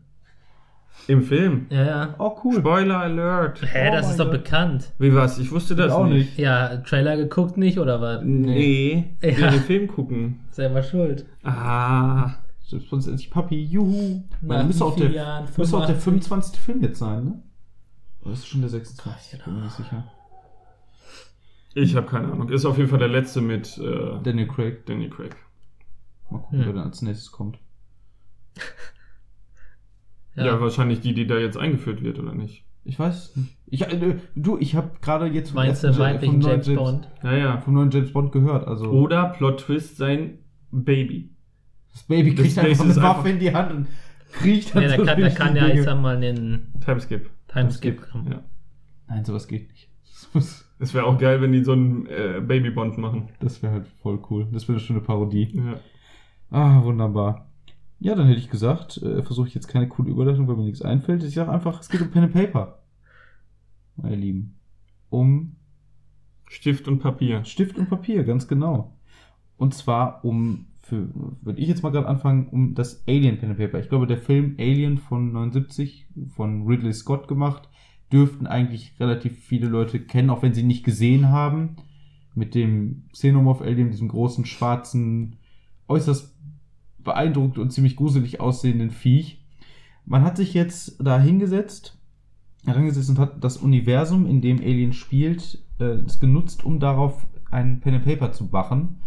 Im 1.08 1.22
Film. 1.24 1.68
Ja, 1.70 1.86
ja. 1.86 2.16
Oh, 2.20 2.38
cool. 2.44 2.56
Spoiler 2.60 2.98
Alert. 3.00 3.62
Hä, 3.62 3.90
Oh 3.90 3.94
das 3.94 4.10
ist 4.12 4.20
doch 4.20 4.26
Gott. 4.32 4.44
bekannt. 4.44 4.92
Wie 5.00 5.14
was? 5.16 5.40
Ich 5.40 5.52
wusste 5.52 5.76
das 5.76 5.92
auch 5.94 6.06
nicht. 6.06 6.32
nicht. 6.32 6.38
Ja, 6.40 6.78
Trailer 6.78 7.16
geguckt 7.16 7.56
nicht, 7.58 7.80
oder 7.80 8.02
was? 8.02 8.22
Nee, 8.26 9.16
Ja. 9.22 9.30
ja. 9.30 9.52
den 9.52 9.62
Film 9.62 9.88
gucken. 9.88 10.42
Selber 10.52 10.84
schuld. 10.84 11.26
Ah. 11.44 12.34
Selbst 12.66 12.90
sonst 12.90 13.08
endlich 13.08 13.32
Papi, 13.32 13.64
juhu. 13.64 14.22
Nach 14.42 14.58
Man 14.58 14.68
müsste 14.68 14.84
auch, 14.84 14.96
der, 14.98 15.10
Jahren? 15.12 15.46
müsste 15.56 15.78
auch 15.78 15.86
der 15.86 15.96
85? 15.96 16.60
25. 16.60 16.60
Film 16.60 16.82
jetzt 16.84 17.00
sein, 17.00 17.24
ne? 17.24 17.42
Oder 18.24 18.34
ist 18.34 18.40
es 18.40 18.48
schon 18.48 18.60
der 18.60 18.70
26? 18.70 19.40
Ich 19.40 19.46
bin 19.46 19.56
mir 19.56 19.62
nicht 19.62 19.76
sicher. 19.78 20.04
Ich 21.74 21.96
habe 21.96 22.08
keine 22.08 22.30
Ahnung. 22.32 22.50
Ist 22.50 22.66
auf 22.66 22.78
jeden 22.78 22.90
Fall 22.90 23.00
der 23.00 23.08
letzte 23.08 23.40
mit 23.40 23.78
äh, 23.78 24.22
Daniel 24.24 24.48
Craig. 24.48 24.86
Danny 24.86 25.10
Craig. 25.10 25.36
Mal 26.30 26.40
gucken, 26.40 26.60
Hm. 26.60 26.66
wer 26.66 26.74
dann 26.74 26.84
als 26.88 27.02
nächstes 27.02 27.32
kommt. 27.32 27.60
Ja. 30.38 30.46
Ja. 30.46 30.62
wahrscheinlich 30.62 31.02
die, 31.02 31.14
die 31.14 31.28
da 31.28 31.38
jetzt 31.38 31.58
eingeführt 31.58 32.02
wird, 32.04 32.20
oder 32.20 32.34
nicht? 32.34 32.64
Ich 32.84 32.98
weiß 32.98 33.36
nicht. 33.36 33.58
Ich, 33.66 33.82
äh, 33.82 34.16
du, 34.36 34.58
ich 34.58 34.76
habe 34.76 34.92
gerade 35.02 35.26
jetzt 35.28 35.50
vom 35.50 35.56
Meinst 35.58 35.84
du 35.84 35.88
ersten 35.88 36.02
Ja- 36.02 36.08
weiblichen 36.08 36.42
vom 36.42 36.50
neuen 36.52 36.62
James 36.62 36.76
Bond? 36.80 37.10
Ja, 37.24 37.34
ja. 37.36 37.58
vom 37.62 37.74
neuen 37.74 37.92
James 37.92 38.14
Bond 38.14 38.32
gehört. 38.32 38.66
Also 38.68 38.86
Oder 38.92 39.26
Plot 39.30 39.60
Twist 39.62 39.98
sein 39.98 40.40
Baby. 40.72 41.32
das 41.92 42.04
Baby 42.04 42.34
das 42.36 42.46
kriegt 42.46 42.58
einfach 42.60 42.86
nächste 42.86 43.02
eine 43.02 43.10
Waffe 43.10 43.18
einfach- 43.20 43.30
in 43.32 43.40
die 43.40 43.54
Hand 43.54 43.72
und 43.74 43.88
kriecht 44.32 44.74
dann 44.76 44.84
Nee, 44.84 44.90
da 44.90 44.96
so 44.98 45.06
kann, 45.06 45.22
da 45.22 45.30
kann 45.30 45.54
die 45.54 45.60
ja, 45.60 45.68
ich 45.68 45.82
sag 45.84 46.00
mal, 46.02 46.16
einen 46.18 46.74
Timeskip. 46.86 47.30
Timeskip 47.48 48.10
kommen. 48.10 48.32
Ja. 48.32 48.44
Nein, 49.08 49.26
sowas 49.26 49.48
geht 49.48 49.70
nicht. 49.70 49.90
Das 50.34 50.66
Es 50.80 50.94
wäre 50.94 51.06
auch 51.06 51.18
geil, 51.18 51.42
wenn 51.42 51.52
die 51.52 51.64
so 51.64 51.72
einen 51.72 52.06
äh, 52.06 52.40
Baby 52.46 52.70
Bond 52.70 52.98
machen. 53.00 53.30
Das 53.40 53.64
wäre 53.64 53.74
halt 53.74 53.88
voll 54.04 54.20
cool. 54.30 54.48
Das 54.52 54.68
wäre 54.68 54.78
eine 54.78 54.86
schöne 54.86 55.02
Parodie. 55.02 55.50
Ja. 55.56 55.80
Ah, 56.52 56.84
wunderbar. 56.84 57.47
Ja, 58.00 58.16
dann 58.16 58.28
hätte 58.28 58.40
ich 58.40 58.50
gesagt, 58.50 58.98
äh, 58.98 59.24
versuche 59.24 59.48
ich 59.48 59.56
jetzt 59.56 59.68
keine 59.68 59.88
coole 59.88 60.12
Überleitung, 60.12 60.48
weil 60.48 60.56
mir 60.56 60.66
nichts 60.66 60.82
einfällt. 60.82 61.24
Ich 61.24 61.34
sage 61.34 61.52
einfach, 61.52 61.80
es 61.80 61.90
geht 61.90 62.02
um 62.02 62.12
Pen 62.12 62.24
and 62.24 62.34
Paper. 62.34 62.84
Meine 63.96 64.16
Lieben. 64.16 64.60
Um 65.10 65.56
Stift 66.48 66.88
und 66.88 67.00
Papier. 67.00 67.44
Stift 67.44 67.78
und 67.78 67.90
Papier, 67.90 68.24
ganz 68.24 68.48
genau. 68.48 68.96
Und 69.58 69.74
zwar 69.74 70.24
um, 70.24 70.68
für, 70.82 71.10
würde 71.42 71.60
ich 71.60 71.68
jetzt 71.68 71.82
mal 71.82 71.90
gerade 71.92 72.08
anfangen, 72.08 72.48
um 72.50 72.76
das 72.76 73.04
Alien 73.08 73.40
Pen 73.40 73.50
and 73.50 73.60
Paper. 73.60 73.80
Ich 73.80 73.90
glaube, 73.90 74.06
der 74.06 74.20
Film 74.20 74.56
Alien 74.60 75.00
von 75.00 75.32
79 75.32 76.08
von 76.36 76.68
Ridley 76.68 76.94
Scott 76.94 77.28
gemacht, 77.28 77.68
dürften 78.12 78.48
eigentlich 78.48 78.98
relativ 79.00 79.38
viele 79.40 79.68
Leute 79.68 80.00
kennen, 80.00 80.30
auch 80.30 80.44
wenn 80.44 80.54
sie 80.54 80.62
ihn 80.62 80.68
nicht 80.68 80.86
gesehen 80.86 81.30
haben. 81.30 81.78
Mit 82.36 82.54
dem 82.54 83.06
Xenomorph 83.12 83.62
Alien, 83.62 83.90
diesem 83.90 84.08
großen, 84.08 84.46
schwarzen, 84.46 85.38
äußerst 85.88 86.37
beeindruckend 87.08 87.58
und 87.58 87.72
ziemlich 87.72 87.96
gruselig 87.96 88.40
aussehenden 88.40 88.92
Viech. 88.92 89.44
Man 90.06 90.24
hat 90.24 90.38
sich 90.38 90.54
jetzt 90.54 91.04
da 91.04 91.20
hingesetzt, 91.20 91.98
herangesetzt 92.66 93.10
und 93.10 93.20
hat 93.20 93.44
das 93.44 93.58
Universum, 93.58 94.28
in 94.28 94.42
dem 94.42 94.60
Alien 94.60 94.94
spielt, 94.94 95.64
äh, 95.80 95.98
genutzt, 96.20 96.64
um 96.64 96.80
darauf 96.80 97.26
ein 97.50 97.80
Pen 97.80 97.96
and 97.96 98.06
Paper 98.06 98.32
zu 98.32 98.46
machen. 98.46 99.02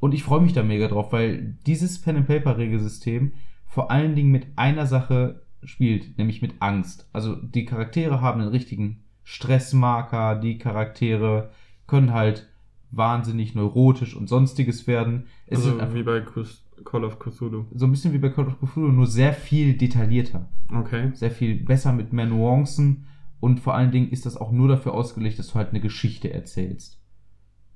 Und 0.00 0.14
ich 0.14 0.22
freue 0.24 0.40
mich 0.40 0.52
da 0.52 0.62
mega 0.62 0.88
drauf, 0.88 1.12
weil 1.12 1.58
dieses 1.66 2.00
Pen 2.00 2.16
and 2.16 2.26
Paper 2.26 2.56
Regelsystem 2.58 3.32
vor 3.66 3.90
allen 3.90 4.14
Dingen 4.14 4.30
mit 4.30 4.46
einer 4.56 4.86
Sache 4.86 5.42
spielt, 5.62 6.16
nämlich 6.18 6.42
mit 6.42 6.54
Angst. 6.60 7.08
Also 7.12 7.34
die 7.34 7.64
Charaktere 7.64 8.20
haben 8.20 8.40
einen 8.40 8.50
richtigen 8.50 9.04
Stressmarker, 9.24 10.36
die 10.36 10.58
Charaktere 10.58 11.50
können 11.86 12.12
halt 12.12 12.48
wahnsinnig 12.90 13.54
neurotisch 13.54 14.14
und 14.14 14.28
sonstiges 14.28 14.86
werden. 14.86 15.26
Es 15.46 15.58
Also 15.58 15.94
wie 15.94 16.02
bei 16.02 16.18
Cthulhu- 16.18 16.65
Call 16.84 17.04
of 17.04 17.18
Cthulhu. 17.18 17.64
so 17.74 17.86
ein 17.86 17.90
bisschen 17.90 18.12
wie 18.12 18.18
bei 18.18 18.28
Call 18.28 18.48
of 18.48 18.58
Cthulhu, 18.60 18.92
nur 18.92 19.06
sehr 19.06 19.32
viel 19.32 19.76
detaillierter 19.76 20.48
Okay. 20.72 21.10
sehr 21.14 21.30
viel 21.30 21.62
besser 21.62 21.92
mit 21.92 22.12
mehr 22.12 22.26
Nuancen 22.26 23.06
und 23.40 23.60
vor 23.60 23.74
allen 23.74 23.92
Dingen 23.92 24.10
ist 24.10 24.26
das 24.26 24.36
auch 24.36 24.52
nur 24.52 24.68
dafür 24.68 24.94
ausgelegt, 24.94 25.38
dass 25.38 25.48
du 25.48 25.54
halt 25.54 25.70
eine 25.70 25.80
Geschichte 25.80 26.32
erzählst. 26.32 27.00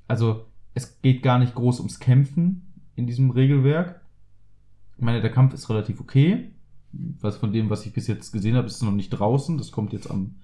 Also 0.08 0.46
es 0.74 1.00
geht 1.02 1.22
gar 1.22 1.38
nicht 1.38 1.54
groß 1.54 1.78
ums 1.80 2.00
Kämpfen 2.00 2.72
in 2.96 3.06
diesem 3.06 3.30
Regelwerk. 3.30 4.00
Ich 4.96 5.02
meine, 5.02 5.20
der 5.20 5.30
Kampf 5.30 5.54
ist 5.54 5.68
relativ 5.70 6.00
okay. 6.00 6.50
Was 6.92 7.36
von 7.36 7.52
dem, 7.52 7.70
was 7.70 7.86
ich 7.86 7.92
bis 7.92 8.06
jetzt 8.06 8.32
gesehen 8.32 8.56
habe, 8.56 8.66
ist 8.66 8.82
noch 8.82 8.92
nicht 8.92 9.10
draußen. 9.10 9.56
Das 9.58 9.70
kommt 9.70 9.92
jetzt 9.92 10.10
am 10.10 10.36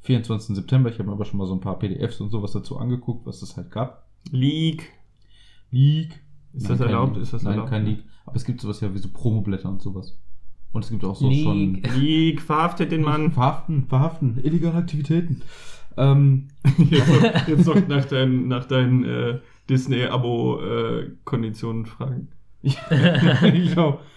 24. 0.00 0.54
September. 0.54 0.90
Ich 0.90 0.98
habe 0.98 1.08
mir 1.08 1.14
aber 1.14 1.24
schon 1.24 1.38
mal 1.38 1.46
so 1.46 1.54
ein 1.54 1.60
paar 1.60 1.78
PDFs 1.78 2.20
und 2.20 2.30
sowas 2.30 2.52
dazu 2.52 2.78
angeguckt, 2.78 3.26
was 3.26 3.40
es 3.42 3.56
halt 3.56 3.70
gab. 3.70 4.06
League. 4.30 4.90
Leak. 5.70 6.20
Ist 6.54 6.68
Nein, 6.68 6.78
das 6.78 6.86
erlaubt? 6.86 7.14
Leak. 7.14 7.22
Ist 7.22 7.32
das 7.32 7.42
Nein, 7.42 7.52
erlaubt? 7.54 7.70
kein 7.70 7.84
Leak. 7.86 8.04
Aber 8.26 8.36
es 8.36 8.44
gibt 8.44 8.60
sowas 8.60 8.80
ja 8.80 8.92
wie 8.94 8.98
so 8.98 9.08
Promoblätter 9.12 9.68
und 9.68 9.82
sowas. 9.82 10.16
Und 10.72 10.84
es 10.84 10.90
gibt 10.90 11.04
auch 11.04 11.16
so 11.16 11.28
Leak. 11.28 11.42
schon 11.44 11.82
League, 12.00 12.40
verhaftet 12.40 12.92
den 12.92 13.02
Mann. 13.02 13.32
Verhaften, 13.32 13.86
verhaften, 13.88 14.38
illegale 14.42 14.74
Aktivitäten. 14.76 15.42
Ähm, 15.96 16.48
jetzt, 16.90 17.08
noch, 17.08 17.48
jetzt 17.48 17.66
noch 17.66 17.88
nach 17.88 18.04
deinen, 18.06 18.48
nach 18.48 18.64
deinen 18.64 19.04
äh, 19.04 19.38
Disney-Abo-Konditionen 19.68 21.84
fragen. 21.86 22.28
genau. 22.62 24.00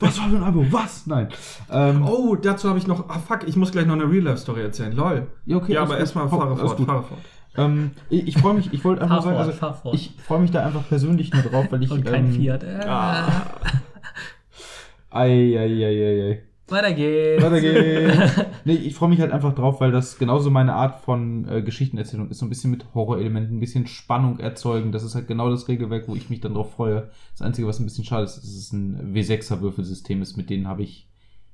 Was 0.00 0.18
war 0.18 0.28
für 0.28 0.36
ein 0.36 0.42
Abo? 0.42 0.66
Was? 0.70 1.06
Nein. 1.06 1.28
Ähm, 1.70 2.02
Oh, 2.06 2.34
dazu 2.36 2.68
habe 2.68 2.78
ich 2.78 2.86
noch. 2.86 3.08
Ah, 3.08 3.18
fuck, 3.20 3.46
ich 3.46 3.56
muss 3.56 3.72
gleich 3.72 3.86
noch 3.86 3.94
eine 3.94 4.10
Real-Life-Story 4.10 4.60
erzählen. 4.60 4.92
Lol. 4.94 5.28
ja, 5.46 5.56
okay, 5.56 5.72
ja, 5.74 5.82
aber 5.82 5.96
erstmal 5.98 6.28
fahre 6.28 6.56
fort, 6.56 6.78
fahre 6.80 7.02
fort. 7.04 7.20
Ähm, 7.56 7.92
ich 8.10 8.28
ich 8.28 8.38
freue 8.38 8.54
mich, 8.54 8.72
ich 8.72 8.84
wollte 8.84 9.02
einfach 9.02 9.22
sagen, 9.22 9.36
also, 9.36 9.92
ich 9.92 10.12
freue 10.18 10.40
mich 10.40 10.50
da 10.50 10.66
einfach 10.66 10.88
persönlich 10.88 11.32
nur 11.32 11.42
drauf, 11.42 11.66
weil 11.70 11.82
ich. 11.82 11.90
Und 11.90 12.04
kein 12.04 12.26
ähm, 12.26 12.32
Fiat. 12.32 12.64
Äh. 12.64 12.80
Ah. 12.86 13.26
Ei, 15.10 15.56
ei, 15.56 15.84
ei, 15.84 15.84
ei, 15.84 16.32
ei. 16.32 16.42
Weiter 16.66 16.92
geht's. 16.92 17.42
Weiter 17.44 17.60
geht's. 17.60 18.46
Nee, 18.64 18.74
ich 18.74 18.94
freue 18.94 19.10
mich 19.10 19.20
halt 19.20 19.32
einfach 19.32 19.54
drauf, 19.54 19.80
weil 19.80 19.92
das 19.92 20.18
genauso 20.18 20.50
meine 20.50 20.72
Art 20.72 21.00
von 21.00 21.46
äh, 21.46 21.62
Geschichtenerzählung 21.62 22.30
ist. 22.30 22.38
So 22.38 22.46
ein 22.46 22.48
bisschen 22.48 22.70
mit 22.70 22.94
Horrorelementen, 22.94 23.58
ein 23.58 23.60
bisschen 23.60 23.86
Spannung 23.86 24.40
erzeugen. 24.40 24.90
Das 24.90 25.04
ist 25.04 25.14
halt 25.14 25.28
genau 25.28 25.50
das 25.50 25.68
Regelwerk, 25.68 26.08
wo 26.08 26.14
ich 26.14 26.30
mich 26.30 26.40
dann 26.40 26.54
drauf 26.54 26.72
freue. 26.72 27.10
Das 27.32 27.42
Einzige, 27.42 27.68
was 27.68 27.78
ein 27.78 27.84
bisschen 27.84 28.04
schade 28.04 28.24
ist, 28.24 28.38
ist, 28.38 28.44
dass 28.44 28.54
es 28.54 28.72
ein 28.72 29.14
W6er-Würfelsystem 29.14 30.22
ist. 30.22 30.36
Mit 30.36 30.48
denen 30.48 30.66
habe 30.66 30.82
ich 30.82 31.08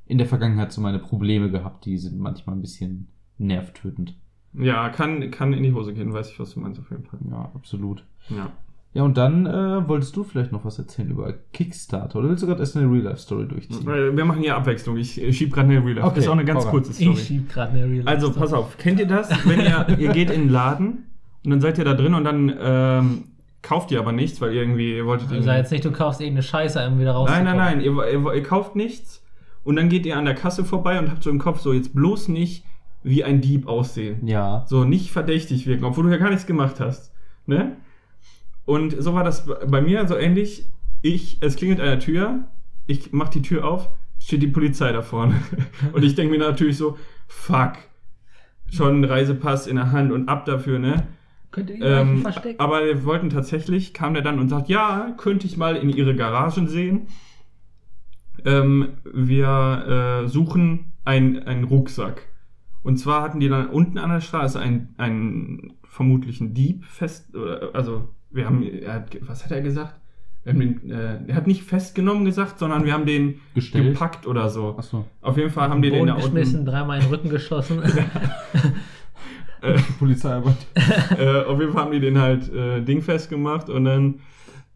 in 0.07 0.19
der 0.19 0.29
Vergangenheit 0.29 0.73
so 0.73 0.81
meine 0.81 1.01
Probleme 1.01 1.51
gehabt. 1.51 1.85
Die 1.85 1.99
sind 1.99 2.19
manchmal 2.19 2.57
ein 2.57 2.63
bisschen 2.63 3.09
nervtötend. 3.37 4.15
Ja, 4.53 4.89
kann, 4.89 5.31
kann 5.31 5.53
in 5.53 5.63
die 5.63 5.73
Hose 5.73 5.93
gehen, 5.95 6.13
weiß 6.13 6.31
ich, 6.31 6.41
was 6.41 6.55
du 6.55 6.61
meinst 6.61 6.81
auf 6.81 6.91
jeden 6.91 7.05
Fall. 7.05 7.21
Ja, 7.31 7.51
absolut. 7.55 8.05
Ja. 8.29 8.51
Ja, 8.93 9.05
und 9.05 9.17
dann 9.17 9.47
äh, 9.47 9.87
wolltest 9.89 10.17
du 10.17 10.25
vielleicht 10.25 10.51
noch 10.51 10.65
was 10.65 10.77
erzählen 10.81 11.09
über 11.09 11.33
Kickstarter. 11.53 12.19
Oder 12.19 12.29
willst 12.31 12.43
du 12.43 12.49
gerade 12.49 12.59
erst 12.59 12.77
eine 12.77 12.91
Real-Life-Story 12.91 13.47
durchziehen? 13.47 13.87
Wir 13.87 14.25
machen 14.25 14.41
hier 14.43 14.57
Abwechslung. 14.57 14.97
Ich 14.97 15.23
äh, 15.23 15.33
schieb 15.33 15.53
gerade 15.53 15.69
eine 15.69 15.79
Real 15.85 15.95
Life. 15.95 16.09
Okay, 16.09 16.19
ist 16.19 16.27
auch 16.29 16.33
eine 16.33 16.45
ganz 16.45 16.65
hau 16.67 16.71
kurze 16.71 16.91
Ich 16.91 16.97
Story. 16.97 17.17
schieb 17.17 17.49
gerade 17.51 17.73
eine 17.73 17.85
Real 17.89 18.09
Also, 18.09 18.33
pass 18.33 18.53
auf. 18.53 18.77
Kennt 18.79 18.99
ihr 18.99 19.07
das? 19.07 19.31
Wenn 19.47 19.61
ihr, 19.61 19.87
ihr 19.97 20.09
geht 20.09 20.29
in 20.31 20.41
den 20.41 20.49
Laden 20.51 21.07
und 21.45 21.51
dann 21.53 21.61
seid 21.61 21.79
ihr 21.79 21.85
da 21.85 21.95
drin 21.95 22.15
und 22.15 22.25
dann 22.25 22.53
ähm, 22.61 23.25
kauft 23.63 23.93
ihr 23.93 24.01
aber 24.01 24.11
nichts, 24.11 24.41
weil 24.41 24.53
irgendwie 24.55 24.97
ihr 24.97 25.07
wolltet 25.07 25.31
Also 25.31 25.51
jetzt 25.53 25.71
nicht, 25.71 25.85
du 25.85 25.93
kaufst 25.93 26.21
irgendeine 26.21 26.43
Scheiße, 26.43 26.85
um 26.89 26.99
wieder 26.99 27.13
Nein, 27.13 27.17
rauszukommen. 27.17 27.45
nein, 27.45 27.79
nein, 27.79 27.81
ihr, 27.81 27.93
ihr, 27.93 28.35
ihr 28.35 28.43
kauft 28.43 28.75
nichts 28.75 29.23
und 29.63 29.77
dann 29.77 29.89
geht 29.89 30.05
ihr 30.05 30.17
an 30.17 30.25
der 30.25 30.35
Kasse 30.35 30.65
vorbei 30.65 30.99
und 30.99 31.11
habt 31.13 31.23
so 31.23 31.31
im 31.31 31.39
Kopf 31.39 31.61
so 31.61 31.73
jetzt 31.73 31.95
bloß 31.95 32.27
nicht 32.27 32.65
wie 33.03 33.25
ein 33.25 33.41
Dieb 33.41 33.67
aussehen. 33.67 34.27
Ja. 34.27 34.65
So 34.69 34.85
nicht 34.85 35.11
verdächtig 35.11 35.67
wirken, 35.67 35.85
obwohl 35.85 36.05
du 36.05 36.11
ja 36.11 36.19
gar 36.19 36.31
nichts 36.31 36.47
gemacht 36.47 36.81
hast. 36.81 37.13
Ne? 37.47 37.77
Und 38.67 38.95
so 39.03 39.15
war 39.15 39.25
das 39.25 39.47
bei 39.69 39.81
mir 39.81 40.07
so 40.07 40.17
ähnlich. 40.17 40.67
Ich, 41.03 41.39
es 41.41 41.57
klingelt 41.57 41.81
an 41.81 41.87
der 41.87 41.99
Tür, 42.01 42.45
ich 42.87 43.13
mach 43.13 43.29
die 43.31 43.41
Tür 43.43 43.65
auf, 43.67 43.89
steht 44.19 44.43
die 44.43 44.49
Polizei 44.49 44.93
da 44.93 45.01
vorne. 45.03 45.35
Und 45.93 46.05
ich 46.05 46.15
denke 46.15 46.33
mir 46.37 46.39
natürlich 46.39 46.77
so, 46.77 46.99
fuck, 47.27 47.73
schon 48.71 49.03
Reisepass 49.05 49.67
in 49.67 49.77
der 49.77 49.93
Hand 49.93 50.13
und 50.13 50.29
ab 50.29 50.45
dafür, 50.45 50.79
ne? 50.79 51.07
Könnt 51.51 51.71
ihr 51.71 51.77
die 51.77 51.83
Ähm, 51.83 52.21
verstecken? 52.23 52.61
aber 52.61 52.85
wir 52.85 53.05
wollten 53.05 53.31
tatsächlich, 53.31 53.95
kam 53.95 54.13
der 54.15 54.23
dann 54.23 54.39
und 54.39 54.49
sagt, 54.51 54.69
ja, 54.69 55.15
könnte 55.17 55.47
ich 55.47 55.57
mal 55.57 55.75
in 55.77 55.89
ihre 55.89 56.15
Garagen 56.15 56.69
sehen. 56.69 57.09
Ähm, 58.45 58.89
wir 59.05 60.23
äh, 60.25 60.29
suchen 60.29 60.93
ein- 61.05 61.43
einen 61.47 61.65
Rucksack. 61.65 62.27
Und 62.83 62.97
zwar 62.99 63.23
hatten 63.23 63.41
die 63.41 63.49
dann 63.49 63.69
unten 63.69 63.99
an 63.99 64.11
der 64.11 64.21
Straße 64.21 64.59
einen, 64.59 64.95
einen 64.97 65.75
vermutlichen 65.85 66.55
Dieb 66.55 66.85
fest, 66.87 67.35
oder, 67.35 67.71
also 67.75 68.09
wir 68.31 68.47
haben, 68.47 68.63
er 68.63 68.95
hat, 68.95 69.17
was 69.23 69.45
hat 69.45 69.53
er 69.53 69.61
gesagt? 69.61 70.01
wir 70.43 70.53
haben 70.53 70.61
den, 70.61 70.91
äh, 70.91 71.19
er 71.27 71.35
hat 71.35 71.47
nicht 71.47 71.65
festgenommen 71.65 72.25
gesagt, 72.25 72.59
sondern 72.59 72.85
wir 72.85 72.95
haben 72.95 73.05
den 73.05 73.41
Gestellt. 73.55 73.93
gepackt 73.93 74.27
oder 74.27 74.49
so. 74.49 74.75
Achso. 74.79 75.05
Auf 75.21 75.37
jeden 75.37 75.51
Fall 75.51 75.69
haben 75.69 75.83
die 75.83 75.91
den 75.91 76.07
da 76.07 76.15
unten, 76.15 76.27
geschmissen, 76.27 76.65
dreimal 76.65 76.99
in 76.99 77.05
den 77.05 77.11
Rücken 77.11 77.29
geschossen. 77.29 77.83
Polizeiarbeit. 79.99 80.57
äh, 81.19 81.43
auf 81.45 81.61
jeden 81.61 81.73
Fall 81.73 81.85
haben 81.85 81.93
die 81.93 82.01
den 82.01 82.19
halt 82.19 82.51
äh, 82.53 82.81
Ding 82.81 83.03
festgemacht 83.03 83.69
und 83.69 83.85
dann 83.85 84.21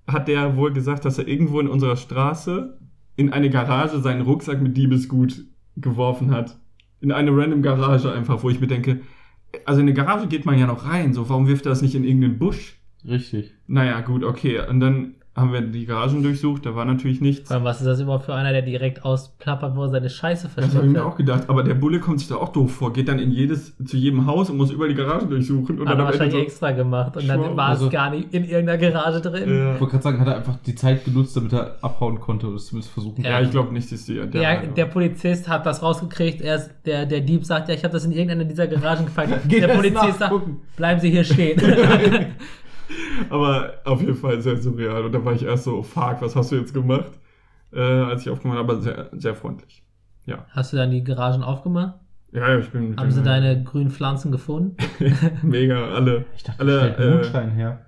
hat 0.07 0.29
der 0.29 0.57
wohl 0.57 0.73
gesagt, 0.73 1.07
dass 1.07 1.17
er 1.17 1.27
irgendwo 1.27 1.61
in 1.61 1.69
unserer 1.69 1.97
Straße 1.97 2.79
in 3.17 3.33
eine 3.33 3.49
Garage 3.49 4.01
seinen 4.01 4.21
Rucksack 4.21 4.61
mit 4.61 4.77
Diebesgut 4.77 5.45
geworfen 5.77 6.31
hat. 6.31 6.59
In 7.05 7.13
eine 7.13 7.37
random 7.37 7.61
Garage 7.61 8.11
einfach, 8.11 8.43
wo 8.43 8.49
ich 8.49 8.61
mir 8.61 8.67
denke, 8.67 9.01
also 9.67 9.83
in 9.83 9.87
eine 9.87 9.95
Garage 9.95 10.27
geht 10.27 10.47
man 10.47 10.59
ja 10.59 10.67
noch 10.67 10.87
rein, 10.87 11.13
so 11.13 11.29
warum 11.29 11.47
wirft 11.47 11.67
er 11.67 11.69
das 11.69 11.83
nicht 11.83 11.95
in 11.95 12.03
irgendeinen 12.03 12.39
Busch? 12.39 12.79
Richtig. 13.07 13.53
Naja, 13.67 14.01
gut, 14.01 14.25
okay. 14.25 14.67
Und 14.67 14.81
dann 14.81 15.17
haben 15.37 15.53
wir 15.53 15.61
die 15.63 15.85
Garagen 15.85 16.23
durchsucht, 16.23 16.65
da 16.65 16.77
war 16.77 16.85
natürlich 16.85 17.21
nichts. 17.21 17.49
Vor 17.49 17.57
allem, 17.57 17.65
was 17.65 17.81
ist 17.81 17.87
das 17.87 17.99
überhaupt 18.01 18.25
für 18.25 18.35
einer, 18.35 18.53
der 18.53 18.63
direkt 18.63 19.05
ausplappert, 19.05 19.75
wo 19.75 19.83
er 19.83 19.89
seine 19.89 20.09
Scheiße 20.09 20.45
Das 20.47 20.57
habe 20.57 20.67
ich 20.67 20.73
versteckt 20.73 20.93
mir 20.93 21.05
auch 21.05 21.17
gedacht, 21.17 21.45
aber 21.49 21.65
der 21.65 21.75
Bulle 21.75 21.99
kommt 21.99 22.21
sich 22.21 22.29
da 22.29 22.37
auch 22.37 22.51
doof 22.51 22.73
vor, 22.73 22.93
geht 22.93 23.09
dann 23.09 23.19
in 23.19 23.33
jedes, 23.33 23.77
zu 23.85 23.97
jedem 23.97 24.27
Haus 24.27 24.49
und 24.49 24.59
muss 24.59 24.71
über 24.71 24.87
die 24.87 24.95
Garage 24.95 25.27
durchsuchen. 25.27 25.81
Und 25.81 25.89
Hat 25.89 25.95
dann 25.95 26.01
er 26.03 26.07
wahrscheinlich 26.07 26.35
so, 26.35 26.41
extra 26.41 26.71
gemacht 26.71 27.17
und 27.17 27.27
dann 27.27 27.41
Schwör- 27.41 27.57
war 27.57 27.69
also- 27.71 27.87
es 27.87 27.93
gar 27.93 28.11
nicht 28.11 28.33
in 28.33 28.45
irgendeiner 28.45 28.79
Garage 28.79 29.21
drin. 29.21 29.49
äh, 29.51 29.75
Ich 29.75 29.81
wollte 29.81 29.91
gerade 29.93 30.03
sagen, 30.05 30.21
hat 30.21 30.29
er 30.29 30.37
einfach 30.37 30.57
die 30.65 30.75
Zeit 30.77 31.05
genutzt, 31.05 31.37
damit 31.37 31.53
er 31.53 31.79
abhauen 31.83 32.21
konnte 32.21 32.47
oder 32.47 32.57
es 32.57 32.67
zumindest 32.67 32.93
versuchen 32.93 33.25
ja, 33.25 33.41
ich 33.41 33.51
glaube 33.51 33.73
nicht, 33.73 33.91
dass 33.91 34.05
die. 34.05 34.15
Der, 34.15 34.41
Ja, 34.41 34.57
der 34.67 34.85
Polizist 34.87 35.49
hat 35.49 35.67
das 35.67 35.83
rausgekriegt. 35.83 36.41
Erst 36.43 36.71
der, 36.87 37.07
der 37.07 37.21
Dieb 37.23 37.45
sagt, 37.45 37.69
ja, 37.69 37.75
ich 37.75 37.83
habe 37.83 37.93
das 37.93 38.05
in 38.05 38.13
irgendeiner 38.13 38.45
dieser 38.45 38.69
Garagen 38.69 39.07
gefallen. 39.07 39.33
Geht 39.49 39.63
der 39.65 39.69
Polizist 39.75 40.21
sagt, 40.21 40.35
bleiben 40.77 41.01
Sie 41.01 41.11
hier 41.11 41.25
stehen. 41.25 41.61
Aber 43.31 43.75
auf 43.85 44.01
jeden 44.01 44.15
Fall 44.17 44.41
sehr 44.41 44.57
surreal. 44.57 45.05
Und 45.05 45.13
da 45.13 45.25
war 45.25 45.33
ich 45.33 45.43
erst 45.45 45.65
so, 45.65 45.79
oh, 45.79 45.83
fuck, 45.83 46.17
was 46.21 46.37
hast 46.37 46.53
du 46.53 46.57
jetzt 46.57 46.75
gemacht? 46.75 47.13
Äh, 47.73 47.81
als 47.81 48.23
ich 48.23 48.31
aufgemacht 48.31 48.59
habe, 48.59 48.73
aber 48.73 48.83
sehr, 48.83 49.09
sehr 49.13 49.35
freundlich. 49.35 49.83
Hast 50.51 50.73
du 50.73 50.77
dann 50.77 50.91
die 50.91 51.05
Garagen 51.05 51.43
aufgemacht? 51.43 51.99
Ja, 52.33 52.49
ja, 52.49 52.59
ich 52.59 52.71
bin 52.71 52.91
mit 52.91 52.99
Haben 52.99 53.11
sie 53.11 53.23
deine 53.23 53.63
grünen 53.63 53.91
Pflanzen 53.91 54.33
gefunden? 54.33 54.77
Mega, 55.43 55.89
alle. 55.93 56.25
Ich 56.37 56.43
dachte, 56.43 56.61
alle, 56.61 56.97
äh, 56.97 57.11
Mondschein 57.15 57.51
her. 57.51 57.85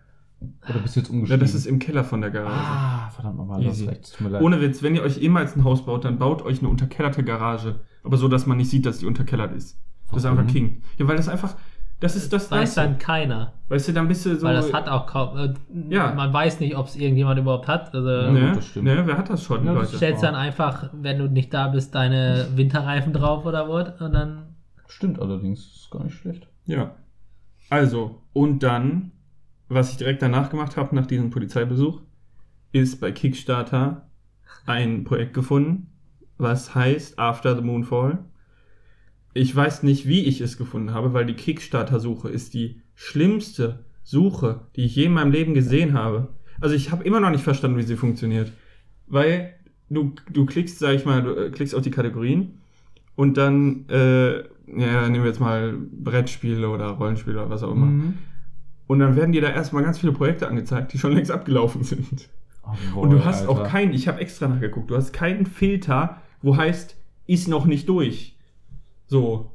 Oder 0.69 0.81
bist 0.81 0.95
du 0.97 1.01
jetzt 1.01 1.09
Ja, 1.09 1.15
umgestiegen? 1.15 1.41
das 1.41 1.55
ist 1.55 1.67
im 1.67 1.79
Keller 1.79 2.05
von 2.05 2.21
der 2.21 2.31
Garage. 2.31 2.55
Ah, 2.55 3.09
verdammt 3.11 3.39
nochmal, 3.39 3.63
das 3.65 3.75
Easy. 3.77 3.85
ist 3.87 3.91
recht. 3.91 4.13
Tut 4.17 4.21
mir 4.21 4.29
leid. 4.33 4.43
Ohne 4.43 4.61
Witz, 4.61 4.83
wenn 4.83 4.95
ihr 4.95 5.03
euch 5.03 5.17
jemals 5.17 5.57
ein 5.57 5.65
Haus 5.65 5.85
baut, 5.87 6.05
dann 6.05 6.19
baut 6.19 6.43
euch 6.43 6.59
eine 6.61 6.69
unterkellerte 6.69 7.25
Garage. 7.25 7.81
Aber 8.05 8.17
so, 8.19 8.29
dass 8.29 8.47
man 8.47 8.59
nicht 8.59 8.71
sieht, 8.71 8.85
dass 8.87 8.99
die 8.99 9.07
unterkellert 9.07 9.53
ist. 9.55 9.81
Das 10.11 10.19
ist 10.19 10.27
einfach 10.27 10.47
King. 10.47 10.83
Ja, 10.99 11.09
weil 11.09 11.17
das 11.17 11.29
einfach, 11.29 11.57
das 12.01 12.15
ist 12.17 12.33
das 12.33 12.51
Weiß 12.51 12.61
Nice. 12.61 12.75
dann 12.75 12.99
keiner. 12.99 13.53
Weißt 13.69 13.89
du, 13.89 13.93
dann 13.93 14.07
bist 14.09 14.25
du 14.27 14.37
so. 14.37 14.47
Weil 14.47 14.55
das 14.55 14.73
hat 14.73 14.89
auch 14.89 15.07
kaum. 15.07 15.37
Äh, 15.39 15.55
Ja. 15.89 16.13
Man 16.15 16.33
weiß 16.33 16.61
nicht, 16.61 16.77
ob 16.77 16.87
es 16.87 16.97
irgendjemand 16.97 17.39
überhaupt 17.41 17.67
hat. 17.69 17.95
Also 17.95 18.09
Ja, 18.09 18.31
Ne, 18.31 18.53
das 18.55 18.67
stimmt. 18.67 18.85
ne, 18.85 19.03
wer 19.07 19.17
hat 19.19 19.29
das 19.31 19.43
schon, 19.43 19.65
Ja, 19.65 19.73
Leute? 19.73 19.97
stellst 19.97 20.23
dann 20.23 20.35
einfach, 20.35 20.91
wenn 20.93 21.19
du 21.19 21.29
nicht 21.29 21.53
da 21.55 21.69
bist, 21.69 21.95
deine 21.95 22.47
Winterreifen 22.55 23.13
drauf 23.13 23.45
oder 23.47 23.69
was. 23.69 24.01
Und 24.01 24.13
dann. 24.13 24.55
Stimmt 24.89 25.21
allerdings, 25.21 25.69
das 25.73 25.83
ist 25.83 25.91
gar 25.91 26.05
nicht 26.05 26.15
schlecht. 26.15 26.47
Ja. 26.67 26.95
Also, 27.71 28.23
und 28.33 28.63
dann, 28.63 29.11
was 29.69 29.91
ich 29.91 29.97
direkt 29.97 30.23
danach 30.23 30.51
gemacht 30.51 30.77
habe, 30.77 30.95
nach 30.95 31.07
diesem 31.07 31.31
Polizeibesuch, 31.31 32.01
ist 32.73 33.01
bei 33.01 33.11
Kickstarter 33.11 34.09
ein 34.67 35.03
Projekt 35.05 35.35
gefunden, 35.35 35.91
was 36.39 36.75
heißt 36.75 37.19
After 37.19 37.57
the 37.57 37.63
Moonfall. 37.63 38.19
Ich 39.37 39.55
weiß 39.55 39.83
nicht, 39.83 40.09
wie 40.09 40.25
ich 40.25 40.41
es 40.41 40.57
gefunden 40.57 40.95
habe, 40.95 41.13
weil 41.13 41.27
die 41.27 41.35
Kickstarter-Suche 41.35 42.29
ist 42.29 42.55
die 42.55 42.81
schlimmste 42.95 43.85
Suche, 44.03 44.61
die 44.77 44.85
ich 44.87 44.97
je 44.97 45.05
in 45.05 45.13
meinem 45.13 45.31
Leben 45.31 45.53
gesehen 45.53 45.93
habe. 45.93 46.29
Also 46.61 46.75
ich 46.75 46.91
habe 46.91 47.05
immer 47.05 47.21
noch 47.21 47.31
nicht 47.31 47.45
verstanden, 47.45 47.77
wie 47.77 47.83
sie 47.83 47.97
funktioniert. 47.97 48.53
Weil 49.07 49.55
du, 49.91 50.15
du 50.33 50.47
klickst, 50.47 50.79
sag 50.79 50.95
ich 50.95 51.05
mal, 51.05 51.23
du 51.23 51.35
äh, 51.35 51.51
klickst 51.51 51.75
auf 51.75 51.83
die 51.83 51.91
Kategorien 51.91 52.61
und 53.15 53.37
dann, 53.37 53.87
äh, 53.91 54.39
ja, 54.39 55.09
nehmen 55.09 55.25
wir 55.25 55.27
jetzt 55.27 55.41
mal 55.41 55.75
Brettspiele 55.77 56.69
oder 56.69 56.87
Rollenspiele 56.89 57.39
oder 57.39 57.51
was 57.51 57.63
auch 57.63 57.73
immer. 57.73 57.87
Mhm. 57.87 58.15
Und 58.87 59.01
dann 59.01 59.17
werden 59.17 59.33
dir 59.33 59.43
da 59.43 59.51
erstmal 59.51 59.83
ganz 59.83 59.99
viele 59.99 60.13
Projekte 60.13 60.49
angezeigt, 60.49 60.93
die 60.93 60.99
schon 60.99 61.13
längst 61.13 61.31
abgelaufen 61.31 61.83
sind. 61.85 62.31
Oh, 62.63 63.01
Und 63.01 63.11
du 63.11 63.25
hast 63.25 63.49
auch 63.49 63.59
Alter. 63.59 63.71
keinen, 63.71 63.93
ich 63.93 64.09
habe 64.09 64.21
extra 64.21 64.49
nachgeguckt, 64.49 64.91
du 64.91 64.97
hast 64.97 65.13
keinen 65.13 65.45
Filter, 65.45 66.23
wo 66.41 66.57
heißt, 66.57 66.97
ist 67.27 67.49
noch 67.49 67.67
nicht 67.67 67.89
durch. 67.89 68.36
So. 69.07 69.53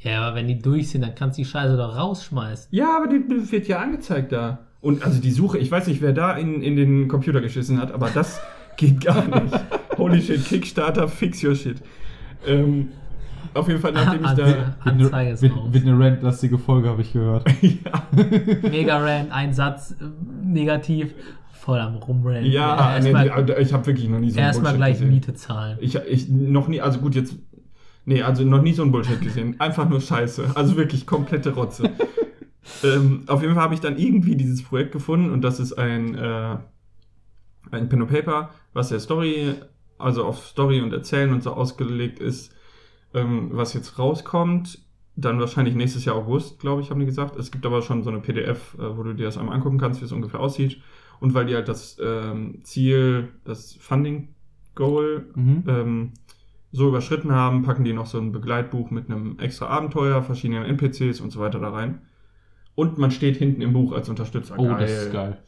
Ja, 0.00 0.22
aber 0.22 0.36
wenn 0.36 0.46
die 0.46 0.58
durch 0.58 0.90
sind, 0.90 1.02
dann 1.02 1.14
kannst 1.14 1.38
du 1.38 1.42
die 1.42 1.48
Scheiße 1.48 1.76
doch 1.76 1.96
rausschmeißen. 1.96 2.68
Ja, 2.70 2.96
aber 2.96 3.08
die 3.08 3.20
wird 3.50 3.66
ja 3.68 3.78
angezeigt 3.80 4.32
da. 4.32 4.60
Und 4.80 5.04
also 5.04 5.20
die 5.20 5.32
Suche, 5.32 5.58
ich 5.58 5.70
weiß 5.70 5.88
nicht, 5.88 6.00
wer 6.02 6.12
da 6.12 6.32
in, 6.36 6.62
in 6.62 6.76
den 6.76 7.08
Computer 7.08 7.40
geschissen 7.40 7.80
hat, 7.80 7.90
aber 7.92 8.10
das 8.10 8.40
geht 8.76 9.00
gar 9.04 9.26
nicht. 9.26 9.54
Holy 9.96 10.22
shit, 10.22 10.44
Kickstarter, 10.44 11.08
fix 11.08 11.42
your 11.42 11.56
shit. 11.56 11.82
Ähm, 12.46 12.90
auf 13.54 13.66
jeden 13.66 13.80
Fall, 13.80 13.90
nachdem 13.92 14.24
ich 14.24 14.30
da. 14.36 14.44
Anze- 14.44 14.74
Anzeige 14.84 15.30
ist 15.32 15.42
wird, 15.42 15.56
raus. 15.56 15.72
wird 15.72 15.86
eine 15.86 15.98
randlastige 15.98 16.58
Folge, 16.58 16.88
habe 16.90 17.02
ich 17.02 17.12
gehört. 17.12 17.44
ja, 17.62 18.68
Mega 18.70 18.98
Rand, 18.98 19.32
ein 19.32 19.52
Satz 19.52 19.96
äh, 20.00 20.04
negativ, 20.46 21.12
voll 21.52 21.80
am 21.80 21.96
Rumrennen. 21.96 22.48
ja 22.48 22.96
Äh, 22.96 23.00
nee, 23.00 23.10
erstmal 23.10 23.44
die- 23.46 23.52
ich 23.54 23.72
habe 23.72 23.84
wirklich 23.86 24.08
noch 24.08 24.20
nie 24.20 24.30
so 24.30 24.38
erstmal 24.38 24.76
gleich 24.76 24.92
gesehen. 24.92 25.10
Miete 25.10 25.34
zahlen. 25.34 25.76
Ich, 25.80 25.96
ich 25.96 26.28
noch 26.28 26.68
nie, 26.68 26.80
also 26.80 27.00
gut, 27.00 27.16
jetzt. 27.16 27.34
Nee, 28.08 28.22
also 28.22 28.42
noch 28.42 28.62
nie 28.62 28.72
so 28.72 28.82
ein 28.82 28.90
Bullshit 28.90 29.20
gesehen. 29.20 29.60
Einfach 29.60 29.86
nur 29.86 30.00
Scheiße. 30.00 30.52
Also 30.54 30.78
wirklich 30.78 31.06
komplette 31.06 31.52
Rotze. 31.52 31.90
ähm, 32.82 33.24
auf 33.26 33.42
jeden 33.42 33.52
Fall 33.52 33.62
habe 33.62 33.74
ich 33.74 33.80
dann 33.80 33.98
irgendwie 33.98 34.34
dieses 34.34 34.62
Projekt 34.62 34.92
gefunden 34.92 35.30
und 35.30 35.42
das 35.42 35.60
ist 35.60 35.74
ein, 35.74 36.14
äh, 36.14 36.56
ein 37.70 37.90
Pen 37.90 38.00
and 38.00 38.10
Paper, 38.10 38.48
was 38.72 38.88
der 38.88 39.00
Story, 39.00 39.52
also 39.98 40.24
auf 40.24 40.46
Story 40.46 40.80
und 40.80 40.94
Erzählen 40.94 41.34
und 41.34 41.42
so 41.42 41.52
ausgelegt 41.52 42.18
ist, 42.18 42.50
ähm, 43.12 43.50
was 43.52 43.74
jetzt 43.74 43.98
rauskommt. 43.98 44.78
Dann 45.14 45.38
wahrscheinlich 45.38 45.74
nächstes 45.74 46.06
Jahr 46.06 46.16
August, 46.16 46.60
glaube 46.60 46.80
ich, 46.80 46.90
haben 46.90 47.00
die 47.00 47.04
gesagt. 47.04 47.36
Es 47.36 47.50
gibt 47.50 47.66
aber 47.66 47.82
schon 47.82 48.04
so 48.04 48.08
eine 48.08 48.20
PDF, 48.20 48.74
äh, 48.78 48.96
wo 48.96 49.02
du 49.02 49.12
dir 49.12 49.26
das 49.26 49.36
einmal 49.36 49.54
angucken 49.54 49.76
kannst, 49.76 50.00
wie 50.00 50.06
es 50.06 50.12
ungefähr 50.12 50.40
aussieht. 50.40 50.80
Und 51.20 51.34
weil 51.34 51.44
die 51.44 51.54
halt 51.54 51.68
das 51.68 51.98
ähm, 52.02 52.60
Ziel, 52.62 53.28
das 53.44 53.74
Funding 53.74 54.28
Goal 54.74 55.26
Mhm. 55.34 55.64
ähm, 55.66 56.12
so 56.72 56.88
überschritten 56.88 57.32
haben, 57.32 57.62
packen 57.62 57.84
die 57.84 57.92
noch 57.92 58.06
so 58.06 58.18
ein 58.18 58.32
Begleitbuch 58.32 58.90
mit 58.90 59.10
einem 59.10 59.38
extra 59.38 59.66
Abenteuer, 59.66 60.22
verschiedenen 60.22 60.64
NPCs 60.64 61.20
und 61.20 61.30
so 61.30 61.40
weiter 61.40 61.60
da 61.60 61.70
rein. 61.70 62.02
Und 62.74 62.98
man 62.98 63.10
steht 63.10 63.36
hinten 63.36 63.62
im 63.62 63.72
Buch 63.72 63.92
als 63.92 64.08
Unterstützer. 64.08 64.54
Oh, 64.58 64.74
das 64.78 64.90
ist 64.90 65.12
geil. 65.12 65.38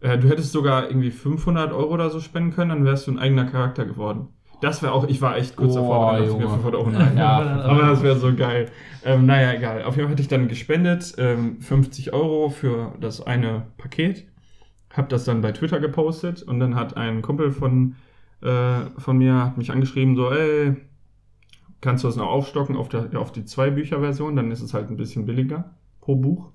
Äh, 0.00 0.18
du 0.18 0.28
hättest 0.28 0.52
sogar 0.52 0.88
irgendwie 0.88 1.10
500 1.10 1.72
Euro 1.72 1.92
oder 1.92 2.10
so 2.10 2.20
spenden 2.20 2.52
können, 2.52 2.70
dann 2.70 2.84
wärst 2.84 3.06
du 3.06 3.12
ein 3.12 3.18
eigener 3.18 3.44
Charakter 3.44 3.84
geworden. 3.84 4.28
Das 4.60 4.82
wäre 4.82 4.92
auch, 4.92 5.08
ich 5.08 5.22
war 5.22 5.36
echt 5.38 5.56
kurz 5.56 5.72
Oh, 5.72 5.76
davor, 5.76 6.12
dachte 6.12 6.24
ich 6.24 6.32
mir 6.36 6.42
Junge. 6.42 6.54
500 6.54 6.74
Euro 6.80 6.90
nein. 6.90 7.16
Ja, 7.16 7.62
Aber 7.62 7.86
das 7.86 8.02
wäre 8.02 8.16
so 8.16 8.34
geil. 8.34 8.70
Ähm, 9.04 9.24
naja, 9.24 9.54
egal. 9.54 9.84
Auf 9.84 9.96
jeden 9.96 10.08
Fall 10.08 10.12
hatte 10.12 10.22
ich 10.22 10.28
dann 10.28 10.48
gespendet, 10.48 11.14
ähm, 11.16 11.60
50 11.60 12.12
Euro 12.12 12.50
für 12.50 12.92
das 13.00 13.26
eine 13.26 13.66
Paket. 13.78 14.26
Hab 14.92 15.08
das 15.08 15.24
dann 15.24 15.40
bei 15.40 15.52
Twitter 15.52 15.80
gepostet 15.80 16.42
und 16.42 16.60
dann 16.60 16.74
hat 16.76 16.96
ein 16.96 17.22
Kumpel 17.22 17.52
von, 17.52 17.96
äh, 18.42 18.80
von 18.98 19.18
mir 19.18 19.44
hat 19.44 19.58
mich 19.58 19.70
angeschrieben, 19.70 20.16
so, 20.16 20.30
ey, 20.30 20.76
kannst 21.80 22.04
du 22.04 22.08
das 22.08 22.16
noch 22.16 22.28
aufstocken 22.28 22.76
auf, 22.76 22.88
der, 22.88 23.08
auf 23.18 23.32
die 23.32 23.44
Zwei-Bücher-Version? 23.44 24.36
Dann 24.36 24.50
ist 24.50 24.62
es 24.62 24.74
halt 24.74 24.90
ein 24.90 24.96
bisschen 24.96 25.26
billiger 25.26 25.74
pro 26.00 26.16
Buch. 26.16 26.50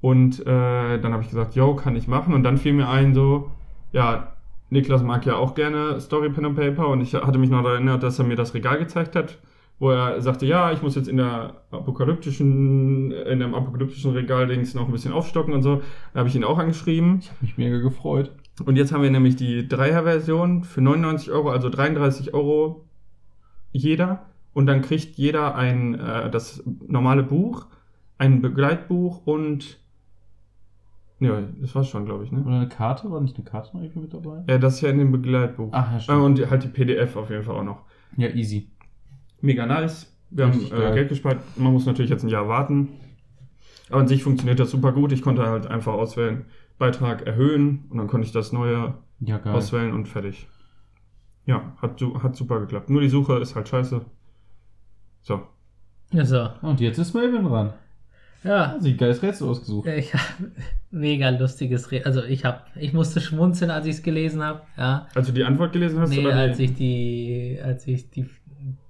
Und 0.00 0.40
äh, 0.40 0.98
dann 0.98 1.12
habe 1.12 1.22
ich 1.22 1.28
gesagt, 1.28 1.54
yo, 1.54 1.74
kann 1.74 1.96
ich 1.96 2.08
machen. 2.08 2.32
Und 2.34 2.42
dann 2.42 2.56
fiel 2.56 2.72
mir 2.72 2.88
ein, 2.88 3.14
so, 3.14 3.50
ja, 3.92 4.34
Niklas 4.70 5.02
mag 5.02 5.26
ja 5.26 5.36
auch 5.36 5.54
gerne 5.54 6.00
Story 6.00 6.30
Pen 6.30 6.46
and 6.46 6.56
Paper 6.56 6.88
und 6.88 7.00
ich 7.00 7.14
hatte 7.14 7.38
mich 7.38 7.50
noch 7.50 7.62
daran 7.62 7.86
erinnert, 7.86 8.02
dass 8.02 8.18
er 8.18 8.24
mir 8.24 8.36
das 8.36 8.54
Regal 8.54 8.78
gezeigt 8.78 9.16
hat, 9.16 9.38
wo 9.80 9.90
er 9.90 10.20
sagte, 10.20 10.46
ja, 10.46 10.70
ich 10.72 10.80
muss 10.80 10.94
jetzt 10.94 11.08
in 11.08 11.16
der 11.16 11.62
apokalyptischen, 11.72 13.10
in 13.10 13.40
dem 13.40 13.54
apokalyptischen 13.54 14.12
Regal-Dings 14.12 14.74
noch 14.74 14.86
ein 14.86 14.92
bisschen 14.92 15.12
aufstocken 15.12 15.52
und 15.52 15.62
so. 15.62 15.82
Da 16.12 16.20
habe 16.20 16.28
ich 16.28 16.36
ihn 16.36 16.44
auch 16.44 16.58
angeschrieben. 16.58 17.18
Ich 17.20 17.30
habe 17.30 17.38
mich 17.42 17.58
mega 17.58 17.78
gefreut. 17.80 18.30
Und 18.64 18.76
jetzt 18.76 18.92
haben 18.92 19.02
wir 19.02 19.10
nämlich 19.10 19.36
die 19.36 19.66
Dreier-Version 19.68 20.64
für 20.64 20.80
99 20.80 21.30
Euro, 21.30 21.50
also 21.50 21.68
33 21.68 22.34
Euro 22.34 22.84
jeder. 23.72 24.26
Und 24.52 24.66
dann 24.66 24.82
kriegt 24.82 25.16
jeder 25.16 25.54
ein, 25.54 25.94
äh, 25.94 26.30
das 26.30 26.62
normale 26.86 27.22
Buch, 27.22 27.66
ein 28.18 28.42
Begleitbuch 28.42 29.26
und 29.26 29.78
ja, 31.20 31.42
das 31.60 31.74
war's 31.74 31.88
schon, 31.88 32.06
glaube 32.06 32.24
ich, 32.24 32.32
ne? 32.32 32.40
Oder 32.42 32.56
eine 32.56 32.68
Karte? 32.68 33.10
War 33.10 33.20
nicht 33.20 33.36
eine 33.36 33.44
Karte 33.44 33.76
noch 33.76 33.82
irgendwie 33.82 34.00
mit 34.00 34.14
dabei? 34.14 34.42
Ja, 34.48 34.56
das 34.58 34.76
ist 34.76 34.80
ja 34.80 34.88
in 34.88 34.98
dem 34.98 35.12
Begleitbuch. 35.12 35.68
Ach, 35.72 35.90
ja, 35.90 35.96
Äh, 35.98 36.00
stimmt. 36.00 36.22
und 36.40 36.50
halt 36.50 36.64
die 36.64 36.68
PDF 36.68 37.14
auf 37.16 37.28
jeden 37.30 37.44
Fall 37.44 37.56
auch 37.56 37.64
noch. 37.64 37.82
Ja, 38.16 38.28
easy. 38.28 38.70
Mega 39.42 39.66
nice. 39.66 40.12
Wir 40.30 40.46
Richtig 40.46 40.72
haben 40.72 40.82
äh. 40.82 40.94
Geld 40.94 41.08
gespart. 41.10 41.38
Man 41.56 41.72
muss 41.74 41.84
natürlich 41.86 42.10
jetzt 42.10 42.22
ein 42.24 42.28
Jahr 42.30 42.48
warten. 42.48 42.88
Aber 43.90 44.00
an 44.00 44.08
sich 44.08 44.22
funktioniert 44.22 44.58
das 44.60 44.70
super 44.70 44.92
gut. 44.92 45.12
Ich 45.12 45.20
konnte 45.22 45.46
halt 45.46 45.66
einfach 45.66 45.92
auswählen, 45.92 46.46
Beitrag 46.80 47.26
erhöhen 47.26 47.84
und 47.90 47.98
dann 47.98 48.08
konnte 48.08 48.26
ich 48.26 48.32
das 48.32 48.52
neue 48.52 48.94
Ja, 49.20 49.40
auswählen 49.44 49.92
und 49.92 50.08
fertig. 50.08 50.48
Ja, 51.46 51.72
hat, 51.80 52.00
hat 52.22 52.34
super 52.34 52.58
geklappt. 52.58 52.90
Nur 52.90 53.02
die 53.02 53.08
Suche 53.08 53.38
ist 53.38 53.54
halt 53.54 53.68
scheiße. 53.68 54.00
So. 55.20 55.42
Ja, 56.10 56.24
so. 56.24 56.48
Und 56.62 56.80
jetzt 56.80 56.98
ist 56.98 57.14
Melvin 57.14 57.44
dran. 57.44 57.74
Ja, 58.42 58.76
ein 58.82 58.96
geiles 58.96 59.22
Rätsel 59.22 59.48
ausgesucht. 59.48 59.86
ich 59.86 60.14
habe 60.14 60.24
mega 60.90 61.28
lustiges 61.28 61.90
Rätsel. 61.90 62.06
Also 62.06 62.24
ich 62.24 62.44
habe, 62.46 62.62
ich 62.76 62.94
musste 62.94 63.20
schmunzeln, 63.20 63.70
als 63.70 63.84
ich 63.84 63.96
es 63.96 64.02
gelesen 64.02 64.42
habe. 64.42 64.62
Ja. 64.78 65.06
Als 65.14 65.26
du 65.26 65.32
die 65.34 65.44
Antwort 65.44 65.72
gelesen 65.72 66.00
hast? 66.00 66.10
Nee, 66.10 66.26
oder 66.26 66.34
als 66.36 66.58
ich 66.58 66.74
die, 66.74 67.58
als 67.62 67.86
ich 67.86 68.10
die, 68.10 68.26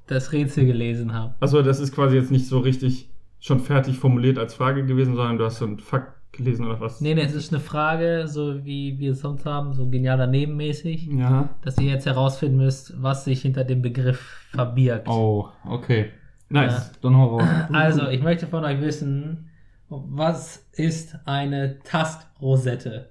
das 0.06 0.30
Rätsel 0.30 0.64
gelesen 0.64 1.12
habe. 1.12 1.34
Achso, 1.40 1.60
das 1.62 1.80
ist 1.80 1.92
quasi 1.92 2.16
jetzt 2.16 2.30
nicht 2.30 2.46
so 2.46 2.60
richtig 2.60 3.08
schon 3.40 3.58
fertig 3.58 3.98
formuliert 3.98 4.38
als 4.38 4.54
Frage 4.54 4.86
gewesen, 4.86 5.16
sondern 5.16 5.38
du 5.38 5.44
hast 5.44 5.58
so 5.58 5.64
einen 5.64 5.78
Fakt 5.80 6.19
gelesen 6.32 6.66
oder 6.66 6.80
was? 6.80 7.00
Nee, 7.00 7.14
nee, 7.14 7.22
es 7.22 7.34
ist 7.34 7.52
eine 7.52 7.60
Frage, 7.60 8.26
so 8.28 8.64
wie 8.64 8.98
wir 8.98 9.12
es 9.12 9.20
sonst 9.20 9.44
haben, 9.46 9.72
so 9.72 9.88
genial 9.88 10.16
danebenmäßig, 10.18 11.06
Ja. 11.06 11.50
dass 11.62 11.78
ihr 11.78 11.90
jetzt 11.90 12.06
herausfinden 12.06 12.56
müsst, 12.58 13.00
was 13.02 13.24
sich 13.24 13.42
hinter 13.42 13.64
dem 13.64 13.82
Begriff 13.82 14.46
verbirgt. 14.52 15.08
Oh, 15.08 15.48
okay. 15.66 16.10
Nice. 16.48 16.92
Dann 17.00 17.16
hau 17.16 17.38
raus. 17.38 17.48
Also, 17.72 18.08
ich 18.08 18.22
möchte 18.22 18.46
von 18.46 18.64
euch 18.64 18.80
wissen, 18.80 19.50
was 19.88 20.68
ist 20.72 21.16
eine 21.26 21.78
Tastrosette? 21.80 23.10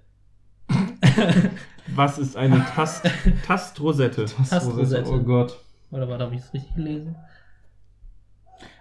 Was 1.96 2.20
ist 2.20 2.38
eine 2.38 2.64
Tast 2.76 3.10
Tastrosette? 3.48 4.26
Tastrosette. 4.26 5.10
Oh 5.10 5.20
Gott. 5.24 5.58
Oder 5.90 6.08
warte, 6.08 6.26
habe 6.26 6.36
ich 6.36 6.42
es 6.42 6.54
richtig 6.54 6.76
gelesen? 6.76 7.16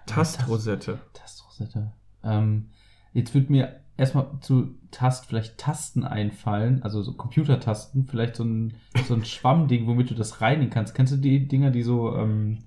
Tastrosette. 0.05 0.99
Tastrosette. 1.13 1.91
Ähm, 2.23 2.69
jetzt 3.13 3.33
wird 3.33 3.49
mir 3.49 3.78
erstmal 3.99 4.25
zu 4.41 4.69
Tast 4.91 5.27
vielleicht 5.27 5.57
Tasten 5.57 6.03
einfallen, 6.03 6.81
also 6.83 7.01
so 7.03 7.13
Computertasten, 7.13 8.05
vielleicht 8.07 8.35
so 8.35 8.43
ein, 8.43 8.73
so 9.07 9.13
ein 9.13 9.23
Schwammding, 9.25 9.85
womit 9.87 10.09
du 10.09 10.15
das 10.15 10.41
reinigen 10.41 10.71
kannst. 10.71 10.95
Kennst 10.95 11.13
du 11.13 11.17
die 11.17 11.47
Dinger, 11.47 11.69
die 11.69 11.83
so, 11.83 12.15
ähm, 12.15 12.59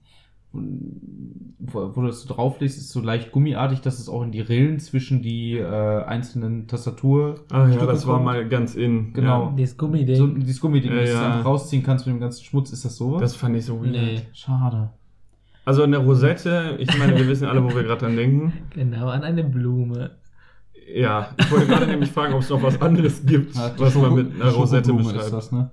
wo, 0.52 1.96
wo 1.96 2.00
du 2.02 2.06
das 2.08 2.22
so 2.22 2.34
drauflegst, 2.34 2.76
ist 2.76 2.90
so 2.90 3.00
leicht 3.00 3.32
gummiartig, 3.32 3.80
dass 3.80 3.98
es 3.98 4.08
auch 4.08 4.22
in 4.22 4.32
die 4.32 4.40
Rillen 4.40 4.78
zwischen 4.80 5.22
die 5.22 5.56
äh, 5.56 6.04
einzelnen 6.04 6.68
Tastatur. 6.68 7.36
Ah 7.50 7.66
ja, 7.68 7.86
das 7.86 8.06
war 8.06 8.14
kommt? 8.16 8.26
mal 8.26 8.48
ganz 8.48 8.74
in. 8.74 9.12
Genau. 9.14 9.52
Dieses 9.56 9.76
Gummiding. 9.78 10.16
So, 10.16 10.26
dieses 10.26 10.60
Gummiding, 10.60 10.92
Ja, 10.92 11.00
das 11.00 11.10
du 11.10 11.16
ja. 11.16 11.26
einfach 11.32 11.44
rausziehen 11.46 11.82
kannst 11.82 12.06
mit 12.06 12.14
dem 12.14 12.20
ganzen 12.20 12.44
Schmutz. 12.44 12.70
Ist 12.72 12.84
das 12.84 12.98
Ja. 12.98 13.06
sowas? 13.06 13.20
Das 13.22 13.34
fand 13.36 13.56
ich 13.56 13.64
so 13.64 13.80
weird. 13.80 13.92
nee, 13.92 14.20
Schade. 14.32 14.90
Also 15.64 15.84
eine 15.84 15.98
Rosette, 15.98 16.76
ich 16.80 16.98
meine, 16.98 17.16
wir 17.16 17.28
wissen 17.28 17.46
alle, 17.46 17.62
wo 17.64 17.68
wir 17.68 17.84
gerade 17.84 18.00
dran 18.00 18.16
denken. 18.16 18.52
genau, 18.70 19.08
an 19.08 19.22
eine 19.22 19.44
Blume. 19.44 20.10
Ja, 20.94 21.30
ich 21.38 21.50
wollte 21.50 21.66
gerade 21.66 21.86
nämlich 21.86 22.10
fragen, 22.10 22.34
ob 22.34 22.40
es 22.40 22.50
noch 22.50 22.62
was 22.62 22.80
anderes 22.80 23.24
gibt, 23.24 23.54
was 23.78 23.94
man 23.94 24.14
mit 24.14 24.34
einer 24.40 24.50
Rosette 24.50 24.92
beschreibt. 24.92 25.32
Das, 25.32 25.52
ne? 25.52 25.70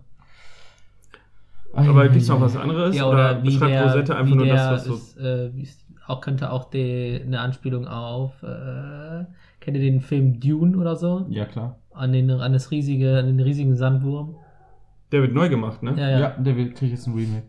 Aber 1.73 2.03
gibt 2.07 2.21
es 2.21 2.27
noch 2.27 2.41
was 2.41 2.55
anderes? 2.55 2.95
Ja, 2.95 3.07
oder, 3.07 3.41
wie 3.43 3.47
beschreibt 3.47 3.71
der, 3.71 3.83
Rosette 3.83 4.15
einfach 4.15 4.31
wie 4.31 4.35
nur 4.35 4.45
der 4.45 4.55
das, 4.55 4.71
was 4.71 4.85
so. 4.85 4.93
ist, 4.95 5.17
äh, 5.17 5.53
wie 5.55 5.61
ist, 5.63 5.85
auch 6.07 6.21
könnte 6.21 6.51
auch 6.51 6.69
die, 6.69 7.21
eine 7.23 7.39
Anspielung 7.39 7.87
auf, 7.87 8.41
äh, 8.43 9.25
kennt 9.59 9.77
ihr 9.77 9.83
den 9.83 10.01
Film 10.01 10.39
Dune 10.39 10.77
oder 10.77 10.95
so? 10.95 11.25
Ja, 11.29 11.45
klar. 11.45 11.77
An 11.93 12.11
den, 12.13 12.29
an 12.31 12.53
das 12.53 12.71
riesige, 12.71 13.19
an 13.19 13.27
den 13.27 13.39
riesigen 13.39 13.75
Sandwurm. 13.75 14.35
Der 15.11 15.21
wird 15.21 15.33
neu 15.33 15.49
gemacht, 15.49 15.83
ne? 15.83 15.93
Ja, 15.97 16.09
Ja, 16.09 16.19
ja. 16.19 16.29
der 16.37 16.55
will- 16.55 16.73
kriegt 16.73 16.91
jetzt 16.91 17.07
ein 17.07 17.13
Remake. 17.13 17.43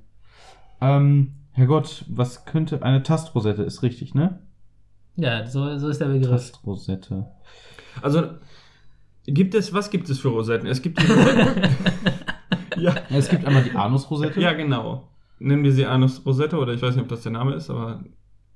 Ähm, 0.80 1.32
Herrgott, 1.52 2.04
was 2.08 2.44
könnte 2.44 2.82
eine 2.82 3.02
Tastrosette 3.02 3.62
ist 3.62 3.82
richtig, 3.82 4.14
ne? 4.14 4.38
Ja, 5.20 5.46
so, 5.46 5.76
so 5.78 5.88
ist 5.88 6.00
der 6.00 6.06
Begriff. 6.06 6.30
Also, 6.30 6.52
Tastrosette. 6.52 7.26
gibt 9.26 9.54
es, 9.54 9.72
was 9.72 9.90
gibt 9.90 10.08
es 10.08 10.18
für 10.20 10.28
Rosetten? 10.28 10.66
Es 10.66 10.82
gibt 10.82 11.00
die 11.02 11.06
Rosetten. 11.10 11.62
ja. 11.62 11.68
Ja, 12.78 12.94
es 13.10 13.28
gibt 13.28 13.44
einmal 13.44 13.62
die 13.62 13.72
Anusrosette. 13.72 14.40
ja, 14.40 14.52
genau. 14.54 15.08
Nennen 15.38 15.62
wir 15.64 15.72
sie 15.72 15.84
Anus 15.84 16.24
Rosette 16.24 16.56
oder 16.56 16.72
ich 16.72 16.80
weiß 16.80 16.94
nicht, 16.94 17.02
ob 17.02 17.08
das 17.08 17.22
der 17.22 17.32
Name 17.32 17.52
ist, 17.54 17.68
aber 17.68 18.02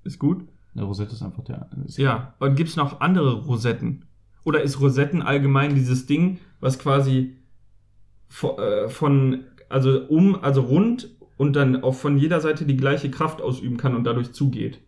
ist 0.02 0.18
gut. 0.18 0.46
Eine 0.74 0.84
Rosette 0.84 1.12
ist 1.12 1.22
einfach 1.22 1.44
der. 1.44 1.68
Ist 1.84 1.98
Ja. 1.98 2.34
Und 2.38 2.54
gibt 2.56 2.70
es 2.70 2.76
noch 2.76 3.00
andere 3.00 3.34
Rosetten? 3.42 4.06
Oder 4.44 4.62
ist 4.62 4.80
Rosetten 4.80 5.20
allgemein 5.20 5.74
dieses 5.74 6.06
Ding, 6.06 6.38
was 6.60 6.78
quasi 6.78 7.36
vo- 8.30 8.58
äh, 8.58 8.88
von, 8.88 9.44
also 9.68 10.06
um, 10.08 10.42
also 10.42 10.62
rund 10.62 11.10
und 11.36 11.54
dann 11.54 11.82
auch 11.82 11.94
von 11.94 12.16
jeder 12.16 12.40
Seite 12.40 12.64
die 12.64 12.76
gleiche 12.78 13.10
Kraft 13.10 13.42
ausüben 13.42 13.76
kann 13.76 13.94
und 13.94 14.04
dadurch 14.04 14.32
zugeht? 14.32 14.80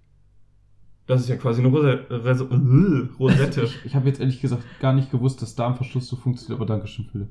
Das 1.06 1.20
ist 1.20 1.28
ja 1.28 1.36
quasi 1.36 1.60
eine 1.62 1.70
Rose 1.70 2.04
Res 2.10 2.40
äh, 2.40 3.08
Rosette. 3.18 3.62
Ich, 3.62 3.84
ich 3.84 3.94
habe 3.94 4.08
jetzt 4.08 4.20
ehrlich 4.20 4.40
gesagt 4.40 4.62
gar 4.80 4.92
nicht 4.92 5.10
gewusst, 5.10 5.40
dass 5.42 5.54
Darmverschluss 5.54 6.08
so 6.08 6.16
funktioniert, 6.16 6.58
aber 6.60 6.66
danke 6.66 6.86
schön, 6.88 7.06
Philipp. 7.10 7.28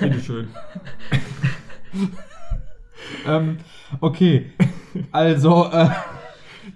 Bitteschön. 0.00 0.48
Ähm, 3.26 3.58
okay. 4.00 4.46
Also, 5.12 5.66
äh, 5.72 5.88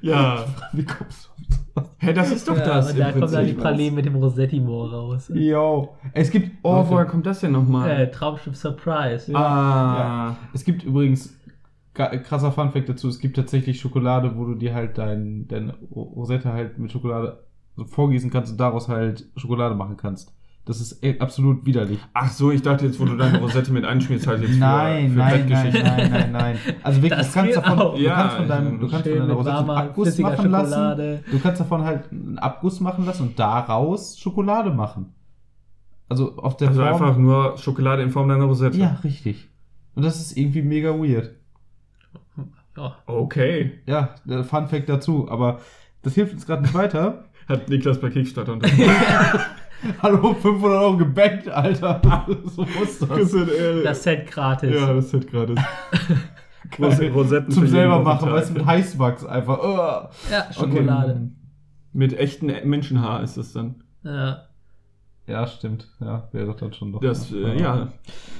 Ja. 0.00 0.44
wie 0.72 0.84
kommst 0.84 1.26
du 1.74 1.80
auf 1.80 1.88
Hä, 1.98 2.12
das 2.12 2.30
ist 2.30 2.48
doch 2.48 2.56
Ja, 2.56 2.64
das. 2.64 2.92
und 2.92 2.98
da 2.98 3.12
kommt 3.12 3.22
dann 3.24 3.30
die 3.46 3.52
Prinzip. 3.52 3.58
Praline 3.60 3.96
mit 3.96 4.04
dem 4.06 4.14
Rosetti-Moor 4.16 4.92
raus. 4.92 5.30
Yo. 5.34 5.96
Es 6.12 6.30
gibt. 6.30 6.50
Oh, 6.62 6.74
Leute, 6.76 6.90
woher 6.90 7.04
kommt 7.06 7.26
das 7.26 7.40
denn 7.40 7.52
nochmal? 7.52 7.90
Äh, 7.90 8.10
Traumschiff 8.10 8.56
Surprise. 8.56 9.34
ah. 9.34 10.36
Es 10.52 10.64
gibt 10.64 10.84
übrigens 10.84 11.34
krasser 11.95 12.53
Funfact 12.53 12.88
dazu, 12.88 13.09
es 13.09 13.18
gibt 13.18 13.36
tatsächlich 13.36 13.80
Schokolade, 13.80 14.36
wo 14.36 14.45
du 14.47 14.55
dir 14.55 14.74
halt 14.74 14.97
dein, 14.99 15.47
deine 15.49 15.74
Rosette 15.95 16.53
halt 16.53 16.78
mit 16.78 16.90
Schokolade 16.93 17.45
so 17.76 17.84
vorgießen 17.84 18.30
kannst 18.30 18.53
und 18.53 18.59
daraus 18.61 18.88
halt 18.88 19.26
Schokolade 19.36 19.74
machen 19.74 19.97
kannst. 19.97 20.32
Das 20.64 20.80
ist 20.80 21.03
e- 21.05 21.18
absolut 21.18 21.66
widerlich. 21.66 21.99
Ach 22.14 22.30
so, 22.30 22.53
ich 22.53 22.62
dachte 22.62 22.86
jetzt, 22.86 23.01
wo 23.01 23.05
du 23.05 23.16
deine 23.16 23.40
Rosette 23.40 23.72
mit 23.72 23.84
einschmierst, 23.84 24.28
halt 24.28 24.43
jetzt 24.43 24.53
für, 24.53 24.59
nein, 24.61 25.11
für 25.11 25.18
nein, 25.18 25.49
nein, 25.49 25.49
Bettgeschichten. 25.49 25.82
nein, 25.97 26.11
nein, 26.12 26.32
nein. 26.32 26.57
Also 26.84 27.03
wirklich, 27.03 27.18
Das 27.18 27.28
du 27.32 27.34
kannst 27.40 27.57
davon, 27.57 27.78
auch. 27.80 27.95
du 27.97 28.01
Ja, 28.01 28.14
kannst 28.14 28.36
von 28.36 28.49
deinem, 28.49 28.78
du 28.80 28.88
kannst 28.88 29.09
von 29.09 29.18
deiner 29.18 29.34
Rosette 29.34 29.59
einen 29.59 29.70
Abguss 29.70 30.18
machen 30.18 30.51
lassen. 30.51 30.70
Schokolade. 30.72 31.24
Du 31.32 31.38
kannst 31.40 31.61
davon 31.61 31.82
halt 31.84 32.12
einen 32.12 32.38
Abguss 32.38 32.80
machen 32.80 33.05
lassen 33.07 33.22
und 33.24 33.38
daraus 33.38 34.18
Schokolade 34.20 34.70
machen. 34.70 35.12
Also 36.09 36.36
auf 36.36 36.57
der 36.57 36.68
Also 36.68 36.80
Form. 36.82 36.93
einfach 36.93 37.16
nur 37.18 37.59
Schokolade 37.59 38.03
in 38.03 38.11
Form 38.11 38.28
deiner 38.28 38.45
Rosette. 38.45 38.78
ja, 38.78 38.99
richtig. 39.03 39.49
Und 39.97 40.05
das 40.05 40.20
ist 40.20 40.36
irgendwie 40.36 40.62
mega 40.62 40.90
weird. 40.90 41.32
Ja. 42.76 42.96
Okay. 43.06 43.80
Ja, 43.86 44.14
der 44.24 44.44
Fun 44.44 44.66
Fact 44.68 44.88
dazu, 44.88 45.28
aber 45.30 45.60
das 46.02 46.14
hilft 46.14 46.32
uns 46.32 46.46
gerade 46.46 46.62
nicht 46.62 46.74
weiter. 46.74 47.24
Hat 47.48 47.68
Niklas 47.68 48.00
bei 48.00 48.08
Kickstarter 48.10 48.52
unter. 48.54 48.68
Hallo, 50.00 50.32
500 50.34 50.80
Euro 50.80 50.96
gebackt, 50.96 51.48
Alter. 51.48 52.00
so 52.44 52.62
muss 52.62 52.98
das. 53.00 53.34
Das 53.84 54.02
Set 54.02 54.30
gratis. 54.30 54.74
ja, 54.74 54.92
das 54.94 55.10
gerade. 55.10 55.54
Geil. 56.70 57.10
Rosetten 57.12 57.50
Zum 57.50 57.66
selber 57.66 57.98
machen, 58.00 58.30
weißt 58.30 58.50
du, 58.50 58.54
mit 58.54 58.66
Heißwachs 58.66 59.26
einfach. 59.26 59.58
Ugh. 59.58 60.08
Ja, 60.30 60.52
Schokolade. 60.52 61.30
Mit 61.92 62.16
echten 62.16 62.46
Menschenhaar 62.46 63.22
ist 63.22 63.36
das 63.36 63.52
dann. 63.52 63.82
Ja. 64.04 64.42
Ja, 65.26 65.46
stimmt. 65.46 65.88
Ja, 66.00 66.28
wäre 66.32 66.54
dann 66.56 66.72
schon 66.72 66.92
doch. 66.92 67.00
Das, 67.00 67.32
äh, 67.32 67.60
ja. 67.60 67.88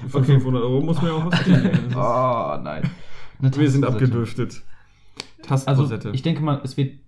Für 0.09 0.18
Okay. 0.18 0.26
500 0.35 0.62
Euro 0.62 0.80
muss 0.80 0.97
man 1.03 1.07
ja 1.11 1.16
auch 1.16 1.26
was 1.26 1.41
kriegen. 1.41 1.70
Das 1.91 1.97
Oh, 1.97 2.59
nein. 2.62 2.91
Eine 3.43 3.57
Wir 3.57 3.70
sind 3.70 3.82
Tastrosette. 3.82 4.07
abgedriftet. 4.12 4.62
Also, 5.49 5.64
Tastrosette. 5.66 6.11
ich 6.14 6.22
denke 6.22 6.43
mal, 6.43 6.61
es 6.64 6.76
wird, 6.76 6.99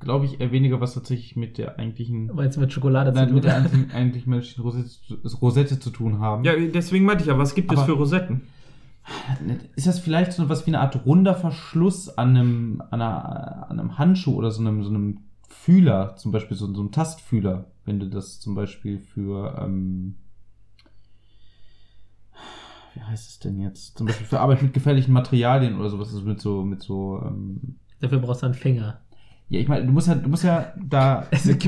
glaube 0.00 0.24
ich, 0.26 0.40
eher 0.40 0.52
weniger 0.52 0.80
was 0.80 0.94
tatsächlich 0.94 1.36
mit 1.36 1.58
der 1.58 1.78
eigentlichen, 1.78 2.26
Meinst 2.34 2.56
du 2.56 2.60
mit 2.60 2.72
Schokolade 2.72 3.12
zu 3.12 3.16
nein, 3.18 3.26
tun? 3.26 3.34
mit 3.34 3.44
der 3.44 3.56
eigentlichen, 3.56 3.90
eigentlichen 3.90 4.30
menschlichen 4.30 4.62
Rosette, 4.62 4.88
zu- 4.88 5.36
Rosette 5.42 5.78
zu 5.80 5.90
tun 5.90 6.20
haben. 6.20 6.44
ja, 6.44 6.52
deswegen 6.72 7.04
meinte 7.04 7.22
ich 7.24 7.28
ja, 7.28 7.36
was 7.38 7.54
gibt 7.54 7.72
es 7.72 7.82
für 7.82 7.92
Rosetten? 7.92 8.42
Ist 9.76 9.86
das 9.86 10.00
vielleicht 10.00 10.32
so 10.32 10.48
was 10.48 10.66
wie 10.66 10.70
eine 10.70 10.80
Art 10.80 11.04
runder 11.06 11.34
Verschluss 11.34 12.08
an 12.08 12.30
einem, 12.36 12.82
an, 12.90 13.00
einer, 13.00 13.70
an 13.70 13.78
einem 13.78 13.98
Handschuh 13.98 14.34
oder 14.34 14.50
so 14.50 14.60
einem, 14.60 14.82
so 14.82 14.90
einem 14.90 15.18
Fühler, 15.48 16.16
zum 16.16 16.32
Beispiel 16.32 16.56
so, 16.56 16.72
so 16.74 16.80
einem 16.80 16.90
Tastfühler, 16.90 17.66
wenn 17.84 18.00
du 18.00 18.06
das 18.08 18.40
zum 18.40 18.54
Beispiel 18.56 18.98
für, 18.98 19.56
ähm, 19.60 20.16
wie 22.96 23.02
heißt 23.02 23.28
es 23.30 23.38
denn 23.38 23.60
jetzt? 23.60 23.98
Zum 23.98 24.06
Beispiel 24.06 24.26
für 24.26 24.40
Arbeit 24.40 24.62
mit 24.62 24.72
gefährlichen 24.72 25.12
Materialien 25.12 25.78
oder 25.78 25.90
sowas, 25.90 26.08
also 26.14 26.24
mit 26.26 26.40
so, 26.40 26.62
mit 26.64 26.82
so, 26.82 27.22
ähm, 27.24 27.76
Dafür 28.00 28.18
brauchst 28.18 28.42
du 28.42 28.46
einen 28.46 28.54
Finger. 28.54 29.00
ja, 29.48 29.60
ich 29.60 29.68
meine, 29.68 29.86
du 29.86 29.92
musst 29.92 30.08
ja, 30.08 30.14
du 30.14 30.28
musst 30.28 30.44
ja 30.44 30.72
da 30.82 31.26
Es 31.30 31.44
Das 31.44 31.58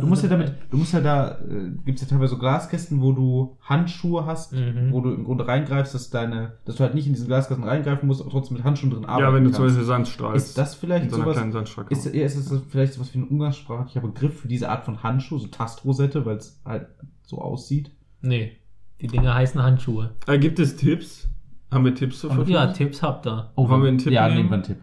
du 0.00 0.06
musst 0.06 0.22
ja 0.24 0.28
damit, 0.28 0.52
du 0.70 0.76
musst 0.76 0.92
ja 0.92 1.00
da, 1.00 1.38
äh, 1.38 1.70
gibt's 1.84 2.02
ja 2.02 2.08
teilweise 2.08 2.34
so 2.34 2.38
Glaskästen, 2.38 3.00
wo 3.00 3.12
du 3.12 3.56
Handschuhe 3.62 4.26
hast, 4.26 4.52
Mhm. 4.52 4.92
wo 4.92 5.00
du 5.00 5.12
im 5.14 5.24
Grunde 5.24 5.46
reingreifst, 5.48 5.94
dass 5.94 6.10
deine, 6.10 6.52
dass 6.64 6.76
du 6.76 6.82
halt 6.84 6.94
nicht 6.94 7.06
in 7.06 7.12
diesen 7.14 7.26
Glaskasten 7.28 7.64
reingreifen 7.64 8.06
musst, 8.06 8.20
aber 8.20 8.30
trotzdem 8.30 8.56
mit 8.56 8.64
Handschuhen 8.64 8.90
drin 8.90 9.04
arbeiten 9.04 9.24
Ja, 9.30 9.34
wenn 9.34 9.44
du 9.44 9.50
zum 9.52 9.62
kannst. 9.62 9.76
Beispiel 9.76 9.86
Sand 9.86 10.08
strahlst. 10.08 10.48
Ist 10.48 10.58
das 10.58 10.74
vielleicht 10.74 11.10
so 11.10 11.16
einer 11.22 11.34
sowas, 11.34 11.86
ist, 11.90 12.14
ja, 12.14 12.24
ist 12.24 12.36
das 12.50 12.60
vielleicht 12.68 12.92
sowas 12.94 13.14
wie 13.14 13.18
ein 13.18 13.28
umgangssprachlicher 13.28 14.00
Begriff 14.00 14.40
für 14.40 14.48
diese 14.48 14.68
Art 14.68 14.84
von 14.84 15.02
Handschuh, 15.02 15.38
so 15.38 15.46
Tastrosette, 15.46 16.26
weil 16.26 16.36
es 16.36 16.60
halt 16.64 16.88
so 17.22 17.38
aussieht? 17.38 17.90
Nee. 18.20 18.52
Die 19.00 19.06
Dinger 19.06 19.34
heißen 19.34 19.62
Handschuhe. 19.62 20.14
Äh, 20.26 20.38
gibt 20.38 20.58
es 20.58 20.76
Tipps? 20.76 21.28
Haben 21.70 21.84
wir 21.84 21.94
Tipps 21.94 22.20
zur 22.20 22.30
Verfügung? 22.30 22.52
Ja, 22.54 22.66
Tipps 22.72 23.02
habt 23.02 23.26
ihr. 23.26 23.50
Oh, 23.54 23.68
Wollen 23.68 23.82
wir 23.82 23.88
einen 23.88 23.98
Tipp 23.98 24.12
Ja, 24.12 24.26
nehmen? 24.28 24.48
nehmen 24.48 24.50
wir 24.50 24.54
einen 24.54 24.62
Tipp. 24.64 24.78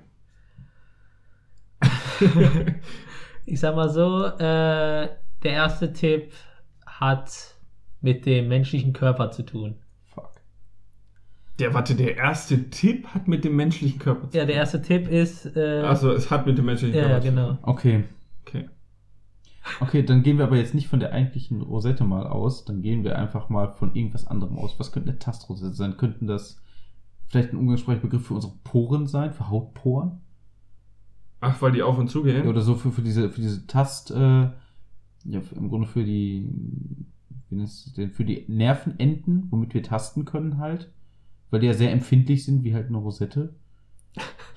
Ich 3.48 3.60
sag 3.60 3.76
mal 3.76 3.90
so, 3.90 4.26
äh, 4.26 5.08
der 5.44 5.52
erste 5.52 5.94
Tipp 5.94 6.34
hat 6.88 7.32
mit 8.02 8.26
dem 8.26 8.48
menschlichen 8.48 8.92
Körper 8.92 9.30
zu 9.30 9.44
tun. 9.44 9.76
Fuck. 10.06 10.32
Der, 11.60 11.72
warte, 11.76 11.94
der 11.94 12.18
erste 12.18 12.72
Tipp 12.72 13.06
hat 13.14 13.28
mit 13.28 13.44
dem 13.46 13.56
menschlichen 13.56 14.00
Körper 14.00 14.32
zu 14.32 14.36
Ja, 14.38 14.46
der 14.46 14.56
erste 14.56 14.82
Tipp 14.82 15.08
ist, 15.08 15.46
äh, 15.56 15.82
Achso, 15.84 16.12
es 16.12 16.32
hat 16.32 16.48
mit 16.48 16.58
dem 16.58 16.66
menschlichen 16.66 16.96
ja, 16.96 17.04
Körper 17.04 17.16
ja, 17.18 17.22
zu 17.22 17.28
tun. 17.28 17.36
genau. 17.36 17.58
Okay. 17.62 18.04
Okay. 18.48 18.70
Okay, 19.82 20.04
dann 20.04 20.24
gehen 20.24 20.38
wir 20.38 20.46
aber 20.46 20.58
jetzt 20.58 20.76
nicht 20.76 20.88
von 20.88 21.00
der 21.00 21.12
eigentlichen 21.12 21.62
Rosette 21.62 22.04
mal 22.04 22.28
aus, 22.28 22.66
dann 22.66 22.82
gehen 22.82 23.04
wir 23.04 23.18
einfach 23.18 23.50
mal 23.50 23.74
von 23.74 23.96
irgendwas 23.96 24.28
anderem 24.28 24.58
aus. 24.58 24.80
Was 24.80 24.92
könnte 24.92 25.10
eine 25.10 25.20
Tastrosette 25.20 25.74
sein? 25.74 25.98
Könnten 25.98 26.28
das 26.28 26.62
vielleicht 27.28 27.52
ein 27.52 27.58
umgangssprachlicher 27.58 28.08
Begriff 28.08 28.28
für 28.28 28.36
unsere 28.36 28.54
Poren 28.64 29.08
sein, 29.08 29.34
für 29.34 29.50
Hautporen? 29.50 30.22
Ach, 31.42 31.62
weil 31.62 31.72
die 31.72 31.84
auf 31.84 31.98
und 31.98 32.10
zu 32.10 32.24
gehen? 32.24 32.48
Oder 32.48 32.62
so 32.62 32.76
für, 32.76 32.92
für 32.92 33.02
diese, 33.02 33.30
für 33.30 33.42
diese 33.42 33.68
Tast, 33.68 34.12
äh, 34.12 34.16
ja, 35.26 35.42
im 35.56 35.70
Grunde 35.70 35.88
für 35.88 36.04
die, 36.04 36.48
wie 37.50 37.56
nennt 37.56 37.68
es 37.68 37.94
denn, 37.94 38.12
für 38.12 38.26
die 38.26 38.46
Nervenenden, 38.48 39.48
womit 39.50 39.74
wir 39.74 39.84
tasten 39.84 40.26
können 40.26 40.60
halt. 40.60 40.92
Weil 41.50 41.60
die 41.60 41.68
ja 41.68 41.74
sehr 41.74 41.92
empfindlich 41.92 42.46
sind, 42.46 42.64
wie 42.64 42.74
halt 42.74 42.88
eine 42.88 42.98
Rosette. 42.98 43.54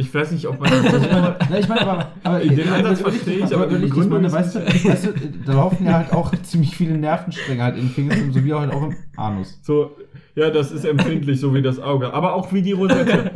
Ich 0.00 0.12
weiß 0.14 0.32
nicht, 0.32 0.48
ob 0.48 0.58
man 0.58 0.70
das 0.70 0.94
Ich 1.02 1.12
meine, 1.12 1.36
ich 1.58 1.68
meine 1.68 1.80
aber, 1.82 2.08
aber 2.22 2.38
Den 2.40 2.66
aber 2.66 2.76
Ansatz 2.78 3.02
verstehe 3.02 3.44
ich, 3.44 3.54
aber 3.54 3.66
die 3.66 3.76
Begründung 3.76 4.32
weißt 4.32 4.54
du, 4.54 4.60
weißt 4.60 5.06
du, 5.08 5.12
da 5.44 5.52
laufen 5.52 5.84
ja 5.84 5.98
halt 5.98 6.14
auch 6.14 6.32
ziemlich 6.42 6.74
viele 6.74 6.96
Nervenstränge 6.96 7.62
halt 7.62 7.76
in 7.76 7.82
den 7.82 7.90
Fingern, 7.90 8.32
sowie 8.32 8.54
halt 8.54 8.72
auch 8.72 8.84
im 8.84 8.96
Anus. 9.18 9.60
so, 9.62 9.94
ja, 10.34 10.48
das 10.48 10.72
ist 10.72 10.86
empfindlich, 10.86 11.38
so 11.38 11.52
wie 11.52 11.60
das 11.60 11.78
Auge. 11.78 12.14
Aber 12.14 12.32
auch 12.32 12.50
wie 12.50 12.62
die 12.62 12.72
Rosette. 12.72 13.30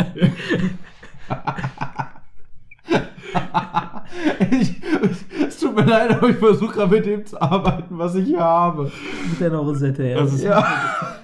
ich, 4.51 4.81
es 5.47 5.61
tut 5.61 5.77
mir 5.77 5.85
leid, 5.85 6.12
aber 6.12 6.31
ich 6.31 6.37
versuche 6.37 6.77
gerade 6.77 6.97
mit 6.97 7.05
dem 7.05 7.27
zu 7.27 7.43
arbeiten, 7.43 7.99
was 7.99 8.15
ich 8.15 8.25
hier 8.25 8.41
habe. 8.41 8.91
Mit 9.29 9.39
der 9.39 9.55
Rosette, 9.55 10.09
ja. 10.09 10.17
Also 10.17 10.43
Ja. 10.43 10.67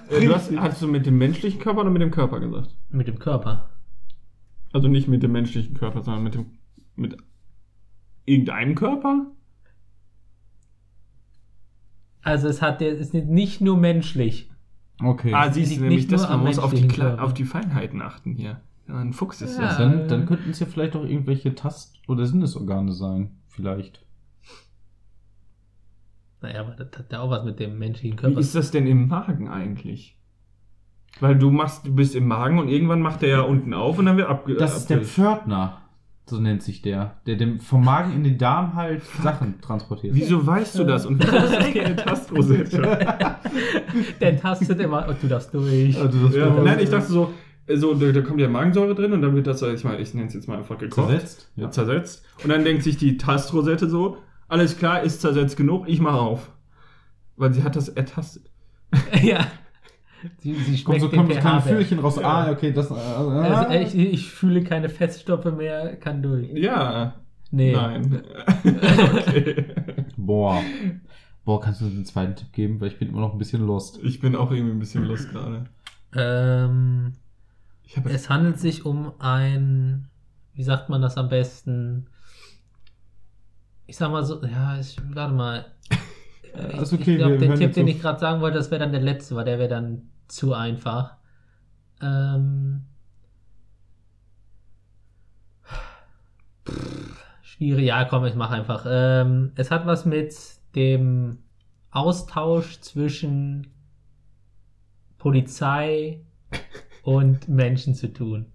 Du 0.07 0.35
hast, 0.35 0.51
hast 0.55 0.83
du 0.83 0.87
mit 0.87 1.07
dem 1.07 1.17
menschlichen 1.17 1.59
Körper 1.59 1.81
oder 1.81 1.89
mit 1.89 2.03
dem 2.03 2.11
Körper 2.11 2.39
gesagt? 2.39 2.75
mit 2.89 3.07
dem 3.07 3.17
Körper. 3.17 3.69
Also 4.73 4.87
nicht 4.87 5.07
mit 5.07 5.21
dem 5.23 5.31
menschlichen 5.33 5.73
Körper, 5.75 6.01
sondern 6.01 6.23
mit 6.23 6.35
dem. 6.35 6.45
mit 6.95 7.17
irgendeinem 8.25 8.75
Körper? 8.75 9.27
Also 12.21 12.47
es 12.47 12.61
hat 12.61 12.81
der, 12.81 12.93
es 12.93 12.99
ist 12.99 13.13
nicht 13.13 13.61
nur 13.61 13.77
menschlich. 13.77 14.49
Okay. 15.03 15.33
Ah, 15.33 15.51
siehst 15.51 15.75
du 15.75 15.81
nämlich, 15.81 16.01
nicht 16.01 16.11
nur 16.11 16.19
das, 16.19 16.29
man 16.29 16.43
muss 16.43 16.59
auf 16.59 16.73
die, 16.73 16.87
Körper. 16.87 17.23
auf 17.23 17.33
die 17.33 17.45
Feinheiten 17.45 18.01
achten 18.01 18.35
hier. 18.35 18.61
Ja, 18.87 18.99
ein 18.99 19.13
Fuchs 19.13 19.41
ist 19.41 19.57
Ja. 19.57 19.63
das. 19.63 19.77
dann, 19.77 20.07
dann 20.07 20.25
könnten 20.27 20.51
es 20.51 20.59
ja 20.59 20.67
vielleicht 20.67 20.95
auch 20.95 21.03
irgendwelche 21.03 21.55
Tast- 21.55 21.99
oder 22.07 22.25
Sinnesorgane 22.25 22.93
sein. 22.93 23.39
Vielleicht. 23.47 24.05
Naja, 26.41 26.61
aber 26.61 26.75
das 26.75 26.97
hat 26.97 27.11
ja 27.11 27.19
auch 27.21 27.29
was 27.29 27.43
mit 27.43 27.59
dem 27.59 27.77
menschlichen 27.79 28.17
Wie 28.17 28.21
Körper. 28.21 28.39
ist 28.39 28.53
das 28.55 28.71
denn 28.71 28.85
im 28.87 29.07
Magen 29.07 29.47
eigentlich? 29.47 30.17
Weil 31.21 31.37
du 31.37 31.51
machst, 31.51 31.85
du 31.85 31.93
bist 31.95 32.15
im 32.15 32.27
Magen 32.27 32.59
und 32.59 32.67
irgendwann 32.67 32.99
macht 33.01 33.21
der 33.21 33.29
ja 33.29 33.41
unten 33.41 33.73
auf 33.73 33.97
und 33.99 34.07
dann 34.07 34.17
wird 34.17 34.27
abge. 34.27 34.55
Das 34.55 34.75
ist 34.75 34.89
der 34.89 35.01
Pförtner. 35.01 35.77
So 36.25 36.39
nennt 36.39 36.63
sich 36.63 36.81
der. 36.81 37.17
Der 37.25 37.35
dem 37.35 37.59
vom 37.59 37.83
Magen 37.83 38.13
in 38.13 38.23
den 38.23 38.37
Darm 38.37 38.75
halt 38.75 39.03
Sachen 39.21 39.59
transportiert. 39.61 40.15
Wieso 40.15 40.45
weißt 40.45 40.79
du 40.79 40.83
das? 40.83 41.05
Und 41.05 41.21
wieso 41.21 41.35
ist 41.35 41.53
das 41.53 41.73
keine 41.73 41.95
Tastrosette? 41.95 42.81
Der 44.21 44.39
tastet 44.39 44.79
immer, 44.79 45.07
oh, 45.09 45.13
du 45.19 45.27
darfst 45.27 45.53
durch. 45.53 45.99
Also 45.99 46.27
das 46.27 46.35
ja, 46.35 46.55
war- 46.55 46.63
nein, 46.63 46.79
ich 46.79 46.89
dachte 46.89 47.07
so, 47.11 47.33
so 47.67 47.93
da, 47.93 48.11
da 48.11 48.21
kommt 48.21 48.39
ja 48.39 48.47
Magensäure 48.47 48.95
drin 48.95 49.11
und 49.13 49.21
dann 49.21 49.35
wird 49.35 49.47
das, 49.47 49.61
ich 49.61 49.83
mal, 49.83 49.99
ich 49.99 50.13
nenne 50.13 50.27
es 50.27 50.33
jetzt 50.33 50.47
mal 50.47 50.57
einfach 50.57 50.77
gekocht. 50.77 51.09
zersetzt. 51.09 51.51
Ja. 51.55 51.69
Zersetzt. 51.69 52.25
Und 52.43 52.49
dann 52.49 52.63
denkt 52.63 52.83
sich 52.83 52.97
die 52.97 53.17
Tastrosette 53.17 53.89
so, 53.89 54.17
alles 54.47 54.77
klar, 54.77 55.03
ist 55.03 55.21
zersetzt 55.21 55.57
genug, 55.57 55.87
ich 55.87 55.99
mache 55.99 56.17
auf. 56.19 56.49
Weil 57.35 57.53
sie 57.53 57.63
hat 57.63 57.75
das 57.75 57.89
ertastet. 57.89 58.43
ja. 59.21 59.47
Sie, 60.37 60.53
sie 60.53 60.83
Kommt 60.83 61.01
so, 61.01 61.09
kommt 61.09 61.33
so 61.33 61.39
pH-Wert. 61.39 61.63
Fühlchen 61.63 61.99
raus. 61.99 62.17
Ja. 62.17 62.45
Ah, 62.45 62.51
okay, 62.51 62.71
das. 62.71 62.91
Äh, 62.91 62.93
Also, 62.93 63.35
ah. 63.35 63.73
ich, 63.73 63.95
ich 63.95 64.29
fühle 64.29 64.63
keine 64.63 64.89
Feststoffe 64.89 65.45
mehr, 65.45 65.95
kann 65.97 66.21
durch. 66.21 66.49
Ja. 66.53 67.15
Nee. 67.51 67.73
Nein. 67.73 68.23
okay. 68.63 69.65
Boah. 70.17 70.61
Boah, 71.43 71.59
kannst 71.59 71.81
du 71.81 71.85
uns 71.85 71.95
einen 71.95 72.05
zweiten 72.05 72.35
Tipp 72.35 72.53
geben? 72.53 72.79
Weil 72.79 72.89
ich 72.89 72.99
bin 72.99 73.09
immer 73.09 73.21
noch 73.21 73.33
ein 73.33 73.39
bisschen 73.39 73.65
lost. 73.65 73.99
Ich 74.03 74.19
bin 74.19 74.35
auch 74.35 74.51
irgendwie 74.51 74.73
ein 74.73 74.79
bisschen 74.79 75.05
los 75.05 75.27
gerade. 75.27 75.65
Ähm, 76.15 77.13
es 78.05 78.29
handelt 78.29 78.59
sich 78.59 78.85
um 78.85 79.13
ein, 79.19 80.07
wie 80.53 80.63
sagt 80.63 80.89
man 80.89 81.01
das 81.01 81.17
am 81.17 81.29
besten? 81.29 82.07
Ich 83.87 83.97
sag 83.97 84.11
mal 84.11 84.23
so, 84.23 84.43
ja, 84.45 84.79
ich, 84.79 84.97
warte 85.13 85.33
mal. 85.33 85.65
Äh, 86.53 86.81
Ist 86.81 86.91
ich 86.93 86.99
okay, 86.99 87.11
ich 87.13 87.17
glaube, 87.17 87.39
hören 87.39 87.59
Tipp, 87.59 87.73
den 87.73 87.87
ich 87.87 88.01
gerade 88.01 88.19
sagen 88.19 88.41
wollte, 88.41 88.57
das 88.57 88.71
wäre 88.71 88.79
dann 88.79 88.91
der 88.91 89.01
letzte, 89.01 89.35
weil 89.35 89.45
der 89.45 89.59
wäre 89.59 89.69
dann 89.69 90.09
zu 90.27 90.53
einfach. 90.53 91.17
Ähm, 92.01 92.83
pff, 96.65 97.25
schwierig, 97.41 97.85
ja, 97.85 98.05
komm, 98.05 98.25
ich 98.25 98.35
mach 98.35 98.51
einfach. 98.51 98.85
Ähm, 98.89 99.51
es 99.55 99.71
hat 99.71 99.85
was 99.85 100.05
mit 100.05 100.35
dem 100.75 101.39
Austausch 101.91 102.79
zwischen 102.79 103.67
Polizei 105.17 106.21
und 107.03 107.47
Menschen 107.47 107.95
zu 107.95 108.11
tun. 108.11 108.47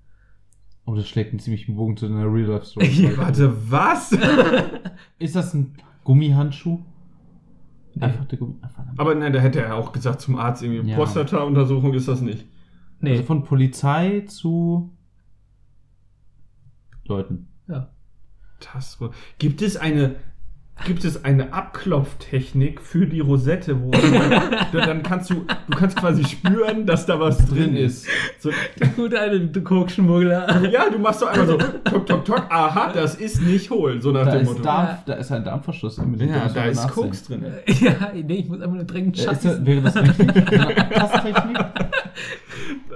Oh, 0.86 0.94
das 0.94 1.09
schlägt 1.09 1.30
einen 1.30 1.40
ziemlichen 1.40 1.76
Bogen 1.76 1.97
zu 1.97 2.07
einer 2.07 2.32
Real-Life-Story. 2.32 3.12
Warte, 3.16 3.70
was? 3.70 4.12
Ist 5.18 5.34
das 5.34 5.53
ein 5.55 5.74
Gummihandschuh? 6.05 6.80
Nee. 7.97 8.05
Einfach 8.05 8.28
Gummi. 8.28 8.55
Einfach 8.61 8.84
Aber 8.99 9.14
nein, 9.14 9.32
da 9.32 9.40
hätte 9.40 9.61
er 9.62 9.74
auch 9.74 9.92
gesagt 9.92 10.20
zum 10.20 10.36
Arzt 10.36 10.62
irgendwie 10.62 10.90
Ja. 10.90 10.97
Prostata-Untersuchung 10.97 11.94
ist 11.94 12.09
das 12.09 12.20
nicht. 12.20 12.47
Nee, 13.01 13.12
Also 13.12 13.22
von 13.24 13.42
Polizei 13.44 14.20
zu 14.28 14.92
Leuten. 17.05 17.49
ja. 17.68 17.90
Tastro. 18.61 19.11
Gibt 19.38 19.61
es 19.62 19.76
eine 19.76 20.16
gibt 20.85 21.05
es 21.05 21.24
eine 21.24 21.53
Abklopftechnik 21.53 22.81
für 22.83 23.07
die 23.07 23.20
Rosette, 23.20 23.81
wo 23.83 23.91
dann, 23.91 24.43
dann 24.72 25.03
kannst 25.03 25.31
du 25.31 25.45
du 25.68 25.77
kannst 25.77 25.97
quasi 25.97 26.22
spüren, 26.24 26.85
dass 26.87 27.07
da 27.07 27.18
was 27.18 27.39
drin 27.47 27.74
ist. 27.74 28.07
So, 28.39 28.51
Gut, 28.95 29.14
eine 29.14 29.41
du 29.47 29.62
Kokschmuggler. 29.62 30.68
ja, 30.70 30.91
du 30.91 30.99
machst 30.99 31.22
doch 31.22 31.29
einmal 31.29 31.47
so 31.47 31.57
tok 31.57 32.07
tok 32.07 32.24
tok, 32.24 32.47
aha, 32.51 32.93
das 32.93 33.14
ist 33.14 33.41
nicht 33.43 33.70
hohl, 33.70 34.01
so 34.03 34.12
nach 34.12 34.27
Da 34.27 34.33
dem 34.33 34.43
ist, 34.43 34.49
Motto. 34.49 34.62
Darm, 34.62 34.89
da 35.07 35.14
ist 35.14 35.33
ein 35.33 35.45
Darmverschluss. 35.45 35.99
mit 35.99 36.20
dem 36.20 36.29
ja, 36.29 36.49
da 36.49 36.64
ist 36.66 36.77
nachsehen. 36.85 37.05
Koks 37.05 37.24
drin. 37.24 37.45
ja, 37.81 37.95
nee, 38.14 38.35
ich 38.35 38.49
muss 38.49 38.61
einfach 38.61 38.77
nur 38.77 38.85
dringend 38.85 39.16
scheißen. 39.18 39.64
wäre 39.66 39.81
das 39.81 39.97
eine 39.97 40.11
Abtasttechnik? 40.77 41.59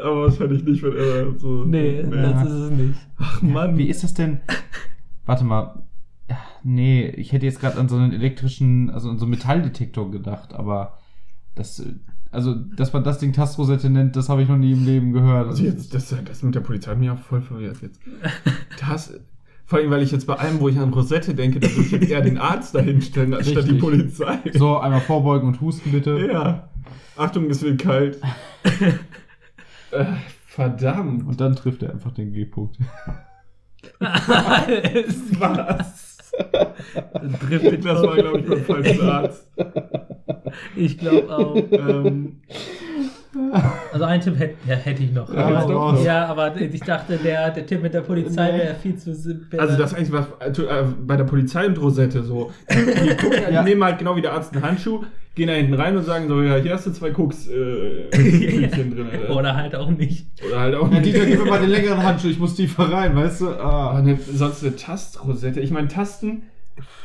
Aber 0.03 0.22
wahrscheinlich 0.24 0.64
nicht, 0.64 0.83
wenn 0.83 0.97
er 0.97 1.39
so 1.39 1.64
Nee, 1.64 2.03
das 2.09 2.43
ist 2.47 2.53
es 2.53 2.70
nicht. 2.70 2.99
Ach 3.18 3.43
Mann. 3.43 3.76
Wie 3.78 3.89
ist 3.89 4.03
das 4.05 4.14
denn? 4.14 4.41
Warte 5.26 5.45
mal. 5.45 5.83
Nee, 6.62 7.09
ich 7.09 7.33
hätte 7.33 7.47
jetzt 7.47 7.61
gerade 7.61 7.78
an 7.78 7.89
so 7.89 7.97
einen 7.97 8.12
elektrischen, 8.12 8.91
also 8.91 9.11
an 9.11 9.18
so 9.18 9.24
einen 9.24 9.31
Metalldetektor 9.31 10.11
gedacht, 10.11 10.55
aber 10.55 10.99
das, 11.55 11.83
also, 12.31 12.55
dass 12.55 12.93
man 12.93 13.05
das 13.05 13.18
Ding 13.18 13.33
Tastrosette 13.33 13.91
nennt, 13.91 14.16
das 14.16 14.28
habe 14.28 14.43
ich 14.43 14.49
noch 14.49 14.57
nie 14.57 14.72
im 14.72 14.85
Leben 14.85 15.12
gehört. 15.12 15.49
Also 15.49 15.64
jetzt, 15.64 15.95
das, 15.95 16.14
das 16.24 16.43
mit 16.43 16.55
der 16.55 16.61
Polizei 16.61 16.93
hat 16.93 16.99
mich 16.99 17.11
auch 17.11 17.18
voll 17.18 17.43
verwirrt 17.43 17.83
jetzt. 17.83 18.01
Das, 18.81 19.12
vor 19.66 19.78
allem, 19.78 19.91
weil 19.91 20.03
ich 20.03 20.11
jetzt 20.11 20.26
bei 20.26 20.35
allem, 20.35 20.59
wo 20.59 20.68
ich 20.68 20.78
an 20.78 20.93
Rosette 20.93 21.35
denke, 21.35 21.61
da 21.61 21.70
würde 21.70 21.83
ich 21.83 21.93
jetzt 21.93 22.11
eher 22.11 22.22
den 22.22 22.39
Arzt 22.39 22.74
dahinstellen, 22.74 23.35
anstatt 23.35 23.66
die 23.66 23.72
Richtig. 23.72 23.81
Polizei. 23.81 24.39
So, 24.55 24.78
einmal 24.78 25.01
vorbeugen 25.01 25.47
und 25.47 25.61
husten 25.61 25.93
bitte. 25.93 26.26
Ja. 26.26 26.70
Achtung, 27.16 27.49
es 27.51 27.62
wird 27.62 27.81
kalt. 27.81 28.20
äh, 29.93 30.05
verdammt. 30.47 31.24
Und 31.24 31.41
dann 31.41 31.55
trifft 31.55 31.85
er 31.85 31.93
einfach 31.93 32.12
den 32.12 32.33
G-Punkt. 32.33 32.78
Was? 34.01 36.09
Driftet 37.41 37.85
Das 37.85 38.03
war, 38.03 38.16
glaube 38.16 38.41
ich, 38.41 38.47
beim 38.47 38.64
falschen 38.64 39.09
Arzt. 39.09 39.49
Ich 40.76 40.99
glaube 40.99 41.37
auch. 41.37 41.57
Ähm, 41.57 42.41
Also 43.93 44.05
einen 44.05 44.20
Tipp 44.22 44.39
hätte, 44.39 44.57
ja, 44.66 44.74
hätte 44.74 45.03
ich 45.05 45.12
noch. 45.12 45.33
Ja, 45.33 45.47
aber, 45.47 46.01
ja, 46.03 46.26
aber 46.26 46.57
ich 46.61 46.81
dachte, 46.81 47.16
der, 47.16 47.51
der 47.51 47.64
Tipp 47.66 47.83
mit 47.83 47.95
der 47.95 48.01
Polizei 48.01 48.53
wäre 48.59 48.74
viel 48.74 48.97
zu 48.97 49.14
simpel. 49.14 49.61
also 49.61 49.76
das 49.78 49.95
Einzige, 49.95 50.18
was 50.41 50.59
äh, 50.59 50.85
bei 51.07 51.16
der 51.16 51.24
Polizei 51.24 51.66
und 51.66 51.81
Rosette 51.81 52.22
so, 52.24 52.51
die, 52.70 53.16
gucken, 53.16 53.39
Ja. 53.53 53.62
die 53.62 53.70
nehmen 53.70 53.85
halt 53.85 53.99
genau 53.99 54.16
wie 54.16 54.22
der 54.22 54.33
Arzt 54.33 54.53
einen 54.55 54.64
Handschuh, 54.64 55.05
gehen 55.37 55.47
da 55.47 55.55
hinten 55.55 55.74
rein 55.74 55.97
und 55.97 56.05
sagen 56.05 56.26
so, 56.28 56.43
ja, 56.43 56.57
hier 56.57 56.74
hast 56.74 56.87
du 56.87 56.91
zwei 56.93 57.11
Koks 57.11 57.47
äh, 57.49 58.09
drin. 58.11 59.07
Alter. 59.12 59.37
Oder 59.37 59.55
halt 59.57 59.74
auch 59.76 59.91
nicht. 59.91 60.26
Oder 60.47 60.61
halt 60.61 60.74
auch 60.74 60.91
Ja, 60.91 60.99
nicht. 61.01 61.07
Dieter, 61.14 61.26
gib 61.26 61.39
mir 61.45 61.51
mal 61.51 61.61
den 61.61 61.70
längeren 61.70 62.03
Handschuh, 62.03 62.28
ich 62.28 62.39
muss 62.39 62.57
tiefer 62.57 62.91
rein, 62.93 63.14
weißt 63.14 63.43
du? 63.43 63.49
Ah. 63.51 63.97
eine, 63.97 64.16
sonst 64.16 64.64
eine 64.64 64.74
Tastrosette. 64.76 65.61
Ich 65.61 65.70
meine, 65.70 65.87
Tasten 65.89 66.43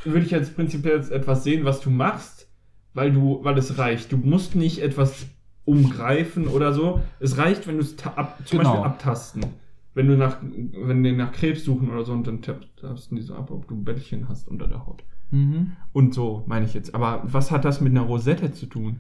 würde 0.04 0.26
ich 0.26 0.32
jetzt 0.32 0.56
prinzipiell 0.56 0.98
als 0.98 1.10
etwas 1.12 1.44
sehen, 1.44 1.66
was 1.66 1.82
du 1.82 1.90
machst, 1.92 2.48
weil 2.94 3.12
du, 3.12 3.40
weil 3.44 3.58
es 3.58 3.78
reicht. 3.78 4.12
Du 4.12 4.18
musst 4.18 4.56
nicht 4.56 4.82
etwas 4.82 5.28
umgreifen 5.66 6.48
oder 6.48 6.74
so. 6.74 7.02
Es 7.20 7.38
reicht, 7.38 7.68
wenn 7.68 7.76
du 7.78 7.82
es 7.82 7.96
ab, 8.06 8.40
zum 8.46 8.60
Genau. 8.60 8.72
Beispiel 8.72 8.86
abtasten. 8.88 9.46
Wenn 9.94 10.08
du 10.08 10.18
nach, 10.18 10.38
wenn 10.42 11.04
die 11.04 11.12
nach 11.14 11.32
Krebs 11.32 11.64
suchen 11.64 11.90
oder 11.90 12.04
so 12.04 12.12
und 12.14 12.28
dann 12.28 12.42
tasten 12.42 13.16
die 13.16 13.22
so 13.22 13.36
ab, 13.36 13.50
ob 13.52 13.68
du 13.68 13.76
ein 13.76 13.84
Bällchen 13.86 14.28
hast 14.30 14.48
unter 14.48 14.68
der 14.68 14.86
Haut. 14.86 15.04
Mhm. 15.32 15.72
Und 15.94 16.14
so, 16.14 16.44
meine 16.48 16.66
ich 16.66 16.74
jetzt. 16.74 16.94
Aber 16.94 17.22
was 17.24 17.50
hat 17.52 17.66
das 17.66 17.82
mit 17.82 17.92
einer 17.92 18.02
Rosette 18.02 18.52
zu 18.52 18.66
tun? 18.66 19.00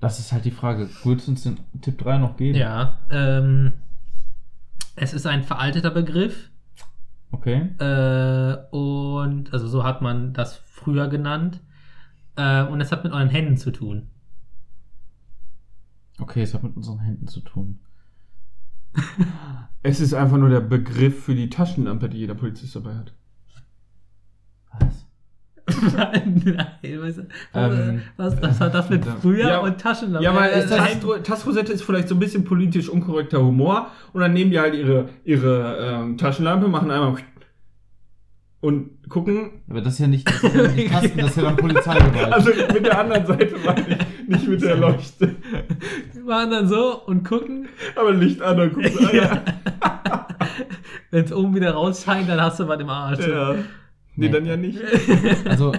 Das 0.00 0.18
ist 0.18 0.32
halt 0.32 0.44
die 0.44 0.50
Frage. 0.50 0.88
Würdest 1.04 1.26
du 1.28 1.32
uns 1.32 1.42
den 1.44 1.58
Tipp 1.80 1.98
3 1.98 2.18
noch 2.18 2.36
geben? 2.36 2.58
Ja, 2.58 2.98
ähm, 3.10 3.72
es 4.96 5.14
ist 5.14 5.26
ein 5.26 5.42
veralteter 5.44 5.90
Begriff 5.90 6.50
Okay. 7.30 7.68
äh, 7.78 8.56
und 8.76 9.52
also 9.52 9.68
so 9.68 9.84
hat 9.84 10.02
man 10.02 10.32
das 10.32 10.56
früher 10.56 11.08
genannt. 11.08 11.60
Äh, 12.36 12.64
und 12.64 12.80
es 12.80 12.90
hat 12.92 13.04
mit 13.04 13.12
euren 13.12 13.28
Händen 13.28 13.56
zu 13.56 13.70
tun. 13.70 14.08
Okay, 16.20 16.42
es 16.42 16.54
hat 16.54 16.62
mit 16.62 16.76
unseren 16.76 16.98
Händen 17.00 17.28
zu 17.28 17.40
tun. 17.40 17.80
Es 19.80 20.00
ist 20.00 20.12
einfach 20.12 20.38
nur 20.38 20.48
der 20.48 20.60
Begriff 20.60 21.22
für 21.24 21.36
die 21.36 21.48
Taschenlampe, 21.50 22.08
die 22.08 22.18
jeder 22.18 22.34
Polizist 22.34 22.74
dabei 22.74 22.96
hat. 22.96 23.12
Was? 24.80 25.06
Nein, 25.94 26.42
weißt 27.00 27.18
du, 27.18 27.26
Ähm, 27.54 28.02
was, 28.16 28.42
was 28.42 28.60
hat 28.60 28.74
das 28.74 28.90
mit 28.90 29.04
früher 29.22 29.48
Ja. 29.48 29.58
und 29.60 29.80
Taschenlampe? 29.80 30.24
Ja, 30.24 30.34
weil 30.34 30.50
Äh, 30.50 30.66
Tast 30.66 31.06
Tastrosette 31.24 31.72
ist 31.72 31.82
vielleicht 31.84 32.08
so 32.08 32.16
ein 32.16 32.18
bisschen 32.18 32.44
politisch 32.44 32.88
unkorrekter 32.88 33.40
Humor 33.40 33.92
und 34.12 34.20
dann 34.20 34.32
nehmen 34.32 34.50
die 34.50 34.58
halt 34.58 34.74
ihre, 34.74 35.10
ihre 35.24 35.76
ähm, 35.80 36.18
Taschenlampe, 36.18 36.66
machen 36.66 36.90
einmal 36.90 37.14
und 38.60 39.08
gucken. 39.08 39.62
Aber 39.68 39.80
das 39.80 39.94
ist 39.94 40.00
ja 40.00 40.06
nicht, 40.08 40.28
das 40.28 40.42
ist 40.42 40.54
ja 40.54 40.68
nicht 40.68 40.88
Tasten, 40.92 41.18
das 41.18 41.30
ist 41.30 41.36
ja 41.36 41.42
dann 41.44 41.56
Polizeigewalt. 41.56 42.32
Also 42.32 42.50
mit 42.72 42.86
der 42.86 42.98
anderen 42.98 43.26
Seite 43.26 43.56
meine 43.64 43.86
ich, 43.88 44.28
nicht 44.28 44.48
mit 44.48 44.62
der 44.62 44.76
Leuchte. 44.76 45.36
die 46.14 46.20
machen 46.20 46.50
dann 46.50 46.68
so 46.68 47.02
und 47.06 47.24
gucken. 47.24 47.68
Aber 47.94 48.12
Licht 48.12 48.42
an, 48.42 48.56
dann 48.56 48.72
guckst 48.72 48.98
du 48.98 49.06
an. 49.06 49.14
Ja. 49.14 49.44
Wenn 51.10 51.24
es 51.24 51.32
oben 51.32 51.54
wieder 51.54 51.72
rausscheint, 51.72 52.28
dann 52.28 52.40
hast 52.40 52.60
du 52.60 52.68
was 52.68 52.80
im 52.80 52.90
Arsch. 52.90 53.26
Ja. 53.26 53.54
Nee, 54.16 54.28
dann 54.28 54.44
ja 54.44 54.56
nicht. 54.56 54.80
Also, 55.44 55.72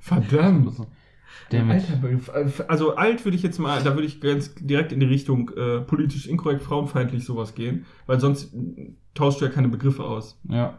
Verdammt. 0.00 0.72
damit. 1.50 1.84
Alter, 2.32 2.70
also 2.70 2.96
alt 2.96 3.24
würde 3.24 3.36
ich 3.36 3.42
jetzt 3.42 3.58
mal, 3.58 3.82
da 3.82 3.94
würde 3.94 4.06
ich 4.06 4.20
ganz 4.20 4.54
direkt 4.54 4.90
in 4.92 5.00
die 5.00 5.06
Richtung 5.06 5.50
äh, 5.50 5.80
politisch 5.80 6.26
inkorrekt, 6.26 6.62
frauenfeindlich 6.62 7.24
sowas 7.24 7.54
gehen, 7.54 7.84
weil 8.06 8.20
sonst 8.20 8.54
tauscht 9.14 9.40
du 9.40 9.44
ja 9.44 9.50
keine 9.50 9.68
Begriffe 9.68 10.02
aus. 10.02 10.40
Ja. 10.48 10.78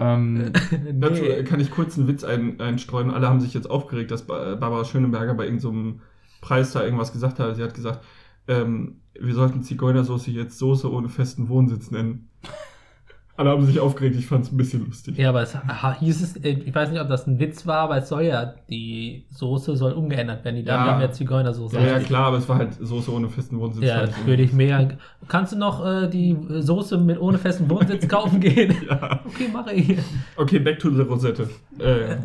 Ähm, 0.00 0.52
Dazu 1.00 1.22
nee. 1.22 1.28
äh, 1.28 1.44
kann 1.44 1.60
ich 1.60 1.70
kurz 1.70 1.98
einen 1.98 2.08
Witz 2.08 2.24
ein, 2.24 2.60
einstreuen. 2.60 3.10
Alle 3.10 3.28
haben 3.28 3.40
sich 3.40 3.54
jetzt 3.54 3.70
aufgeregt, 3.70 4.10
dass 4.10 4.26
Ba- 4.26 4.54
Barbara 4.54 4.84
Schöneberger 4.84 5.34
bei 5.34 5.44
irgendeinem 5.44 6.00
Preis 6.40 6.72
da 6.72 6.84
irgendwas 6.84 7.12
gesagt 7.12 7.38
hat. 7.40 7.56
Sie 7.56 7.62
hat 7.62 7.74
gesagt, 7.74 8.04
ähm, 8.46 9.00
wir 9.18 9.34
sollten 9.34 9.62
Zigeunersoße 9.62 10.30
jetzt 10.30 10.58
Soße 10.58 10.90
ohne 10.90 11.08
festen 11.08 11.48
Wohnsitz 11.48 11.90
nennen. 11.90 12.30
Alle 13.38 13.50
haben 13.50 13.64
sich 13.64 13.78
aufgeregt, 13.78 14.16
ich 14.16 14.26
fand 14.26 14.44
es 14.46 14.52
ein 14.52 14.56
bisschen 14.56 14.84
lustig. 14.84 15.16
Ja, 15.16 15.28
aber 15.28 15.42
es 15.42 15.56
hieß 16.00 16.22
es, 16.22 16.36
äh, 16.38 16.48
ich 16.50 16.74
weiß 16.74 16.90
nicht, 16.90 17.00
ob 17.00 17.08
das 17.08 17.26
ein 17.28 17.38
Witz 17.38 17.66
war, 17.68 17.78
aber 17.82 17.96
es 17.98 18.08
soll 18.08 18.24
ja, 18.24 18.54
die 18.68 19.26
Soße 19.30 19.76
soll 19.76 19.92
umgeändert 19.92 20.44
werden. 20.44 20.56
Die 20.56 20.62
Ja. 20.62 20.78
haben 20.84 21.00
ja 21.00 21.12
Zigeunersoße. 21.12 21.76
Ja, 21.78 21.86
ja, 21.86 21.98
klar, 22.00 22.26
aber 22.26 22.38
es 22.38 22.48
war 22.48 22.58
halt 22.58 22.74
Soße 22.80 23.12
ohne 23.12 23.28
festen 23.30 23.60
Wohnsitz. 23.60 23.84
Ja, 23.84 24.00
das 24.06 24.10
ich 24.18 24.26
würde 24.26 24.42
ich 24.42 24.52
mehr. 24.52 24.98
Kannst 25.28 25.52
du 25.52 25.56
noch 25.56 25.86
äh, 25.86 26.08
die 26.10 26.36
Soße 26.48 26.98
mit 26.98 27.20
ohne 27.20 27.38
festen 27.38 27.70
Wohnsitz 27.70 28.08
kaufen 28.08 28.40
gehen? 28.40 28.74
Ja. 28.88 29.20
Okay, 29.24 29.48
mache 29.52 29.72
ich. 29.72 29.96
Okay, 30.36 30.58
back 30.58 30.80
to 30.80 30.90
the 30.90 31.02
Rosette. 31.02 31.48
Äh, 31.78 32.16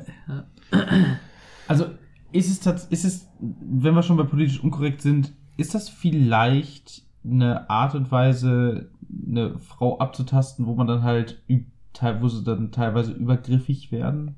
also, 1.67 1.85
ist 2.31 2.49
es, 2.49 2.59
tats- 2.61 2.87
ist 2.89 3.05
es, 3.05 3.27
wenn 3.39 3.93
wir 3.93 4.03
schon 4.03 4.17
bei 4.17 4.23
politisch 4.23 4.63
unkorrekt 4.63 5.01
sind, 5.01 5.31
ist 5.57 5.75
das 5.75 5.89
vielleicht 5.89 7.03
eine 7.25 7.69
Art 7.69 7.95
und 7.95 8.11
Weise, 8.11 8.89
eine 9.27 9.57
Frau 9.59 9.99
abzutasten, 9.99 10.65
wo 10.65 10.75
man 10.75 10.87
dann 10.87 11.03
halt, 11.03 11.41
wo 12.21 12.27
sie 12.27 12.43
dann 12.43 12.71
teilweise 12.71 13.11
übergriffig 13.11 13.91
werden? 13.91 14.35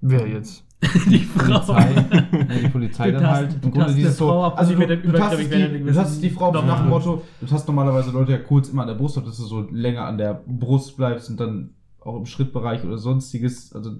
wer 0.00 0.28
jetzt? 0.28 0.64
Die 1.10 1.18
Frau. 1.18 1.58
Polizei, 1.58 1.90
ja, 2.32 2.58
die 2.62 2.68
Polizei 2.68 3.10
Du 3.10 3.18
dann 3.18 3.30
halt. 3.30 3.64
du 3.64 3.68
tastest 3.70 3.98
eine 3.98 4.10
Frau 4.12 4.44
ab, 4.44 4.58
also 4.58 4.74
du, 4.74 4.78
du, 4.78 4.86
dann 4.86 5.02
tastest 5.12 5.40
übergriffig, 5.46 5.50
wenn 5.50 5.60
du 5.60 5.68
die, 5.70 5.74
einen 5.74 5.86
du 5.86 5.92
tastest 5.92 6.22
die 6.22 6.30
Frau 6.30 6.52
nach 6.52 6.80
dem. 6.82 6.88
Motto, 6.88 7.22
du 7.40 7.46
tastest 7.46 7.66
normalerweise 7.66 8.10
Leute 8.12 8.30
ja 8.32 8.38
kurz 8.38 8.68
immer 8.68 8.82
an 8.82 8.88
der 8.88 8.94
Brust, 8.94 9.16
dass 9.16 9.24
du 9.24 9.44
so 9.44 9.62
länger 9.72 10.04
an 10.04 10.18
der 10.18 10.40
Brust 10.46 10.96
bleibst 10.96 11.30
und 11.30 11.40
dann 11.40 11.70
auch 12.00 12.16
im 12.16 12.26
Schrittbereich 12.26 12.84
oder 12.84 12.96
sonstiges. 12.96 13.72
Also, 13.74 13.90
ich- 13.90 13.98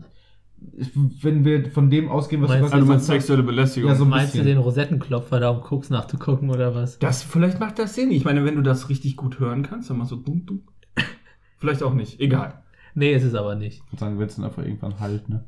wenn 1.22 1.44
wir 1.44 1.70
von 1.70 1.90
dem 1.90 2.08
ausgehen, 2.08 2.42
was 2.42 2.48
Meinst- 2.50 2.62
gerade 2.70 2.74
Also 2.74 2.86
du 2.86 2.92
gesagt 2.92 3.00
hast- 3.00 3.06
sexuelle 3.06 3.42
Belästigung. 3.42 3.90
Ja, 3.90 3.96
so 3.96 4.04
ein 4.04 4.10
Meinst 4.10 4.34
du 4.34 4.38
bisschen. 4.38 4.46
den 4.46 4.58
Rosettenklopfer 4.58 5.40
da, 5.40 5.50
um 5.50 5.60
Koks 5.60 5.90
nachzugucken 5.90 6.50
oder 6.50 6.74
was? 6.74 6.98
Das, 6.98 7.22
vielleicht 7.22 7.58
macht 7.60 7.78
das 7.78 7.94
Sinn. 7.94 8.10
Ich 8.10 8.24
meine, 8.24 8.44
wenn 8.44 8.56
du 8.56 8.62
das 8.62 8.88
richtig 8.88 9.16
gut 9.16 9.38
hören 9.40 9.62
kannst, 9.62 9.90
dann 9.90 9.98
machst 9.98 10.12
du 10.12 10.16
dunk, 10.16 10.46
dunk. 10.46 10.62
Vielleicht 11.58 11.82
auch 11.82 11.94
nicht. 11.94 12.20
Egal. 12.20 12.62
Nee, 12.94 13.12
ist 13.14 13.24
es 13.24 13.34
aber 13.34 13.54
nicht. 13.56 13.82
Ich 13.86 13.92
würde 13.92 14.00
sagen, 14.00 14.18
willst 14.18 14.38
du 14.38 14.42
dann 14.42 14.50
einfach 14.50 14.62
irgendwann 14.64 15.00
halt, 15.00 15.28
ne? 15.28 15.44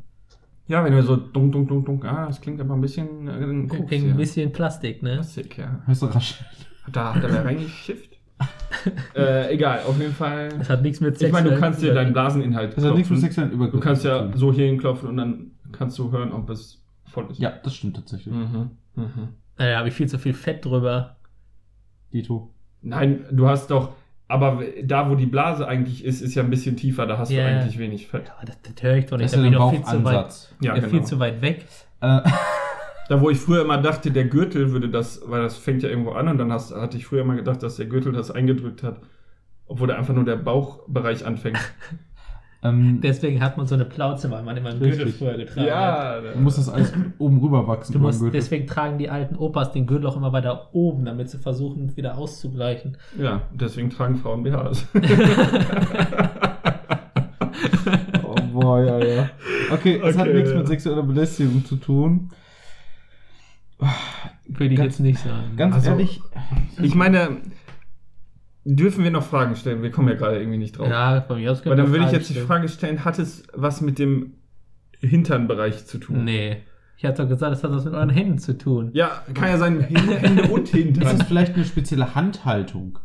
Ja, 0.66 0.84
wenn 0.84 0.92
du 0.92 1.02
so 1.02 1.16
dunk, 1.16 1.52
dunk, 1.52 1.68
dunk, 1.68 1.86
dunk. 1.86 2.04
Ah, 2.04 2.26
das 2.26 2.40
klingt 2.40 2.60
aber 2.60 2.74
ein 2.74 2.80
bisschen 2.80 3.26
äh, 3.28 3.32
ein 3.32 3.68
Koks, 3.68 3.86
Klingt 3.88 4.04
ja. 4.06 4.10
ein 4.12 4.16
bisschen 4.16 4.52
Plastik, 4.52 5.02
ne? 5.02 5.14
Plastik, 5.14 5.58
ja. 5.58 5.80
Hörst 5.86 6.02
du 6.02 6.06
rasch? 6.06 6.44
Da 6.92 7.14
hat 7.14 7.22
er 7.24 7.44
reingeschifft. 7.44 8.09
äh, 9.14 9.52
egal, 9.54 9.80
auf 9.86 9.98
jeden 9.98 10.12
Fall. 10.14 10.48
Das 10.58 10.68
hat 10.70 10.82
nichts 10.82 11.00
mit 11.00 11.20
Ich 11.20 11.32
meine, 11.32 11.50
du 11.50 11.58
kannst 11.58 11.82
dir 11.82 11.92
deinen 11.94 12.12
Blaseninhalt 12.12 12.76
Das 12.76 12.84
hat 12.84 12.94
nichts 12.94 13.10
mit 13.10 13.18
klopfen. 13.18 13.20
sexuellen 13.20 13.52
Übergriffen 13.52 13.80
Du 13.80 13.84
kannst 13.84 14.04
ja 14.04 14.30
so 14.34 14.52
hier 14.52 14.66
hinklopfen 14.66 15.08
und 15.08 15.16
dann 15.16 15.50
kannst 15.72 15.98
du 15.98 16.10
hören, 16.12 16.32
ob 16.32 16.48
es 16.50 16.82
voll 17.06 17.26
ist. 17.30 17.38
Ja, 17.38 17.52
das 17.62 17.74
stimmt 17.74 17.96
tatsächlich. 17.96 18.34
Mhm. 18.34 18.70
Mhm. 18.96 19.28
Naja, 19.58 19.78
habe 19.78 19.88
ich 19.88 19.94
viel 19.94 20.08
zu 20.08 20.18
viel 20.18 20.34
Fett 20.34 20.64
drüber. 20.64 21.16
Dito. 22.12 22.52
Nein, 22.82 23.24
du 23.30 23.46
hast 23.48 23.70
doch, 23.70 23.90
aber 24.26 24.62
da, 24.82 25.10
wo 25.10 25.14
die 25.16 25.26
Blase 25.26 25.66
eigentlich 25.68 26.04
ist, 26.04 26.22
ist 26.22 26.34
ja 26.34 26.42
ein 26.42 26.50
bisschen 26.50 26.76
tiefer, 26.76 27.06
da 27.06 27.18
hast 27.18 27.30
Ja. 27.30 27.42
du 27.42 27.48
eigentlich 27.56 27.78
wenig 27.78 28.06
Fett. 28.08 28.30
Aber 28.36 28.46
das, 28.46 28.56
das 28.62 28.82
höre 28.82 28.96
ich 28.96 29.06
doch 29.06 29.16
nicht. 29.18 29.26
Das 29.26 29.32
ist 29.32 29.38
da 29.38 29.44
ja 29.44 29.50
bin 29.50 29.58
der 29.58 29.60
ich 29.76 29.82
doch 29.82 29.90
viel 29.90 29.98
zu 29.98 30.04
weit. 30.04 30.48
Ja, 30.60 30.66
ja, 30.68 30.74
genau. 30.80 30.88
viel 30.88 31.02
zu 31.04 31.18
weit 31.18 31.42
weg. 31.42 31.66
Äh, 32.00 32.20
Da, 33.10 33.20
wo 33.20 33.28
ich 33.28 33.40
früher 33.40 33.62
immer 33.62 33.76
dachte, 33.76 34.12
der 34.12 34.26
Gürtel 34.26 34.70
würde 34.70 34.88
das, 34.88 35.20
weil 35.26 35.42
das 35.42 35.56
fängt 35.56 35.82
ja 35.82 35.88
irgendwo 35.88 36.12
an 36.12 36.28
und 36.28 36.38
dann 36.38 36.52
hast, 36.52 36.72
hatte 36.72 36.96
ich 36.96 37.06
früher 37.06 37.22
immer 37.22 37.34
gedacht, 37.34 37.60
dass 37.60 37.74
der 37.74 37.86
Gürtel 37.86 38.12
das 38.12 38.30
eingedrückt 38.30 38.84
hat, 38.84 39.00
obwohl 39.66 39.88
da 39.88 39.96
einfach 39.96 40.14
nur 40.14 40.24
der 40.24 40.36
Bauchbereich 40.36 41.26
anfängt. 41.26 41.58
ähm, 42.62 43.00
Deswegen 43.02 43.42
hat 43.42 43.56
man 43.56 43.66
so 43.66 43.74
eine 43.74 43.84
Plauze, 43.84 44.30
weil 44.30 44.44
man 44.44 44.56
immer 44.56 44.68
einen 44.68 44.78
Gürtel 44.78 45.08
früher 45.08 45.36
getragen 45.36 45.68
hat. 45.72 46.36
du 46.36 46.38
musst 46.38 46.58
das 46.58 46.68
alles 46.68 46.92
oben 47.18 47.40
rüber 47.40 47.66
wachsen. 47.66 47.94
Du 47.94 47.98
musst, 47.98 48.22
deswegen 48.32 48.68
tragen 48.68 48.98
die 48.98 49.10
alten 49.10 49.34
Opas 49.34 49.72
den 49.72 49.88
Gürtel 49.88 50.06
auch 50.06 50.16
immer 50.16 50.32
weiter 50.32 50.68
oben, 50.72 51.04
damit 51.04 51.30
sie 51.30 51.38
versuchen, 51.38 51.96
wieder 51.96 52.16
auszugleichen. 52.16 52.96
ja, 53.18 53.42
deswegen 53.52 53.90
tragen 53.90 54.18
Frauen 54.18 54.44
BHs. 54.44 54.86
Oh 58.22 58.34
boah, 58.52 58.80
ja, 58.80 58.98
ja. 59.04 59.30
Okay, 59.72 60.00
es 60.04 60.16
hat 60.16 60.28
Okay, 60.28 60.36
nichts 60.36 60.50
ja. 60.52 60.58
mit 60.58 60.68
sexueller 60.68 61.02
Belästigung 61.02 61.64
zu 61.64 61.74
tun. 61.74 62.30
Würde 64.48 64.74
ich 64.74 64.76
Ganz- 64.78 64.94
jetzt 64.94 65.00
nicht 65.00 65.18
sagen. 65.20 65.56
Ganz 65.56 65.74
Also- 65.76 65.90
ehrlich, 65.90 66.20
Ich 66.82 66.94
meine, 66.94 67.38
dürfen 68.64 69.04
wir 69.04 69.10
noch 69.10 69.22
Fragen 69.24 69.56
stellen? 69.56 69.82
Wir 69.82 69.90
kommen 69.90 70.08
ja 70.08 70.14
gerade 70.14 70.38
irgendwie 70.38 70.58
nicht 70.58 70.78
drauf. 70.78 70.88
ja, 70.88 71.20
von 71.22 71.38
mir 71.38 71.50
aus 71.52 71.58
Weil 71.58 71.62
können 71.64 71.76
dann 71.78 71.86
wir 71.86 71.92
würde 72.00 72.06
ich 72.06 72.12
jetzt 72.12 72.28
die 72.28 72.34
stellen. 72.34 72.46
Frage 72.46 72.68
stellen, 72.68 73.04
hat 73.04 73.18
es 73.18 73.44
was 73.54 73.80
mit 73.80 73.98
dem 73.98 74.34
Hinternbereich 75.00 75.86
zu 75.86 75.98
tun? 75.98 76.24
Nee. 76.24 76.58
Ich 76.98 77.04
hatte 77.06 77.22
doch 77.22 77.28
gesagt, 77.30 77.52
das 77.52 77.64
hat 77.64 77.70
was 77.70 77.84
mit 77.86 77.94
euren 77.94 78.10
Händen 78.10 78.38
zu 78.38 78.58
tun. 78.58 78.90
Ja, 78.92 79.22
kann 79.32 79.48
ja 79.48 79.56
sein, 79.56 79.80
Hände 79.80 80.42
und 80.48 80.64
ist 80.64 80.74
das 80.74 80.80
Hintern. 80.80 81.18
vielleicht 81.26 81.54
eine 81.54 81.64
spezielle 81.64 82.14
Handhaltung? 82.14 82.98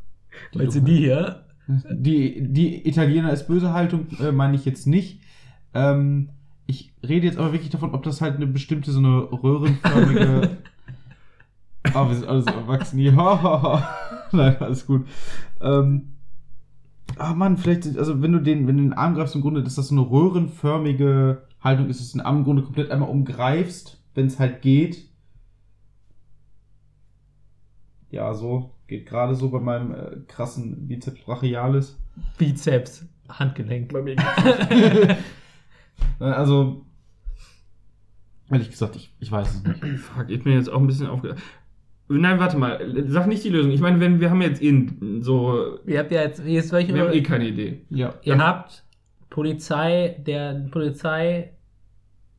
Meinst 0.54 0.76
du 0.76 0.80
du- 0.82 0.86
die 0.88 0.98
hier? 0.98 1.46
Die, 1.68 2.46
die 2.52 2.88
Italiener 2.88 3.32
ist 3.32 3.48
böse 3.48 3.72
Haltung, 3.74 4.08
äh, 4.20 4.32
meine 4.34 4.56
ich 4.56 4.66
jetzt 4.66 4.86
nicht. 4.86 5.22
Ähm, 5.74 6.30
ich 6.68 6.94
rede 7.08 7.26
jetzt 7.26 7.38
aber 7.40 7.54
wirklich 7.54 7.70
davon, 7.72 7.94
ob 7.96 8.04
das 8.04 8.20
halt 8.22 8.36
eine 8.36 8.48
bestimmte, 8.48 8.92
so 8.92 9.00
eine 9.00 9.22
röhrenförmige. 9.32 10.58
Ah, 11.96 12.10
wir 12.10 12.16
sind 12.16 12.28
alle 12.28 12.42
so 12.42 12.50
erwachsen. 12.50 13.00
Ja, 13.00 13.88
nein, 14.34 14.58
alles 14.60 14.86
gut. 14.86 15.08
Ähm, 15.62 16.16
ah, 17.18 17.34
Mann, 17.34 17.56
vielleicht, 17.56 17.98
also 17.98 18.22
wenn 18.22 18.34
du 18.34 18.40
den, 18.40 18.68
wenn 18.68 18.76
du 18.76 18.84
den 18.84 18.94
Arm 18.94 19.16
greifst, 19.16 19.34
im 19.34 19.42
Grunde, 19.42 19.64
dass 19.64 19.76
das 19.76 19.88
so 19.88 19.96
eine 19.96 20.02
röhrenförmige 20.02 21.44
Haltung 21.62 21.88
ist, 21.88 22.02
dass 22.02 22.12
du 22.12 22.18
den 22.18 22.26
Arm 22.26 22.40
im 22.40 22.44
Grunde 22.44 22.64
komplett 22.64 22.92
einmal 22.92 23.10
umgreifst, 23.10 24.04
wenn 24.14 24.28
es 24.28 24.40
halt 24.40 24.62
geht. 24.62 25.10
Ja, 28.10 28.34
so. 28.34 28.72
Geht 28.88 29.06
gerade 29.06 29.34
so 29.34 29.50
bei 29.50 29.62
meinem 29.62 29.94
äh, 29.94 30.18
krassen 30.28 30.90
Bizeps 30.90 31.22
brachialis. 31.22 31.98
Bizeps, 32.38 33.06
Handgelenk. 33.30 33.94
Bei 33.94 34.02
mir 34.02 34.18
Also, 36.20 36.86
ehrlich 38.52 38.70
gesagt, 38.70 38.98
ich, 38.98 39.14
ich 39.22 39.32
weiß 39.32 39.56
es 39.56 39.64
nicht. 39.64 40.00
Fuck, 40.02 40.30
ich 40.30 40.44
bin 40.44 40.54
jetzt 40.54 40.70
auch 40.70 40.82
ein 40.82 40.88
bisschen 40.88 41.08
aufge... 41.08 41.38
Nein, 42.08 42.40
warte 42.40 42.58
mal, 42.58 42.80
sag 43.08 43.26
nicht 43.28 43.44
die 43.44 43.50
Lösung. 43.50 43.72
Ich 43.72 43.82
meine, 43.82 44.00
wenn 44.00 44.20
wir 44.20 44.30
haben 44.30 44.42
jetzt 44.42 44.62
eh 44.62 44.88
so... 45.22 45.80
Ihr 45.88 46.00
habt 46.00 46.12
ja 46.12 46.22
jetzt, 46.22 46.44
jetzt 46.46 46.72
welche 46.72 46.94
Wir 46.94 47.02
haben 47.04 47.14
eh 47.14 47.24
keine 47.24 47.48
Idee. 47.48 47.82
Ja. 47.90 48.14
Ihr 48.22 48.38
habt 48.38 48.84
Polizei, 49.32 50.16
der 50.26 50.54
Polizei, 50.70 51.52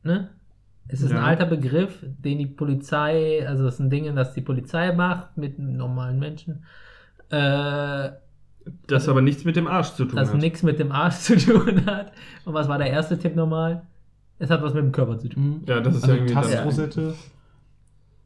ne? 0.03 0.29
Es 0.87 1.01
ist 1.01 1.11
Ja. 1.11 1.17
ein 1.17 1.23
alter 1.25 1.45
Begriff, 1.45 1.99
den 2.01 2.37
die 2.37 2.45
Polizei, 2.45 3.45
also 3.45 3.65
das 3.65 3.75
sind 3.75 3.91
Dinge, 3.91 4.13
das 4.13 4.33
die 4.33 4.39
Polizei 4.41 4.93
macht 4.93 5.35
mit 5.37 5.59
normalen 5.59 6.17
Menschen. 6.17 6.63
Äh, 7.29 8.09
Das 8.87 9.09
aber 9.09 9.21
nichts 9.21 9.43
mit 9.43 9.57
dem 9.57 9.67
Arsch 9.67 9.89
zu 9.95 10.05
tun 10.05 10.15
das 10.15 10.31
hat. 10.31 10.39
nichts 10.39 10.63
mit 10.63 10.79
dem 10.79 10.93
Arsch 10.93 11.15
zu 11.19 11.35
tun 11.35 11.85
hat. 11.85 12.13
Und 12.45 12.53
was 12.53 12.69
war 12.69 12.77
der 12.77 12.89
erste 12.89 13.19
Tipp 13.19 13.35
nochmal? 13.35 13.81
Es 14.39 14.49
hat 14.49 14.61
was 14.63 14.73
mit 14.73 14.83
dem 14.83 14.93
Körper 14.93 15.17
zu 15.19 15.27
tun. 15.27 15.43
Mhm. 15.43 15.61
Ja, 15.67 15.81
das 15.81 15.95
ist 15.97 16.03
Also 16.03 16.15
ja 16.15 16.21
irgendwie... 16.23 16.35
das- 16.35 16.51
Tastrosette. 16.51 17.13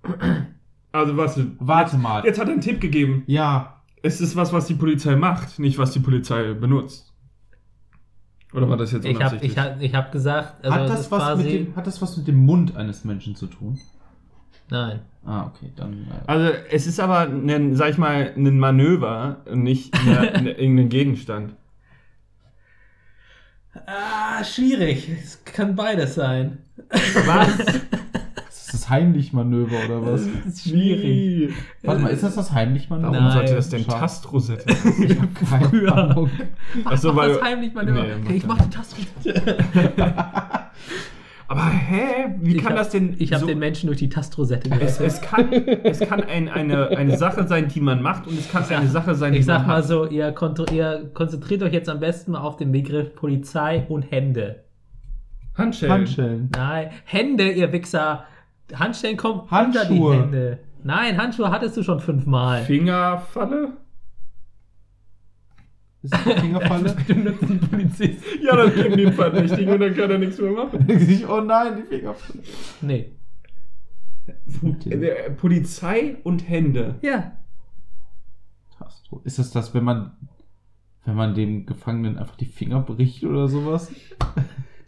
Also 0.91 1.17
was... 1.17 1.39
Warte 1.59 1.97
mal. 1.97 2.25
Jetzt 2.25 2.39
hat 2.39 2.47
er 2.47 2.53
einen 2.53 2.61
Tipp 2.61 2.81
gegeben. 2.81 3.23
Ja. 3.27 3.81
Es 4.03 4.19
ist 4.19 4.35
was, 4.35 4.51
was 4.51 4.65
die 4.65 4.73
Polizei 4.73 5.15
macht, 5.15 5.59
nicht 5.59 5.77
was 5.77 5.91
die 5.91 5.99
Polizei 5.99 6.53
benutzt. 6.53 7.13
Oder 8.53 8.67
war 8.67 8.77
das 8.77 8.91
jetzt 8.91 9.05
Ich 9.05 9.15
habe 9.15 9.37
unabsichtlich? 9.37 9.51
ich 9.51 9.57
hab, 9.57 9.81
ich 9.81 9.95
hab 9.95 10.11
gesagt, 10.11 10.65
also 10.65 10.75
hat, 10.75 10.89
das 10.89 11.11
was 11.11 11.37
mit 11.37 11.47
dem, 11.47 11.75
hat 11.75 11.87
das 11.87 12.01
was 12.01 12.17
mit 12.17 12.27
dem 12.27 12.45
Mund 12.45 12.75
eines 12.75 13.05
Menschen 13.05 13.35
zu 13.35 13.47
tun? 13.47 13.79
Nein. 14.69 15.01
Ah, 15.25 15.45
okay, 15.45 15.71
dann. 15.75 15.93
Äh, 15.93 16.27
also 16.27 16.51
es 16.69 16.87
ist 16.87 16.99
aber, 16.99 17.21
ein, 17.21 17.75
sag 17.75 17.91
ich 17.91 17.97
mal, 17.97 18.33
ein 18.35 18.59
Manöver, 18.59 19.41
und 19.45 19.63
nicht 19.63 19.93
eine, 19.93 20.19
eine, 20.33 20.51
irgendein 20.51 20.89
Gegenstand. 20.89 21.53
Ah, 23.85 24.43
schwierig. 24.43 25.09
Es 25.09 25.45
kann 25.45 25.75
beides 25.75 26.15
sein. 26.15 26.57
Was? 26.89 27.49
ist 28.73 28.83
das 28.83 28.89
Heimlich-Manöver 28.89 29.75
oder 29.85 30.05
was? 30.13 30.21
ist 30.47 30.69
schwierig. 30.69 31.53
Warte 31.83 32.01
mal, 32.01 32.09
ist 32.09 32.23
das 32.23 32.35
das 32.35 32.51
Heimlich-Manöver? 32.51 33.11
Warum 33.11 33.25
Nein. 33.25 33.33
sollte 33.37 33.55
das 33.55 33.69
denn. 33.69 33.85
Tastrosette? 33.85 34.65
Ich 35.03 35.19
hab 35.19 35.35
keine 35.49 35.69
Früher. 35.69 35.95
Ahnung. 35.97 36.29
Ach, 36.85 36.91
Ach 36.93 36.97
so, 36.97 37.11
mach 37.13 37.23
weil- 37.23 37.33
das 37.33 37.41
heimlich 37.43 37.73
mal 37.73 37.85
Nee, 37.85 37.91
okay, 37.99 38.13
mach 38.23 38.31
ich 38.33 38.41
das 38.43 38.47
mach 38.47 38.57
die 38.61 38.69
Tastrosette. 38.69 39.57
Aber 41.47 41.65
hä? 41.69 42.35
Wie 42.39 42.55
Ich 42.55 42.63
kann 42.63 42.71
hab- 42.73 42.77
das 42.79 42.89
denn 42.91 43.15
Ich 43.19 43.33
habe 43.33 43.41
so- 43.41 43.47
den 43.47 43.59
Menschen 43.59 43.87
durch 43.87 43.99
die 43.99 44.07
Tastrosette 44.07 44.69
es, 44.79 44.97
gerettet. 44.99 45.01
es 45.01 45.21
kann, 45.21 45.51
es 45.51 45.99
kann 45.99 46.23
ein, 46.23 46.47
eine, 46.47 46.87
eine 46.89 47.17
Sache 47.17 47.45
sein, 47.45 47.67
die 47.67 47.81
man 47.81 48.01
macht 48.01 48.25
und 48.25 48.39
es 48.39 48.49
kann 48.49 48.63
eine 48.69 48.87
Sache 48.87 49.15
sein, 49.15 49.33
die 49.33 49.39
Ich 49.39 49.45
sag 49.45 49.59
man 49.59 49.67
mal 49.67 49.77
hat. 49.79 49.85
so, 49.87 50.05
ihr, 50.05 50.27
ihr 50.71 51.09
konzentriert 51.13 51.61
euch 51.63 51.73
jetzt 51.73 51.89
am 51.89 51.99
besten 51.99 52.31
mal 52.31 52.39
auf 52.39 52.55
den 52.55 52.71
Begriff 52.71 53.13
Polizei 53.15 53.85
und 53.89 54.03
Hände. 54.03 54.63
Handschellen. 55.57 55.93
Handschellen. 55.93 56.49
Nein, 56.55 56.91
Hände, 57.03 57.51
ihr 57.51 57.73
Wichser. 57.73 58.23
Handschellen 58.73 59.17
kommen 59.17 59.41
unter 59.41 59.67
die 59.71 59.77
Handschuhe. 59.79 60.21
Hände. 60.21 60.59
Nein, 60.83 61.17
Handschuhe 61.17 61.51
hattest 61.51 61.77
du 61.77 61.83
schon 61.83 61.99
fünfmal. 61.99 62.63
Fingerfalle? 62.63 63.77
Ist 66.03 66.13
das 66.13 66.25
eine 66.25 66.41
Fingerfalle? 66.41 66.95
Du 67.07 67.15
nutzt 67.15 67.43
einen 67.43 67.59
Polizist. 67.59 68.23
Ja, 68.41 68.55
dann 68.55 68.73
geben 68.73 68.97
die 68.97 69.05
einen 69.05 69.15
Verdächtigen 69.15 69.73
und 69.73 69.79
dann 69.79 69.95
kann 69.95 70.09
er 70.09 70.17
nichts 70.17 70.39
mehr 70.39 70.51
machen. 70.51 70.87
oh 71.29 71.41
nein, 71.41 71.77
die 71.77 71.83
Fingerfalle. 71.83 72.39
Nee. 72.81 73.11
Äh, 74.89 75.31
Polizei 75.31 76.17
und 76.23 76.47
Hände. 76.49 76.95
Ja. 77.01 77.37
Ist 79.23 79.39
das 79.39 79.51
das, 79.51 79.73
wenn 79.73 79.83
man, 79.83 80.13
wenn 81.05 81.15
man 81.15 81.35
dem 81.35 81.65
Gefangenen 81.65 82.17
einfach 82.17 82.37
die 82.37 82.45
Finger 82.45 82.79
bricht 82.79 83.23
oder 83.23 83.47
sowas? 83.47 83.91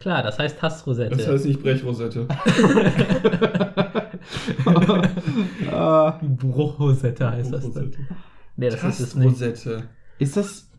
Klar, 0.04 0.22
das 0.22 0.38
heißt 0.38 0.60
Tastrosette. 0.60 1.16
Das 1.16 1.28
heißt 1.30 1.46
nicht 1.46 1.64
Brechrosette. 1.64 2.28
Bruchrosette 6.38 7.32
heißt 7.32 7.54
das 7.54 7.72
dann. 7.72 7.92
Nee, 8.58 8.70
das 8.70 8.84
ist 8.84 9.00
es 9.00 9.16
nicht. 9.16 9.42
Ist 10.20 10.38
das, 10.38 10.70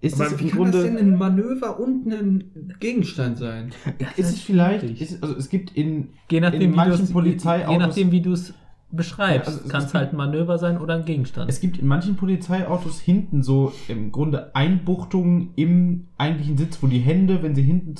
ist 0.00 0.20
Aber 0.20 0.30
das 0.30 0.38
wie 0.38 0.44
im 0.44 0.50
kann 0.50 0.58
Grunde, 0.58 0.72
das 0.72 0.82
denn 0.84 0.98
ein 0.98 1.16
Manöver 1.16 1.80
und 1.80 2.06
ein 2.06 2.74
Gegenstand 2.80 3.38
sein? 3.38 3.70
ist 4.16 4.30
es 4.30 4.40
vielleicht, 4.40 4.84
ist, 5.00 5.22
also 5.22 5.36
es 5.36 5.48
gibt 5.48 5.70
in, 5.76 6.08
Je 6.30 6.40
nachdem, 6.40 6.60
in 6.60 6.74
manchen 6.74 7.06
Polizeiautos- 7.06 7.70
je 7.70 7.78
nachdem, 7.78 8.10
wie 8.10 8.20
du 8.20 8.32
es 8.32 8.52
beschreibst, 8.90 9.48
Ja, 9.48 9.54
also 9.56 9.68
kann 9.68 9.84
es 9.84 9.94
halt 9.94 10.12
ein 10.12 10.16
Manöver 10.16 10.58
sein 10.58 10.78
oder 10.78 10.94
ein 10.96 11.04
Gegenstand. 11.06 11.48
es 11.48 11.60
gibt 11.60 11.78
in 11.78 11.86
manchen 11.86 12.16
Polizeiautos 12.16 13.00
hinten 13.00 13.42
so 13.42 13.72
im 13.88 14.12
Grunde 14.12 14.54
Einbuchtungen 14.54 15.50
im 15.56 16.08
eigentlichen 16.18 16.58
Sitz, 16.58 16.78
wo 16.82 16.88
die 16.88 16.98
Hände, 16.98 17.42
wenn 17.42 17.54
sie 17.54 17.62
hinten 17.62 17.96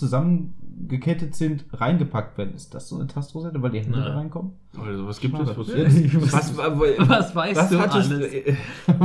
zusammengekettet 0.83 1.35
sind, 1.35 1.65
reingepackt 1.73 2.39
werden. 2.39 2.55
Ist 2.55 2.75
das 2.75 2.89
so 2.89 2.97
eine 2.97 3.07
Tastrosette, 3.07 3.61
weil 3.63 3.71
die 3.71 3.81
Hände 3.81 4.01
da 4.01 4.15
reinkommen? 4.15 4.53
Also, 4.79 5.07
was 5.07 5.21
gibt 5.21 5.39
es? 5.39 5.49
Was, 5.57 6.57
was, 6.57 6.57
was, 6.57 7.09
Was 7.09 7.35
weißt 7.35 7.57
was 7.57 7.71
du 7.71 7.79
alles? 7.79 8.11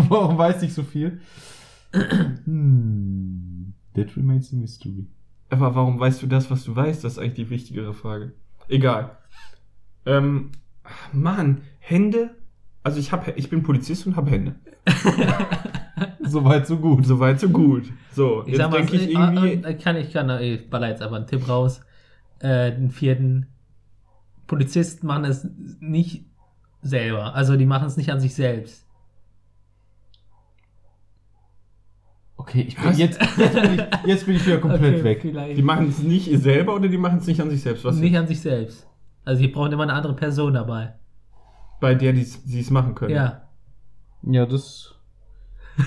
Warum 0.09 0.37
weiß 0.37 0.63
ich 0.63 0.73
so 0.73 0.83
viel? 0.83 1.19
hm, 1.91 3.73
that 3.95 4.15
remains 4.17 4.51
a 4.53 4.55
mystery. 4.55 5.07
Aber 5.49 5.75
warum 5.75 5.97
weißt 5.97 6.21
du 6.21 6.27
das, 6.27 6.51
was 6.51 6.65
du 6.65 6.75
weißt? 6.75 7.05
Das 7.05 7.13
ist 7.13 7.19
eigentlich 7.19 7.35
die 7.35 7.49
wichtigere 7.49 7.93
Frage. 7.93 8.33
Egal. 8.67 9.17
Ähm, 10.05 10.51
Mann, 11.13 11.61
Hände. 11.79 12.31
Also 12.83 12.99
ich 12.99 13.13
hab, 13.13 13.37
ich 13.37 13.49
bin 13.49 13.63
Polizist 13.63 14.05
und 14.07 14.17
habe 14.17 14.29
Hände. 14.29 14.55
Soweit, 16.21 16.67
so 16.67 16.77
gut. 16.77 17.05
Soweit 17.05 17.39
so 17.39 17.49
gut. 17.49 17.91
So, 18.11 18.43
Ich 18.45 18.57
jetzt 18.57 18.73
denke 18.73 18.95
ich 18.95 19.07
äh, 19.09 19.11
irgendwie. 19.13 19.53
äh, 19.63 19.73
kann 19.75 19.95
ich 19.95 20.11
kann, 20.13 20.29
äh, 20.29 20.41
ich 20.55 20.69
baller 20.69 20.89
jetzt 20.89 21.01
aber 21.01 21.15
einen 21.15 21.27
Tipp 21.27 21.47
raus. 21.47 21.81
Äh, 22.39 22.71
den 22.73 22.91
vierten 22.91 23.47
Polizisten 24.45 25.07
machen 25.07 25.25
es 25.25 25.47
nicht 25.79 26.25
selber. 26.81 27.33
Also 27.35 27.55
die 27.57 27.65
machen 27.65 27.87
es 27.87 27.97
nicht 27.97 28.11
an 28.11 28.19
sich 28.19 28.35
selbst. 28.35 28.85
Okay, 32.39 32.61
ich 32.67 32.77
bin, 32.77 32.93
jetzt, 32.95 33.19
jetzt, 33.37 33.53
bin 33.61 33.73
ich, 33.73 33.83
jetzt 34.05 34.25
bin 34.25 34.35
ich 34.35 34.45
wieder 34.45 34.59
komplett 34.59 34.95
Okay, 34.95 35.03
weg. 35.03 35.21
Vielleicht 35.21 35.57
Die 35.57 35.61
machen 35.63 35.89
es 35.89 35.99
nicht 35.99 36.29
selber 36.39 36.75
oder 36.75 36.87
die 36.87 36.97
machen 36.97 37.17
es 37.19 37.27
nicht 37.27 37.41
an 37.41 37.49
sich 37.49 37.61
selbst? 37.61 37.83
Was 37.83 37.97
nicht 37.97 38.15
an 38.15 38.27
sich 38.27 38.39
selbst. 38.41 38.87
Also 39.25 39.41
die 39.41 39.47
brauchen 39.47 39.71
immer 39.73 39.83
eine 39.83 39.93
andere 39.93 40.13
Person 40.15 40.53
dabei. 40.53 40.93
bei 41.81 41.95
der 41.95 42.13
die 42.13 42.23
sie 42.23 42.59
es 42.59 42.69
machen 42.69 42.95
können. 42.95 43.15
Ja. 43.15 43.46
Ja, 44.23 44.45
das. 44.45 44.93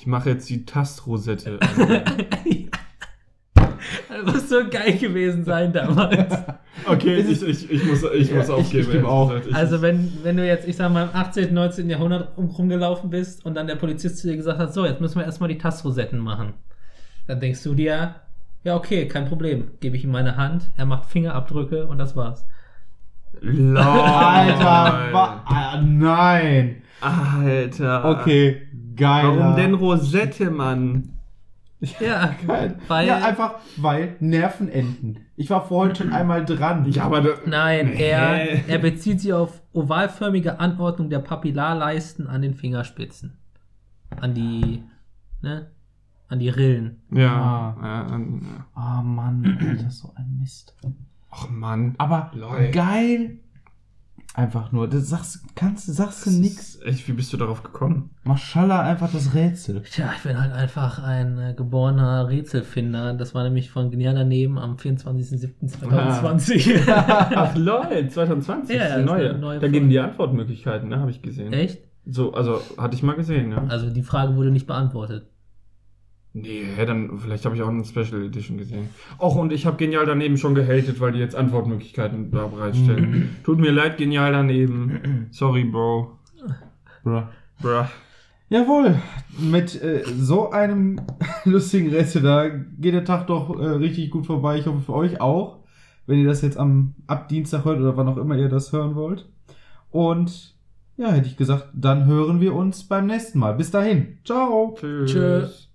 Ich 0.00 0.06
mache 0.06 0.30
jetzt 0.30 0.48
die 0.48 0.64
Tastrosette. 0.64 1.58
Das 4.08 4.34
muss 4.34 4.48
so 4.48 4.68
geil 4.68 4.98
gewesen 4.98 5.44
sein 5.44 5.72
damals. 5.72 6.34
okay, 6.86 7.16
ich, 7.16 7.42
ich, 7.42 7.70
ich 7.70 7.84
muss, 7.84 8.02
ich 8.02 8.28
Ja, 8.30 8.36
muss 8.36 8.46
ich- 8.46 8.50
aufgeben. 8.50 8.80
ich 8.80 8.86
gebe 8.86 8.92
ehrlich 8.94 9.04
auch. 9.08 9.32
Ich- 9.34 9.54
Also 9.54 9.80
wenn, 9.82 10.12
wenn 10.24 10.36
du 10.36 10.46
jetzt, 10.46 10.66
ich 10.66 10.76
sag 10.76 10.92
mal, 10.92 11.04
im 11.04 11.14
18., 11.14 11.54
19. 11.54 11.88
Jahrhundert 11.88 12.36
rum- 12.36 12.50
rumgelaufen 12.50 13.10
bist 13.10 13.44
und 13.46 13.54
dann 13.54 13.66
der 13.66 13.76
Polizist 13.76 14.18
zu 14.18 14.26
dir 14.28 14.36
gesagt 14.36 14.58
hat, 14.58 14.74
so, 14.74 14.84
jetzt 14.84 15.00
müssen 15.00 15.16
wir 15.18 15.24
erstmal 15.24 15.48
die 15.48 15.58
Tastrosetten 15.58 16.18
machen. 16.18 16.54
Dann 17.28 17.40
denkst 17.40 17.62
du 17.62 17.74
dir, 17.74 18.16
ja 18.64 18.76
okay, 18.76 19.06
kein 19.08 19.26
Problem. 19.26 19.70
Gebe 19.80 19.96
ich 19.96 20.04
ihm 20.04 20.10
meine 20.10 20.36
Hand, 20.36 20.70
er 20.76 20.86
macht 20.86 21.06
Fingerabdrücke 21.08 21.86
und 21.86 21.98
das 21.98 22.16
war's. 22.16 22.44
Lol. 23.40 23.78
Alter, 23.78 25.12
wa 25.12 25.42
ah, 25.46 25.80
nein. 25.82 26.82
Alter. 27.00 28.04
Okay, 28.04 28.62
geil. 28.96 29.24
Warum 29.26 29.56
denn 29.56 29.74
Rosette, 29.74 30.50
Mann? 30.50 31.18
Ja, 32.00 32.34
Geil. 32.44 32.76
weil... 32.88 33.06
ja, 33.06 33.18
einfach, 33.18 33.54
weil 33.76 34.16
Nervenenden. 34.18 35.20
Ich 35.36 35.48
war 35.48 35.64
vorhin 35.64 35.94
schon 35.94 36.12
einmal 36.12 36.44
dran. 36.44 36.90
Ja, 36.90 37.04
aber 37.04 37.20
da, 37.20 37.30
Nein, 37.46 37.92
er, 37.92 38.68
er 38.68 38.78
bezieht 38.78 39.20
sich 39.20 39.32
auf 39.32 39.62
ovalförmige 39.72 40.58
Anordnung 40.58 41.08
der 41.08 41.20
Papillarleisten 41.20 42.26
an 42.26 42.42
den 42.42 42.54
Fingerspitzen. 42.54 43.38
An 44.10 44.34
die, 44.34 44.82
ne? 45.40 45.70
An 46.26 46.40
die 46.40 46.48
Rillen. 46.48 47.00
Ja. 47.12 47.76
Ah. 47.80 48.08
ja, 48.10 48.18
ja. 48.18 48.66
Oh 48.74 49.02
Mann, 49.02 49.58
Alter, 49.60 49.90
so 49.90 50.12
ein 50.16 50.36
Mist. 50.40 50.74
Ach 51.30 51.48
Mann. 51.50 51.94
Aber 51.98 52.30
Lol. 52.34 52.70
geil. 52.70 53.38
Einfach 54.34 54.72
nur. 54.72 54.88
Das 54.88 55.08
sagst, 55.08 55.40
kannst, 55.56 55.86
sagst 55.86 56.26
du 56.26 56.30
nix. 56.30 56.78
Echt, 56.84 57.08
wie 57.08 57.12
bist 57.12 57.32
du 57.32 57.36
darauf 57.36 57.64
gekommen? 57.64 58.10
Maschallah, 58.22 58.82
einfach 58.82 59.10
das 59.10 59.34
Rätsel. 59.34 59.82
Tja, 59.82 60.12
ich 60.16 60.22
bin 60.22 60.40
halt 60.40 60.52
einfach 60.52 61.02
ein 61.02 61.38
äh, 61.38 61.54
geborener 61.54 62.28
Rätselfinder. 62.28 63.14
Das 63.14 63.34
war 63.34 63.42
nämlich 63.42 63.70
von 63.70 63.90
Genial 63.90 64.14
daneben 64.14 64.58
am 64.58 64.76
24.07.2020. 64.76 66.82
Ach 66.86 67.56
lol, 67.56 68.08
2020 68.08 68.76
Ja, 68.76 68.84
ist 68.84 68.94
die 68.96 69.00
ist 69.00 69.06
neue. 69.06 69.30
eine 69.30 69.38
neue 69.38 69.58
da 69.58 69.68
gehen 69.68 69.88
die 69.88 69.98
Antwortmöglichkeiten, 69.98 70.88
ne? 70.88 71.00
Habe 71.00 71.10
ich 71.10 71.22
gesehen. 71.22 71.52
Echt? 71.52 71.80
So, 72.06 72.32
also 72.32 72.60
hatte 72.76 72.94
ich 72.94 73.02
mal 73.02 73.16
gesehen, 73.16 73.50
ja. 73.50 73.64
Also 73.68 73.90
die 73.90 74.02
Frage 74.02 74.36
wurde 74.36 74.50
nicht 74.50 74.66
beantwortet. 74.66 75.26
Nee, 76.42 76.64
hä, 76.76 76.86
dann 76.86 77.18
vielleicht 77.18 77.44
habe 77.44 77.56
ich 77.56 77.62
auch 77.62 77.68
eine 77.68 77.84
Special 77.84 78.24
Edition 78.24 78.58
gesehen. 78.58 78.88
Och, 79.18 79.36
und 79.36 79.52
ich 79.52 79.66
habe 79.66 79.76
genial 79.76 80.06
daneben 80.06 80.36
schon 80.36 80.54
gehatet, 80.54 81.00
weil 81.00 81.12
die 81.12 81.18
jetzt 81.18 81.34
Antwortmöglichkeiten 81.34 82.30
da 82.30 82.46
bereitstellen. 82.46 83.36
Tut 83.44 83.58
mir 83.58 83.70
leid, 83.70 83.96
genial 83.96 84.32
daneben. 84.32 85.28
Sorry, 85.30 85.64
Bro. 85.64 86.18
Bruh. 87.02 87.22
Bruh. 87.60 87.84
Jawohl, 88.50 88.96
mit 89.38 89.80
äh, 89.82 90.02
so 90.04 90.50
einem 90.50 91.02
lustigen 91.44 91.90
Rätsel 91.90 92.22
da 92.22 92.48
geht 92.48 92.94
der 92.94 93.04
Tag 93.04 93.26
doch 93.26 93.58
äh, 93.58 93.66
richtig 93.66 94.10
gut 94.10 94.26
vorbei. 94.26 94.58
Ich 94.58 94.66
hoffe 94.66 94.80
für 94.80 94.94
euch 94.94 95.20
auch, 95.20 95.58
wenn 96.06 96.18
ihr 96.18 96.26
das 96.26 96.40
jetzt 96.40 96.56
am 96.56 96.94
ab 97.06 97.28
Dienstag 97.28 97.66
hört 97.66 97.78
oder 97.78 97.96
wann 97.96 98.08
auch 98.08 98.16
immer 98.16 98.36
ihr 98.36 98.48
das 98.48 98.72
hören 98.72 98.94
wollt. 98.94 99.28
Und 99.90 100.56
ja, 100.96 101.12
hätte 101.12 101.28
ich 101.28 101.36
gesagt, 101.36 101.68
dann 101.74 102.06
hören 102.06 102.40
wir 102.40 102.54
uns 102.54 102.84
beim 102.84 103.06
nächsten 103.06 103.38
Mal. 103.38 103.54
Bis 103.54 103.70
dahin. 103.70 104.18
Ciao. 104.24 104.74
Tschüss. 104.78 105.12
Tschö. 105.12 105.67